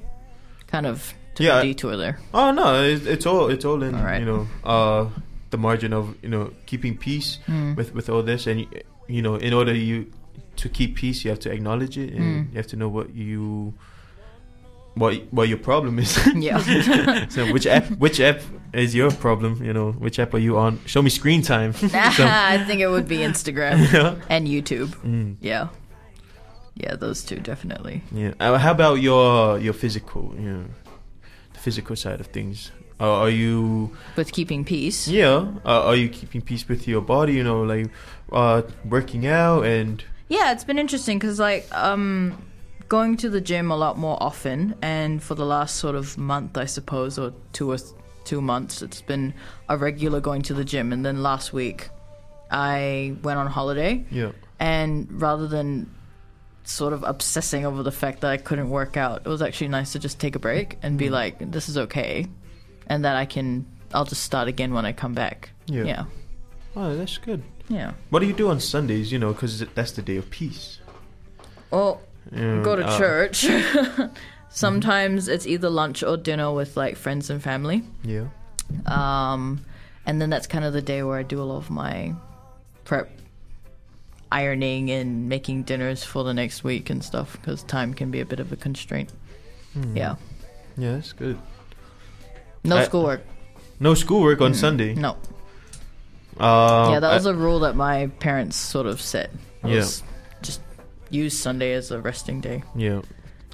kind 0.66 0.87
of 0.87 1.12
took 1.35 1.45
Yeah, 1.45 1.61
a 1.61 1.62
detour 1.62 1.97
there. 1.97 2.18
Oh 2.33 2.51
no, 2.53 2.83
it, 2.83 3.07
it's 3.07 3.26
all 3.26 3.49
it's 3.51 3.64
all 3.64 3.83
in 3.83 3.95
All 3.95 4.05
right. 4.05 4.20
you 4.20 4.26
know 4.26 4.47
uh 4.64 5.09
the 5.51 5.59
margin 5.59 5.93
of 5.93 6.14
you 6.22 6.28
know 6.31 6.53
keeping 6.66 6.97
peace 6.97 7.39
Mm. 7.47 7.76
with 7.76 7.93
with 7.95 8.09
all 8.09 8.22
this 8.22 8.47
and 8.47 8.66
you 9.09 9.20
know 9.22 9.35
in 9.37 9.53
order 9.53 9.74
you 9.74 10.07
to 10.57 10.68
keep 10.68 10.95
peace 10.97 11.24
you 11.24 11.31
have 11.31 11.41
to 11.41 11.51
acknowledge 11.53 11.99
it 11.99 12.12
and 12.14 12.24
Mm. 12.24 12.51
you 12.53 12.57
have 12.57 12.66
to 12.68 12.76
know 12.76 12.89
what 12.89 13.14
you 13.14 13.74
what 14.95 15.14
what 15.30 15.49
your 15.49 15.59
problem 15.59 15.99
is. 15.99 16.18
Yeah. 16.34 17.28
so 17.28 17.53
which 17.53 17.66
app 17.66 17.86
which 17.99 18.20
app 18.20 18.41
is 18.72 18.95
your 18.95 19.11
problem? 19.11 19.62
You 19.64 19.72
know 19.72 19.93
which 19.93 20.18
app 20.18 20.34
are 20.34 20.38
you 20.43 20.59
on? 20.59 20.78
Show 20.86 21.03
me 21.03 21.11
screen 21.11 21.43
time. 21.43 21.72
So- 22.16 22.26
I 22.26 22.62
think 22.66 22.80
it 22.80 22.88
would 22.88 23.09
be 23.09 23.18
Instagram 23.18 23.93
Yeah. 23.93 24.16
and 24.28 24.47
YouTube. 24.49 24.88
Mm. 25.05 25.36
Yeah. 25.41 25.68
Yeah, 26.74 26.97
those 26.97 27.22
two 27.24 27.36
definitely. 27.41 28.03
Yeah. 28.12 28.32
Uh, 28.41 28.57
how 28.59 28.70
about 28.72 29.01
your 29.01 29.59
your 29.59 29.74
physical? 29.74 30.34
You 30.38 30.51
know, 30.53 30.64
the 31.53 31.59
physical 31.61 31.97
side 31.97 32.20
of 32.20 32.26
things. 32.28 32.72
Uh, 33.01 33.20
are 33.24 33.30
you 33.30 33.91
With 34.16 34.30
keeping 34.32 34.64
peace. 34.64 35.09
Yeah. 35.09 35.49
Uh, 35.64 35.86
are 35.88 35.97
you 35.97 36.09
keeping 36.09 36.43
peace 36.43 36.68
with 36.68 36.86
your 36.86 37.01
body? 37.01 37.32
You 37.34 37.45
know, 37.45 37.62
like 37.62 37.88
uh, 38.32 38.62
working 38.84 39.26
out 39.26 39.64
and 39.64 40.05
Yeah, 40.28 40.53
it's 40.53 40.64
been 40.64 40.78
interesting 40.78 41.18
because 41.18 41.38
like 41.41 41.66
um, 41.72 42.36
going 42.91 43.16
to 43.16 43.30
the 43.30 43.41
gym 43.41 43.70
a 43.70 43.76
lot 43.76 43.97
more 43.97 44.18
often, 44.20 44.74
and 44.82 45.22
for 45.22 45.36
the 45.36 45.47
last 45.47 45.76
sort 45.76 45.95
of 45.95 46.18
month, 46.18 46.59
I 46.59 46.66
suppose, 46.66 47.18
or 47.18 47.32
two 47.53 47.70
or 47.70 47.78
two 48.24 48.43
months, 48.43 48.82
it's 48.82 49.01
been 49.01 49.32
a 49.68 49.78
regular 49.78 50.20
going 50.20 50.43
to 50.43 50.55
the 50.55 50.64
gym. 50.64 50.93
And 50.93 51.07
then 51.07 51.22
last 51.22 51.53
week, 51.53 51.88
I 52.51 53.14
went 53.22 53.38
on 53.38 53.47
holiday, 53.47 54.05
yeah. 54.11 54.32
and 54.59 55.09
rather 55.22 55.47
than 55.47 55.95
sort 56.64 56.93
of 56.93 57.05
obsessing 57.05 57.64
over 57.64 57.82
the 57.84 57.93
fact 57.93 58.20
that 58.22 58.32
I 58.32 58.36
couldn't 58.36 58.68
work 58.68 58.97
out, 58.97 59.22
it 59.24 59.28
was 59.28 59.41
actually 59.41 59.68
nice 59.68 59.93
to 59.93 60.01
just 60.01 60.18
take 60.18 60.34
a 60.34 60.41
break 60.41 60.76
and 60.82 60.99
be 60.99 61.07
mm. 61.07 61.12
like, 61.12 61.53
"This 61.53 61.68
is 61.68 61.78
okay," 61.78 62.26
and 62.88 63.05
that 63.05 63.14
I 63.14 63.24
can. 63.24 63.66
I'll 63.95 64.05
just 64.05 64.24
start 64.24 64.49
again 64.49 64.74
when 64.74 64.84
I 64.84 64.93
come 64.93 65.14
back. 65.14 65.51
Yeah. 65.66 65.84
Yeah. 65.84 66.05
Oh, 66.74 66.97
that's 66.97 67.18
good. 67.18 67.43
Yeah. 67.68 67.93
What 68.11 68.18
do 68.18 68.26
you 68.26 68.32
do 68.32 68.49
on 68.51 68.59
Sundays? 68.59 69.12
You 69.12 69.20
know, 69.20 69.32
because 69.32 69.64
that's 69.74 69.93
the 69.93 70.03
day 70.03 70.16
of 70.16 70.28
peace. 70.30 70.80
Well, 71.70 72.03
Go 72.35 72.77
to 72.77 72.87
uh, 72.87 72.99
church. 72.99 73.47
Sometimes 74.51 75.29
it's 75.29 75.47
either 75.47 75.71
lunch 75.71 76.03
or 76.03 76.16
dinner 76.16 76.53
with 76.53 76.77
like 76.77 76.97
friends 76.97 77.31
and 77.31 77.43
family. 77.43 77.83
Yeah. 78.03 78.27
Um, 78.87 79.64
and 80.07 80.21
then 80.21 80.31
that's 80.31 80.47
kind 80.47 80.64
of 80.64 80.73
the 80.73 80.83
day 80.83 81.03
where 81.03 81.18
I 81.18 81.23
do 81.23 81.41
a 81.41 81.45
lot 81.45 81.59
of 81.59 81.71
my 81.71 82.14
prep 82.85 83.11
ironing 84.33 84.91
and 84.91 85.29
making 85.29 85.64
dinners 85.64 86.05
for 86.05 86.25
the 86.25 86.35
next 86.35 86.62
week 86.64 86.91
and 86.91 87.03
stuff 87.05 87.33
because 87.33 87.62
time 87.64 87.95
can 87.95 88.11
be 88.11 88.21
a 88.21 88.27
bit 88.27 88.41
of 88.41 88.53
a 88.53 88.57
constraint. 88.57 89.12
Hmm. 89.75 89.97
Yeah. 89.97 90.16
Yeah, 90.77 90.95
that's 90.95 91.12
good. 91.12 91.39
No 92.64 92.77
I- 92.79 92.85
schoolwork. 92.85 93.23
No 93.79 93.95
schoolwork 93.95 94.41
on 94.41 94.53
Sunday. 94.55 94.95
No. 94.95 95.16
Uh, 96.39 96.91
yeah, 96.93 97.01
that 97.01 97.14
was 97.14 97.27
a 97.27 97.35
rule 97.35 97.61
that 97.61 97.77
my 97.77 98.07
parents 98.18 98.57
sort 98.57 98.87
of 98.87 99.01
set. 99.01 99.31
Yeah. 99.64 99.77
Was 99.77 100.03
use 101.11 101.37
Sunday 101.39 101.73
as 101.75 101.91
a 101.91 102.01
resting 102.01 102.41
day. 102.41 102.63
yeah. 102.75 103.03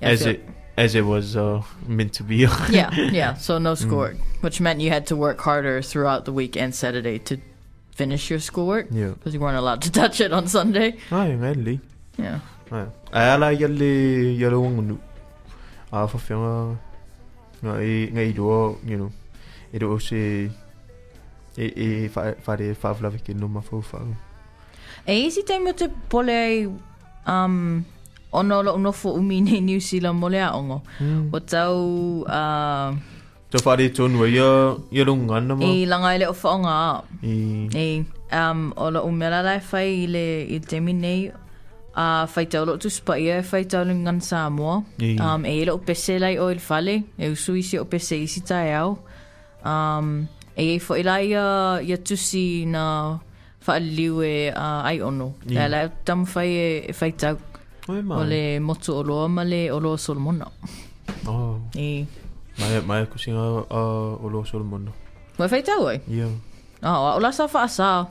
Yeah, 0.01 0.09
as 0.13 0.27
it 0.27 0.45
as 0.77 0.95
it 0.95 1.07
was 1.07 1.37
uh, 1.37 1.63
meant 1.89 2.13
to 2.15 2.23
be. 2.23 2.37
yeah, 2.71 2.93
yeah. 3.21 3.35
So 3.35 3.57
no 3.59 3.73
Mm. 3.73 4.19
which 4.43 4.61
meant 4.61 4.81
you 4.81 4.91
had 4.91 5.07
to 5.09 5.17
work 5.17 5.41
harder 5.41 5.81
throughout 5.81 6.27
the 6.27 6.33
week 6.33 6.55
and 6.57 6.75
Saturday 6.75 7.19
to 7.21 7.39
finish 7.97 8.29
your 8.29 8.41
schoolwork 8.41 8.89
Yeah. 8.93 9.17
because 9.17 9.33
you 9.33 9.41
weren't 9.41 9.57
allowed 9.57 9.81
to 9.83 9.91
touch 10.01 10.21
it 10.21 10.33
on 10.33 10.49
Sunday. 10.49 10.97
Ai, 11.11 11.33
ngai 11.33 11.81
Yeah. 12.19 12.41
Ai. 12.71 12.87
Ai 13.13 13.25
ala 13.35 13.53
yalle 13.53 14.37
yalo 14.37 14.61
ngunu. 14.69 14.99
A 15.93 16.07
fa 16.07 16.19
fenga 16.19 16.77
ngai 17.65 18.13
ngai 18.13 18.35
do, 18.37 18.77
you 18.85 18.97
know. 18.99 19.11
E 19.73 19.79
do 19.79 19.99
se 19.99 20.51
e 21.57 21.65
e 21.65 22.09
fa 22.09 22.35
fa 22.43 22.57
de 22.57 22.75
fa 22.75 22.93
ke 22.95 23.33
no 23.35 23.49
ma 23.49 23.61
fo 23.61 23.81
fa. 23.81 24.05
E 25.09 25.25
isi 25.27 25.43
te 25.43 25.59
mo 25.59 25.73
te 25.73 25.89
pole 26.09 26.33
ai 26.37 26.69
um, 27.27 27.85
ono 28.33 28.63
lo 28.63 28.75
unofo 28.75 29.13
umi 29.13 29.41
nei 29.47 29.61
New 29.61 29.81
Zealand 29.81 30.19
mole 30.19 30.41
a 30.43 30.53
ongo. 30.57 30.83
Mm. 31.01 31.29
O 31.33 31.39
tau 31.41 31.77
uh, 32.27 32.97
So 33.53 33.63
fa 33.63 33.77
de 33.77 33.89
tonu 33.89 34.27
ya 34.27 34.77
yalo 34.91 35.17
ngana 35.17 35.55
ma. 35.57 35.65
i 35.65 35.87
langa 35.87 36.15
ele 36.15 36.27
o 36.27 36.35
whaonga 36.35 36.69
a. 36.69 37.03
I 37.23 37.69
E 37.73 38.05
um, 38.33 38.73
o 38.77 38.91
lo 38.91 39.07
umela 39.07 39.43
lai 39.43 39.61
whai 39.71 40.05
i 40.05 40.07
le 40.07 40.25
i 40.51 40.59
te 40.61 40.81
mi 40.81 40.93
nei 40.93 41.31
a 41.95 42.27
whai 42.27 42.45
tau 42.47 42.65
lo 42.67 42.77
tu 42.77 42.91
spa 42.91 43.15
ia 43.17 43.39
e 43.39 43.45
whai 43.51 43.65
tau 43.65 43.85
le 43.85 43.95
ngan 43.95 44.21
Samoa. 44.21 44.83
I. 44.99 45.17
Um, 45.17 45.47
e 45.47 45.63
ele 45.63 45.71
o 45.71 45.79
pese 45.79 46.19
lai 46.19 46.37
o 46.39 46.51
il 46.51 46.61
fale, 46.61 47.05
e 47.19 47.31
usu 47.31 47.55
isi 47.55 47.79
o 47.79 47.85
pese 47.85 48.17
isi 48.19 48.43
tai 48.43 48.75
au. 48.75 48.99
Um, 49.65 50.27
e 50.57 50.75
e 50.75 50.79
fo 50.79 50.97
ilai 50.97 51.31
ia, 51.31 51.81
ia 51.83 51.97
tusi 51.97 52.67
na 52.67 53.19
whaaliu 53.67 54.23
e 54.23 54.53
uh, 54.55 54.87
ai 54.89 55.01
ono. 55.01 55.35
I. 55.49 55.55
E 55.57 55.69
lai 55.69 55.91
tam 56.05 56.25
whai 56.35 56.49
e, 56.55 56.93
whai 57.01 57.13
tau 57.13 57.37
o 57.89 58.23
le 58.25 58.59
motu 58.61 58.93
o 58.93 59.03
loa 59.03 59.29
ma 59.29 59.43
le 59.45 59.71
o 59.71 59.79
loa 59.81 59.97
Solomona. 59.99 60.47
Oh. 61.27 61.59
E, 61.75 62.07
Mai 62.59 62.81
mai 62.89 63.05
ku 63.07 63.19
singa 63.19 63.43
uh, 63.69 64.17
o 64.25 64.27
lo 64.33 64.41
sol 64.45 64.65
mono. 64.65 64.93
mai 65.39 65.49
whai 65.49 65.63
tau 65.63 65.87
ai? 65.93 66.01
Yeah. 66.09 66.31
Ah, 66.83 67.15
o 67.17 67.21
la 67.21 67.31
sa 67.31 67.47
wha 67.53 67.63
asa. 67.69 68.09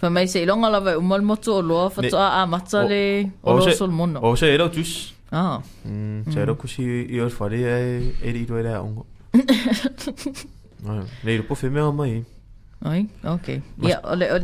Fa 0.00 0.10
mai 0.10 0.26
se 0.28 0.42
ilonga 0.42 0.68
lawa 0.74 0.90
e 0.92 0.96
umal 0.98 1.22
motu 1.22 1.52
o 1.54 1.62
loa 1.62 1.86
whatoa 1.94 2.26
a 2.42 2.46
mata 2.46 2.82
o- 2.84 2.88
le 2.88 3.30
o 3.42 3.52
o 3.52 3.56
loa 3.58 3.72
Solomona. 3.72 4.18
O 4.20 4.34
se 4.36 4.46
era 4.54 4.68
tus. 4.68 5.14
Ah, 5.32 5.58
Mm, 5.84 6.22
se 6.32 6.38
era 6.40 6.54
ku 6.54 6.66
si 6.68 6.82
i 7.14 7.20
or 7.20 7.30
fare 7.30 7.58
e 7.62 8.12
e 8.26 8.28
ri 8.34 8.42
do 8.46 8.58
era 8.58 8.82
ongo. 8.82 9.06
Nei 11.24 11.40
po 11.42 11.54
fe 11.54 11.68
mea 11.70 11.90
mai. 11.92 12.24
Ai, 12.84 13.08
ok. 13.24 13.46
Mas- 13.78 13.88
Ia, 13.90 14.00
o 14.04 14.14
le, 14.16 14.26
o, 14.32 14.38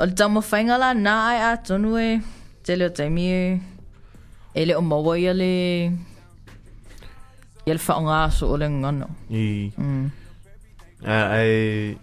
o 0.00 0.04
le 0.06 0.12
tamo 0.14 0.40
whainga 0.40 0.76
la 0.78 0.92
nā 0.94 1.14
ai 1.30 1.38
a 1.52 1.56
tonu 1.56 1.96
e, 1.98 2.20
te 2.62 2.76
leo 2.76 2.88
taimi 2.90 3.24
e, 3.32 3.60
e 4.54 4.64
le 4.66 4.74
o 4.76 4.82
maua 4.82 5.18
ia 5.18 5.32
le, 5.34 5.52
ia 7.66 7.74
le 7.74 7.80
whaonga 7.88 8.24
aso 8.24 8.48
o 8.52 8.56
le 8.56 8.68
ngano. 8.68 9.08
I 9.30 9.72
Mm. 9.78 10.10
a 11.04 11.16
ai 11.36 11.96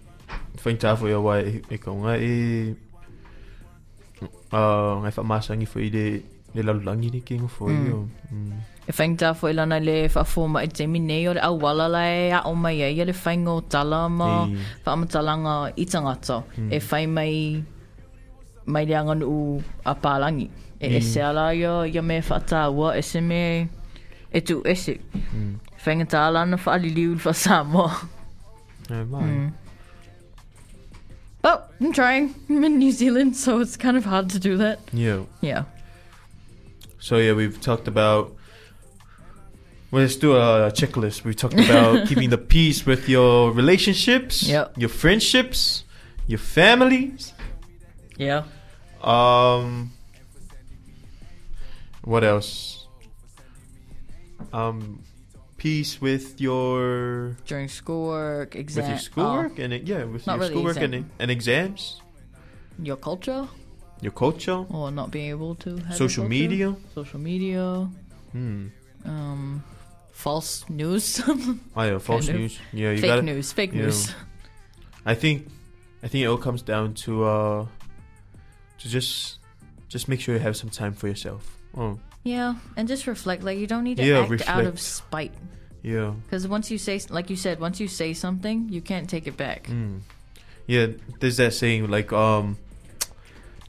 fain 0.61 0.77
ta 0.77 0.95
fo 0.95 1.07
ia 1.07 1.17
wa 1.19 1.39
e 1.41 1.61
e 1.69 1.77
ka 1.81 1.89
nga 1.91 2.13
e 2.21 2.75
ah 4.53 4.99
ngai 5.01 5.11
fa 5.15 5.23
masangi 5.23 5.65
fo 5.65 5.79
i 5.79 5.89
de 5.89 6.05
le 6.53 6.61
la 6.67 6.73
langi 6.73 7.09
ni 7.09 7.21
king 7.21 7.47
fo 7.47 7.65
Mm. 7.69 7.85
io. 7.87 7.99
Mm. 8.31 8.53
E 8.87 8.91
whaingta 8.91 9.35
fo 9.35 9.47
ilana 9.47 9.77
le 9.83 10.07
whafoma 10.09 10.63
i 10.63 10.67
te 10.67 10.85
minei 10.87 11.27
o 11.29 11.33
le 11.33 11.41
awala 11.41 11.87
lai 11.89 12.31
a 12.31 12.41
o 12.45 12.55
mai 12.55 12.81
ai, 12.81 12.95
le 13.05 13.13
whainga 13.13 13.49
o 13.57 13.61
tala 13.61 14.09
ma 14.09 14.47
whaamatalanga 14.85 15.73
i 15.77 15.85
tangata. 15.85 16.43
Mm. 16.57 16.71
E 16.73 16.79
whai 16.89 17.05
mai, 17.05 17.63
mai 18.65 18.85
le 18.85 18.95
anganu 18.95 19.25
u 19.27 19.63
a 19.85 19.93
pālangi. 19.95 20.49
E 20.81 20.89
Mm. 20.89 20.95
ese 20.97 21.21
ala 21.21 21.53
ia, 21.53 21.85
ia 21.85 22.01
me 22.01 22.19
whaatāua, 22.21 22.97
ese 22.97 23.21
me, 23.21 23.69
e 24.33 24.39
tu 24.41 24.61
ese. 24.65 24.97
Mm. 25.13 25.59
Whainga 25.85 26.05
tāla 26.09 26.45
na 26.49 26.57
whaaliliu 26.57 27.13
le 27.13 27.21
whasamoa. 27.21 27.91
Ai 28.89 29.03
mai. 29.05 29.21
Mm. 29.23 29.51
But 31.43 31.71
I'm 31.79 31.91
trying. 31.93 32.33
I'm 32.49 32.63
in 32.63 32.77
New 32.79 32.91
Zealand, 32.91 33.35
so 33.35 33.59
it's 33.61 33.75
kind 33.77 33.97
of 33.97 34.05
hard 34.05 34.29
to 34.31 34.39
do 34.39 34.57
that. 34.57 34.79
Yeah. 34.93 35.21
Yeah. 35.41 35.63
So 36.99 37.17
yeah, 37.17 37.33
we've 37.33 37.59
talked 37.61 37.87
about. 37.87 38.35
Well, 39.91 40.01
let's 40.03 40.15
do 40.15 40.35
a 40.35 40.71
checklist. 40.71 41.23
We 41.25 41.33
talked 41.33 41.55
about 41.59 42.07
keeping 42.09 42.29
the 42.29 42.37
peace 42.37 42.85
with 42.85 43.09
your 43.09 43.51
relationships, 43.51 44.43
Yep. 44.43 44.77
your 44.77 44.89
friendships, 44.89 45.83
your 46.27 46.39
families. 46.39 47.33
Yeah. 48.17 48.43
Um, 49.03 49.91
what 52.03 52.23
else? 52.23 52.87
Um, 54.53 55.03
peace 55.57 55.99
with 56.01 56.39
your 56.39 57.35
During 57.45 57.67
schoolwork, 57.67 58.55
exam. 58.55 58.83
with 58.83 58.89
your 58.91 58.99
schoolwork 58.99 59.59
and 59.59 59.73
it- 59.73 59.87
yeah, 59.87 60.03
with 60.05 60.25
Not 60.25 60.33
your 60.33 60.39
really 60.41 60.53
schoolwork 60.53 60.77
and 60.77 60.93
exam. 60.95 61.11
and 61.19 61.31
exams, 61.31 62.01
oh, 62.01 62.83
your 62.83 62.95
culture, 62.97 63.47
your 64.01 64.11
culture, 64.13 64.65
or 64.69 64.89
not 64.91 65.11
being 65.11 65.29
able 65.29 65.55
to 65.55 65.77
have 65.77 65.95
social 65.97 66.27
media. 66.27 66.75
Social 66.95 67.19
media. 67.19 67.89
Hmm. 68.31 68.67
Um, 69.05 69.63
false 70.21 70.65
news. 70.69 71.19
Oh 71.75 71.83
yeah, 71.83 71.97
false 71.97 72.27
Kind 72.27 72.35
of. 72.35 72.41
news. 72.41 72.59
Yeah, 72.73 72.91
you 72.91 73.01
fake 73.01 73.09
gotta. 73.09 73.21
news. 73.23 73.51
Fake 73.51 73.73
yeah. 73.73 73.81
news. 73.81 74.13
I 75.05 75.15
think, 75.15 75.47
I 76.03 76.07
think 76.07 76.23
it 76.23 76.27
all 76.27 76.37
comes 76.37 76.61
down 76.61 76.93
to 77.05 77.23
uh, 77.25 77.65
to 78.79 78.85
just, 78.89 79.39
just 79.89 80.07
make 80.07 80.19
sure 80.21 80.35
you 80.35 80.41
have 80.41 80.55
some 80.55 80.69
time 80.69 80.93
for 80.93 81.07
yourself. 81.07 81.57
Oh, 81.75 81.97
Yeah, 82.23 82.55
and 82.77 82.87
just 82.87 83.07
reflect. 83.07 83.41
Like 83.43 83.57
you 83.57 83.65
don't 83.67 83.83
need 83.83 83.97
to 83.97 84.05
Yeah, 84.05 84.21
act 84.29 84.47
out 84.47 84.65
of 84.65 84.79
spite. 84.79 85.33
yeah. 85.81 86.13
Because 86.23 86.47
once 86.47 86.69
you 86.69 86.77
say, 86.77 86.99
like 87.09 87.29
you 87.29 87.35
said, 87.35 87.59
once 87.59 87.79
you 87.79 87.87
say 87.87 88.13
something, 88.13 88.69
you 88.69 88.81
can't 88.81 89.09
take 89.09 89.25
it 89.27 89.37
back. 89.37 89.67
Mm. 89.67 90.01
Yeah, 90.67 90.87
there's 91.19 91.37
that 91.37 91.53
saying 91.53 91.89
like 91.89 92.13
um, 92.13 92.57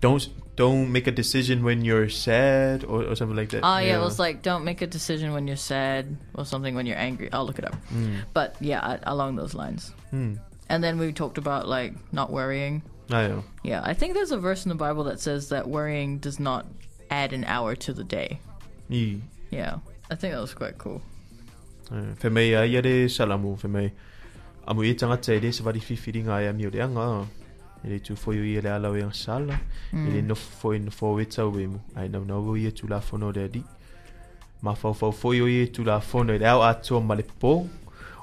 don't 0.03 0.29
don't 0.55 0.93
make 0.93 1.07
a 1.07 1.11
decision 1.11 1.65
when 1.65 1.81
you're 1.83 2.11
sad 2.11 2.85
or, 2.85 3.05
or 3.05 3.17
something 3.17 3.37
like 3.37 3.49
that. 3.51 3.65
Oh 3.65 3.79
yeah, 3.79 3.97
it 3.97 4.05
was 4.05 4.19
like 4.19 4.43
don't 4.43 4.65
make 4.65 4.83
a 4.83 4.87
decision 4.87 5.33
when 5.33 5.47
you're 5.49 5.57
sad 5.57 6.19
or 6.35 6.45
something 6.45 6.75
when 6.75 6.85
you're 6.85 6.99
angry. 6.99 7.33
I'll 7.33 7.47
look 7.47 7.59
it 7.59 7.65
up. 7.65 7.77
Mm. 7.89 8.29
But 8.35 8.57
yeah, 8.61 8.99
along 9.05 9.37
those 9.37 9.55
lines. 9.55 9.95
Mm. 10.13 10.39
And 10.69 10.85
then 10.85 10.99
we 10.99 11.13
talked 11.13 11.39
about 11.39 11.69
like 11.69 11.95
not 12.13 12.31
worrying. 12.31 12.83
I 13.09 13.29
know. 13.29 13.45
Yeah, 13.63 13.81
I 13.83 13.95
think 13.95 14.13
there's 14.13 14.33
a 14.33 14.39
verse 14.39 14.67
in 14.67 14.69
the 14.69 14.75
Bible 14.75 15.05
that 15.05 15.21
says 15.21 15.49
that 15.49 15.69
worrying 15.69 16.19
does 16.19 16.39
not 16.39 16.67
add 17.11 17.33
an 17.33 17.45
hour 17.45 17.75
to 17.77 17.93
the 17.93 18.05
day. 18.05 18.41
I, 18.91 19.21
Yeah, 19.51 19.79
I 20.11 20.15
think 20.15 20.35
that 20.35 20.41
was 20.41 20.55
quite 20.55 20.79
cool. 20.79 21.01
uh, 21.91 22.15
for 22.17 22.31
me, 22.31 22.55
uh, 22.55 22.63
yeah, 22.63 22.81
de 22.81 23.07
salamu 23.07 23.59
for 23.59 23.69
me. 23.69 23.93
Amu 24.67 24.83
i 24.83 24.95
tangata 24.95 25.35
e 25.37 25.41
le 25.41 25.53
se 25.53 25.63
wari 25.65 25.81
whiwhiri 25.81 26.25
ngā 26.25 26.43
ia 26.45 26.53
mi 26.53 26.65
o 27.83 27.89
le 27.89 27.89
anga. 27.89 27.89
E 27.89 27.89
le 27.89 28.01
tu 28.01 28.17
fo 28.17 28.33
i 28.33 28.61
le 28.61 28.71
ala 28.71 28.91
o 28.91 28.97
i 28.97 29.03
ang 29.03 29.13
sala. 29.13 29.59
E 29.93 30.11
le 30.11 30.23
no 30.23 30.35
fo 30.35 30.73
i 30.73 30.79
no 30.79 30.91
fo 30.91 31.19
e 31.21 31.27
tau 31.27 31.59
e 31.59 31.67
mu. 31.67 31.79
Ai 31.95 32.09
nau 32.09 32.25
nau 32.25 32.57
i 32.57 32.67
e 32.67 32.73
tu 32.73 32.87
la 32.87 33.01
fono 33.01 33.31
le 33.31 33.45
adi. 33.45 33.63
Ma 34.63 34.75
fau 34.75 34.95
fau 34.95 35.13
fo 35.13 35.33
i 35.33 35.41
o 35.41 35.47
i 35.47 35.63
e 35.63 35.71
tu 35.71 35.85
la 35.85 36.01
fono 36.01 36.33
e 36.33 36.39
le 36.39 36.47
au 36.47 36.63
atua 36.63 37.01
ma 37.01 37.15
le 37.15 37.25
pō. 37.25 37.67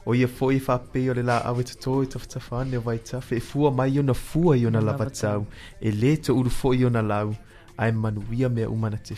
O 0.05 0.15
ia 0.15 0.27
fo 0.27 0.51
i 0.51 0.59
whape 0.59 1.09
o 1.09 1.13
le 1.13 1.23
la 1.23 1.43
awe 1.43 1.63
tato 1.63 2.03
i 2.03 2.07
tawhatawhane 2.07 2.77
o 2.77 2.81
vai 2.81 2.99
tafe. 2.99 3.35
E 3.35 3.39
fua 3.39 3.71
mai 3.71 3.99
o 3.99 4.01
na 4.01 4.13
fua 4.13 4.57
i 4.57 4.65
o 4.65 4.69
na 4.69 4.79
lava 4.81 5.09
tau. 5.09 5.45
E 5.81 5.91
le 5.91 6.17
te 6.17 6.31
uru 6.31 6.49
fo 6.49 6.73
na 6.89 7.01
lau. 7.01 7.35
Manuia 7.77 8.49
mea 8.49 8.69
umana 8.69 8.97
te. 8.97 9.15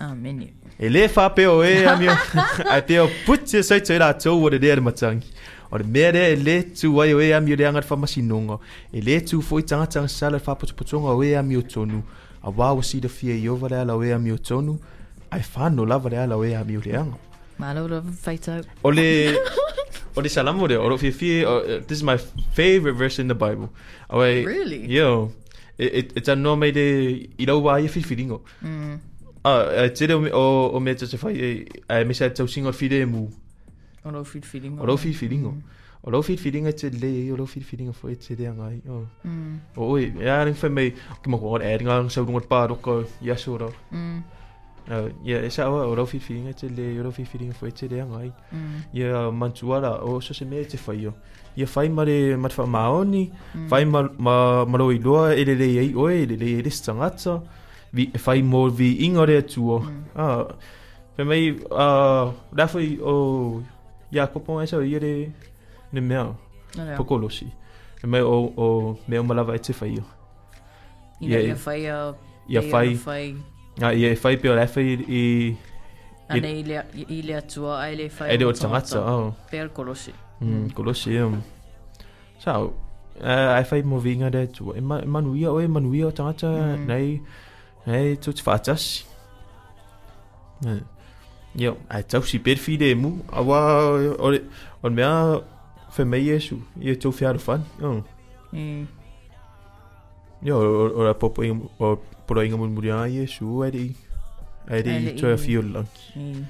Ah, 0.00 0.14
menu. 0.14 0.48
E 0.78 0.88
le 0.88 1.06
whape 1.06 1.46
o 1.46 1.62
e 1.62 1.86
ami 1.86 2.08
o. 2.08 2.16
Ai 2.72 2.82
te 2.82 2.98
o 2.98 3.08
puti 3.24 3.56
e 3.56 3.62
saito 3.62 3.92
i 3.92 3.98
la 3.98 4.12
tau 4.14 4.42
o 4.42 4.48
le 4.48 4.58
rea 4.58 4.80
matangi. 4.80 5.28
O 5.72 5.78
le 5.78 5.84
mea 5.84 6.10
rea 6.12 6.28
e 6.28 6.36
le 6.36 6.62
tu 6.74 7.00
ai 7.00 7.14
o 7.14 7.20
e 7.20 7.32
ami 7.32 7.52
o 7.52 7.56
le 7.56 7.64
angat 7.66 7.88
whamasinonga. 7.88 8.58
E 8.92 9.00
le 9.00 9.20
tu 9.24 9.40
fo 9.40 9.58
i 9.58 9.62
tangata 9.62 10.00
ang 10.00 10.08
sala 10.08 10.38
whapotopotonga 10.38 11.16
o 11.16 11.24
e 11.24 11.34
ami 11.34 11.56
o 11.56 11.62
tonu. 11.62 12.02
A 12.42 12.50
wawa 12.50 12.82
si 12.82 13.00
da 13.00 13.08
i 13.22 13.48
ova 13.48 13.68
le 13.68 13.76
ala 13.76 13.96
o 13.96 14.04
e 14.04 14.12
ami 14.12 14.32
o 14.32 14.36
tonu. 14.36 14.78
Ai 15.30 15.40
whano 15.40 15.86
lava 15.86 16.10
le 16.10 16.18
ala 16.18 16.36
o 16.36 16.44
e 16.44 16.54
ami 16.54 16.76
o 16.76 16.80
le 16.84 16.92
anga. 16.94 17.18
Malo 17.58 17.86
love 17.88 18.12
fight 18.14 18.48
out. 18.48 18.66
O 18.82 18.90
le... 18.90 19.34
O 20.14 20.20
le 20.20 20.28
salamo 20.28 20.66
le, 20.66 20.76
o 20.76 20.88
lo 20.88 20.98
fia 20.98 21.10
fia, 21.10 21.48
o, 21.48 21.56
uh, 21.60 21.80
this 21.86 21.98
is 21.98 22.02
my 22.02 22.18
favorite 22.52 22.96
verse 22.96 23.18
in 23.18 23.28
the 23.28 23.34
Bible. 23.34 23.70
O 24.10 24.22
e... 24.22 24.44
Really? 24.44 24.84
Yo. 24.86 25.32
It, 25.78 25.94
it, 25.94 26.12
it's 26.16 26.28
a 26.28 26.36
no 26.36 26.54
me 26.54 26.70
de... 26.70 27.30
I 27.38 27.46
rau 27.46 27.60
wa 27.60 27.76
i 27.76 27.88
whiwhiringo. 27.88 28.42
Mm. 28.62 29.00
Ah, 29.42 29.64
uh, 29.64 29.88
te 29.88 30.06
reo 30.06 30.20
me- 30.20 30.30
o, 30.30 30.68
o 30.76 30.80
mea 30.80 30.94
te 30.94 31.06
te 31.06 31.16
whai, 31.16 31.32
e, 31.32 31.66
e, 31.88 32.04
me 32.04 32.12
sa 32.12 32.28
tau 32.28 32.46
e 32.46 33.04
mu. 33.06 33.30
Oro 34.04 34.24
feed 34.24 34.44
feeding. 34.44 34.80
O 34.80 34.86
rau 34.86 34.96
whiwhiringo. 34.96 35.54
O 36.04 36.10
lo 36.10 36.20
fit 36.22 36.40
feeding 36.40 36.66
te 36.74 36.90
le, 36.90 37.30
o 37.30 37.36
lo 37.36 37.46
fit 37.46 37.62
feeding 37.62 37.92
fo 37.92 38.08
te 38.08 38.34
le 38.34 38.50
ngai. 38.50 38.82
O. 38.88 39.06
Mm. 39.24 39.58
O 39.76 39.90
oi, 39.94 40.12
ya 40.18 40.42
ring 40.42 40.56
fa 40.56 40.68
me 40.68 40.90
ki 40.90 41.30
mo 41.30 41.38
ko 41.38 41.58
e 41.58 41.76
ring 41.78 42.10
sa 42.10 42.20
rungot 42.20 42.48
pa 42.48 42.66
ro 42.66 42.74
ko 42.76 43.04
ya 43.20 43.36
so 43.36 43.56
ro. 43.56 43.72
Mm. 43.92 44.22
Ya 45.24 45.48
sa 45.50 45.70
o 45.70 45.94
lo 45.94 46.06
fit 46.06 46.20
feeding 46.20 46.52
te 46.54 46.68
le, 46.68 46.98
o 46.98 47.04
lo 47.04 47.12
fit 47.12 47.28
feeding 47.28 47.52
fo 47.52 47.70
te 47.70 47.86
le 47.86 48.02
ngai. 48.02 48.32
Mm. 48.50 48.82
Ia 48.94 49.30
mantuara 49.30 50.02
o 50.02 50.18
so 50.18 50.34
se 50.34 50.44
me 50.44 50.64
te 50.64 50.76
fai 50.76 51.06
o. 51.06 51.14
Ia 51.56 51.66
fai 51.66 51.88
mare 51.88 52.36
mat 52.36 52.52
fa 52.52 52.66
maoni, 52.66 53.30
fai 53.68 53.84
ma 53.84 54.02
ma 54.18 54.64
ma 54.64 54.78
lo 54.78 54.90
i 54.90 54.98
loa 54.98 55.34
e 55.34 55.44
le 55.44 55.54
le 55.54 55.68
ei 55.78 55.94
o 55.94 56.10
e 56.10 56.26
le 56.26 56.36
le 56.36 56.58
e 56.66 56.70
stangata. 56.70 57.40
Vi 57.92 58.10
fai 58.16 58.42
mo 58.42 58.68
vi 58.68 59.04
ingore 59.06 59.44
tu. 59.44 59.70
Ah. 60.16 60.48
Pe 61.14 61.22
mai 61.24 61.54
ah 61.70 62.32
da 62.50 62.66
foi 62.66 62.98
o 64.12 64.14
ia 64.16 64.26
kopo 64.26 64.60
esa 64.62 64.76
ia 64.84 64.98
le 65.00 65.32
ne 65.92 66.00
mea 66.00 66.24
No 66.76 66.84
leo. 66.84 66.96
pokolosi. 66.96 67.46
E 68.02 68.06
mai 68.06 68.20
o 68.22 68.52
o 68.56 68.98
me 69.08 69.18
o 69.18 69.22
malava 69.24 69.54
e 69.56 69.58
te 69.58 69.72
fai 69.72 69.96
o. 69.98 70.04
Ia 71.20 71.38
Ia- 71.38 71.46
ia 71.48 71.56
fai 71.56 71.86
a... 71.88 72.14
ia 72.48 72.62
fai- 72.62 72.96
fai... 72.96 73.36
Ah, 73.80 73.92
ia 73.94 74.16
fai 74.16 74.36
pe 74.36 74.48
o 74.48 74.54
le 74.54 74.66
fai 74.66 74.86
i 75.08 75.56
Ana 76.28 76.48
i 76.48 76.62
le, 76.62 76.84
i 77.08 77.22
le 77.22 77.34
atua, 77.36 77.80
ai 77.80 77.94
le 77.96 78.08
fai... 78.08 78.30
e 78.34 78.36
le 78.38 78.44
o 78.46 78.52
tangata. 78.52 79.00
Oh. 79.00 79.34
Per 79.50 79.68
kolosi. 79.72 80.12
Mm, 80.40 80.72
Colosseum. 80.74 81.42
So, 82.38 82.72
uh, 83.20 83.54
ai 83.56 83.64
fai 83.64 83.82
mo 83.82 83.98
vinga 83.98 84.30
de 84.30 84.46
tu. 84.46 84.72
E 84.74 84.80
ma, 84.80 85.00
manuia 85.06 85.52
o 85.52 85.60
e 85.60 85.68
manuia 85.68 86.06
o 86.06 86.10
tangata 86.12 86.48
Mm. 86.48 86.86
nei 86.86 87.22
nei 87.86 88.16
tu 88.16 88.32
te 88.32 88.42
fatas. 88.42 89.04
Eh. 90.66 90.80
Yo, 91.54 91.76
ai 91.90 92.02
tau 92.04 92.22
si 92.22 92.38
per 92.38 92.56
fi 92.56 92.76
de 92.78 92.94
mu. 92.94 93.18
Awa 93.32 93.58
o 94.18 94.30
le 94.30 94.40
o 94.82 94.88
le 94.88 94.94
mea 94.94 95.40
fe 95.90 96.04
mei 96.04 96.30
esu. 96.30 96.56
Ia 96.80 96.96
tau 96.96 97.12
fiaru 97.12 97.38
fan. 97.38 97.62
Oh. 97.82 98.02
Mm. 98.52 98.86
Yo, 100.42 100.56
o, 100.58 100.88
o 100.98 101.04
la 101.04 101.14
popo 101.14 101.42
inga 101.44 101.66
o 101.78 101.96
poro 102.26 102.42
inga 102.42 102.56
mun 102.56 102.72
muria 102.74 103.02
ai 103.02 103.18
esu 103.24 103.62
ai 103.62 103.70
di. 103.70 103.96
Ai 104.68 104.76
Ai 104.78 104.82
di 104.82 104.90
le 105.04 105.14
tu 105.14 105.26
e 105.26 105.34
i- 105.34 105.38
fio 105.38 105.62
lang. 105.62 105.86
Mm. 106.16 106.42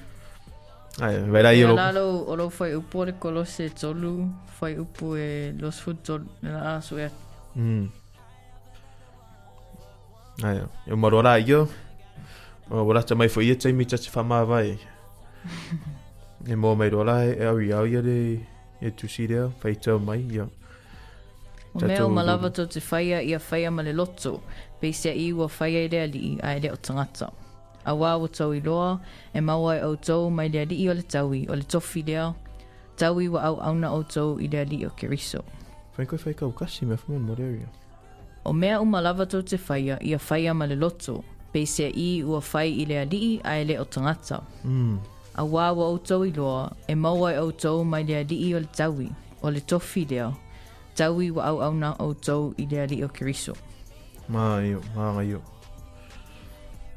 Ai, 1.01 1.19
vera 1.31 1.53
Ia 1.53 1.67
yo. 1.69 1.75
lalo, 1.75 2.05
o 2.29 2.37
lo 2.37 2.49
fai 2.51 2.75
upo 2.75 3.05
le 3.05 3.15
kolose 3.19 3.71
tolu, 3.73 4.29
fai 4.47 4.77
upo 4.79 5.17
e 5.17 5.53
los 5.59 5.81
food 5.81 6.03
tolu, 6.05 6.27
na 6.43 6.77
asu 6.77 6.99
e. 6.99 7.09
Mm. 7.57 7.87
Ai, 10.45 10.61
yo 10.87 10.97
marora 10.97 11.39
yo. 11.39 11.69
O 12.71 12.85
wala 12.85 13.03
ta 13.03 13.15
mai 13.15 13.29
foi 13.29 13.51
e 13.51 13.55
tai 13.57 13.73
mi 13.73 13.85
ta 13.85 13.97
fa 13.97 14.23
ma 14.23 14.45
vai. 14.45 14.79
E 16.47 16.55
mo 16.57 16.75
mai 16.75 16.91
rola 16.91 17.25
e 17.25 17.45
au 17.47 17.61
ia 17.61 17.87
ia 17.87 18.03
de 18.03 18.41
e 18.81 18.91
tu 18.91 19.09
si 19.09 19.27
dea, 19.27 19.49
fai 19.61 19.75
tau 19.75 19.99
mai 19.99 20.21
ia. 20.31 20.49
O 21.75 21.79
Tatou 21.79 21.89
mea 21.89 22.07
o 22.07 22.11
malawa 22.11 22.51
tau 22.51 22.67
te 22.67 22.81
whaia 22.81 23.23
ia 23.23 23.39
whaia 23.39 23.71
ma 23.71 23.83
le 23.83 23.93
loto, 23.93 24.43
peisia 24.81 25.15
i 25.15 25.33
ua 25.33 25.47
whaia 25.49 25.85
i 25.85 25.89
lea 25.89 26.07
li 26.07 26.39
ai 26.43 26.61
le 26.61 26.73
o 26.73 26.77
tangata. 26.77 27.31
A 27.85 27.95
wā 27.95 28.13
o 28.21 28.27
tau 28.29 28.53
i 28.53 28.61
loa, 28.61 29.01
e 29.35 29.41
maua 29.41 29.77
e 29.77 29.81
au 29.81 29.97
tau 29.97 30.31
mai 30.31 30.49
lea 30.49 30.65
li 30.65 30.89
o 30.89 30.95
le 30.95 31.03
taui, 31.03 31.47
o 31.49 31.55
le 31.55 31.65
tofi 31.65 32.03
lea, 32.03 32.35
taui 32.97 33.29
wa 33.29 33.41
au 33.41 33.61
auna 33.61 33.93
o 33.95 34.03
tau 34.03 34.37
i 34.39 34.49
lea 34.49 34.65
li 34.65 34.85
o 34.87 34.91
ke 34.91 35.09
riso. 35.09 35.41
Fai 35.97 36.07
koe 36.07 36.19
fai 36.19 36.35
kau 36.35 36.53
kasi 36.53 36.85
me 36.87 36.97
fuman 36.97 37.23
mo 37.23 37.33
area. 37.33 37.69
O 38.45 38.53
mea 38.53 38.81
o 38.81 38.85
malawa 38.85 39.27
tau 39.27 39.43
te 39.43 39.57
whaia 39.57 39.97
ia 40.03 40.19
whaia 40.19 40.55
ma 40.55 40.67
le 40.67 40.77
loto, 40.77 41.23
peisia 41.53 41.89
i 41.95 42.23
ua 42.25 42.41
whai 42.53 42.71
i 42.83 42.85
lea 42.89 43.05
li 43.05 43.41
ai 43.45 43.65
le 43.65 43.79
o 43.81 43.85
tangata. 43.85 44.41
Mm. 44.65 44.99
A 45.35 45.43
wā 45.43 45.71
wa 45.77 45.85
au 45.89 45.99
tau 45.99 46.25
i 46.25 46.33
loa, 46.33 46.71
e 46.89 46.95
maua 46.95 47.33
e 47.33 47.37
au 47.41 47.53
tau 47.53 47.85
mai 47.85 48.05
lea 48.05 48.23
li 48.25 48.55
o 48.55 48.59
le 48.61 48.69
taui, 48.77 49.09
o 49.43 49.51
le 49.51 49.61
tofi 49.61 50.05
lea, 50.11 50.31
taui 50.97 51.31
wa 51.31 51.45
au 51.49 51.61
auna 51.63 51.95
o 52.01 52.13
tau 52.15 52.53
i 52.59 52.67
lea 52.71 52.87
li 52.87 53.03
o 53.05 53.09
ke 53.09 53.25
riso. 53.25 53.55
Ma 54.29 54.61
yo, 54.61 54.81
ma 54.97 55.13
nga 55.13 55.23
yo. 55.25 55.41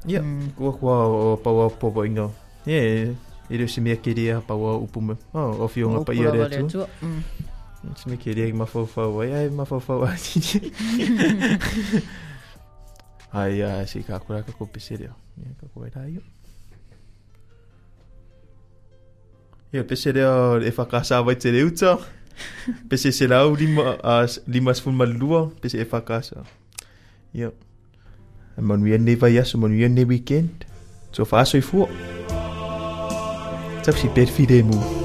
Ia, 0.07 0.21
Mm. 0.21 0.51
kua 0.57 0.71
kua 0.73 0.95
o 1.07 1.37
paua 1.37 1.69
popo 1.69 2.03
inga. 2.05 2.29
Ie, 2.67 3.15
i 3.49 3.57
reo 3.57 3.67
se 3.67 3.81
mea 3.81 3.95
kerea 3.95 4.41
paua 4.41 4.75
upume. 4.77 5.15
Oh, 5.33 5.63
o 5.63 5.67
fio 5.67 5.89
nga 5.89 6.03
pa 6.05 6.13
ia 6.13 6.31
rea 6.31 6.63
tu. 6.67 6.85
Mm. 7.01 7.21
Se 7.95 8.09
me 8.09 8.17
kerea 8.17 8.47
ki 8.47 8.53
mawhauwhau 8.53 9.21
ai, 9.21 9.33
ai 9.33 9.49
mawhauwhau 9.49 10.05
ai. 10.05 10.17
Ai, 13.33 13.61
ai, 13.63 13.87
si 13.87 14.03
ka 14.03 14.19
kura 14.19 14.43
ka 14.43 14.51
ko 14.51 14.65
peserea. 14.65 15.13
Ia, 15.41 15.53
ka 15.59 15.67
ko 15.73 15.85
era 15.85 16.05
yo. 16.09 16.21
Ia, 19.73 19.83
peserea 19.83 20.59
e 20.63 20.71
whakasa 20.71 21.21
vai 21.21 21.35
te 21.35 21.51
reuta. 21.51 21.97
Pese 22.89 23.11
se 23.15 23.27
rau 23.27 23.55
lima, 23.55 23.95
uh, 24.03 24.27
lima 24.47 24.73
sfuma 24.75 25.05
lua, 25.05 25.51
pese 25.61 25.79
e 25.79 25.87
whakasa. 25.87 26.43
Ia. 27.33 27.51
E 28.57 28.61
manuia 28.61 28.97
ne 28.97 29.15
vai 29.15 29.37
aso, 29.39 29.57
manuia 29.57 29.89
ne 29.89 30.03
weekend. 30.03 30.65
So 31.11 31.23
whaasoi 31.23 31.61
fua. 31.61 31.87
Tau 33.83 33.93
si 33.93 34.09
perfide 34.09 34.63
mu. 34.63 35.04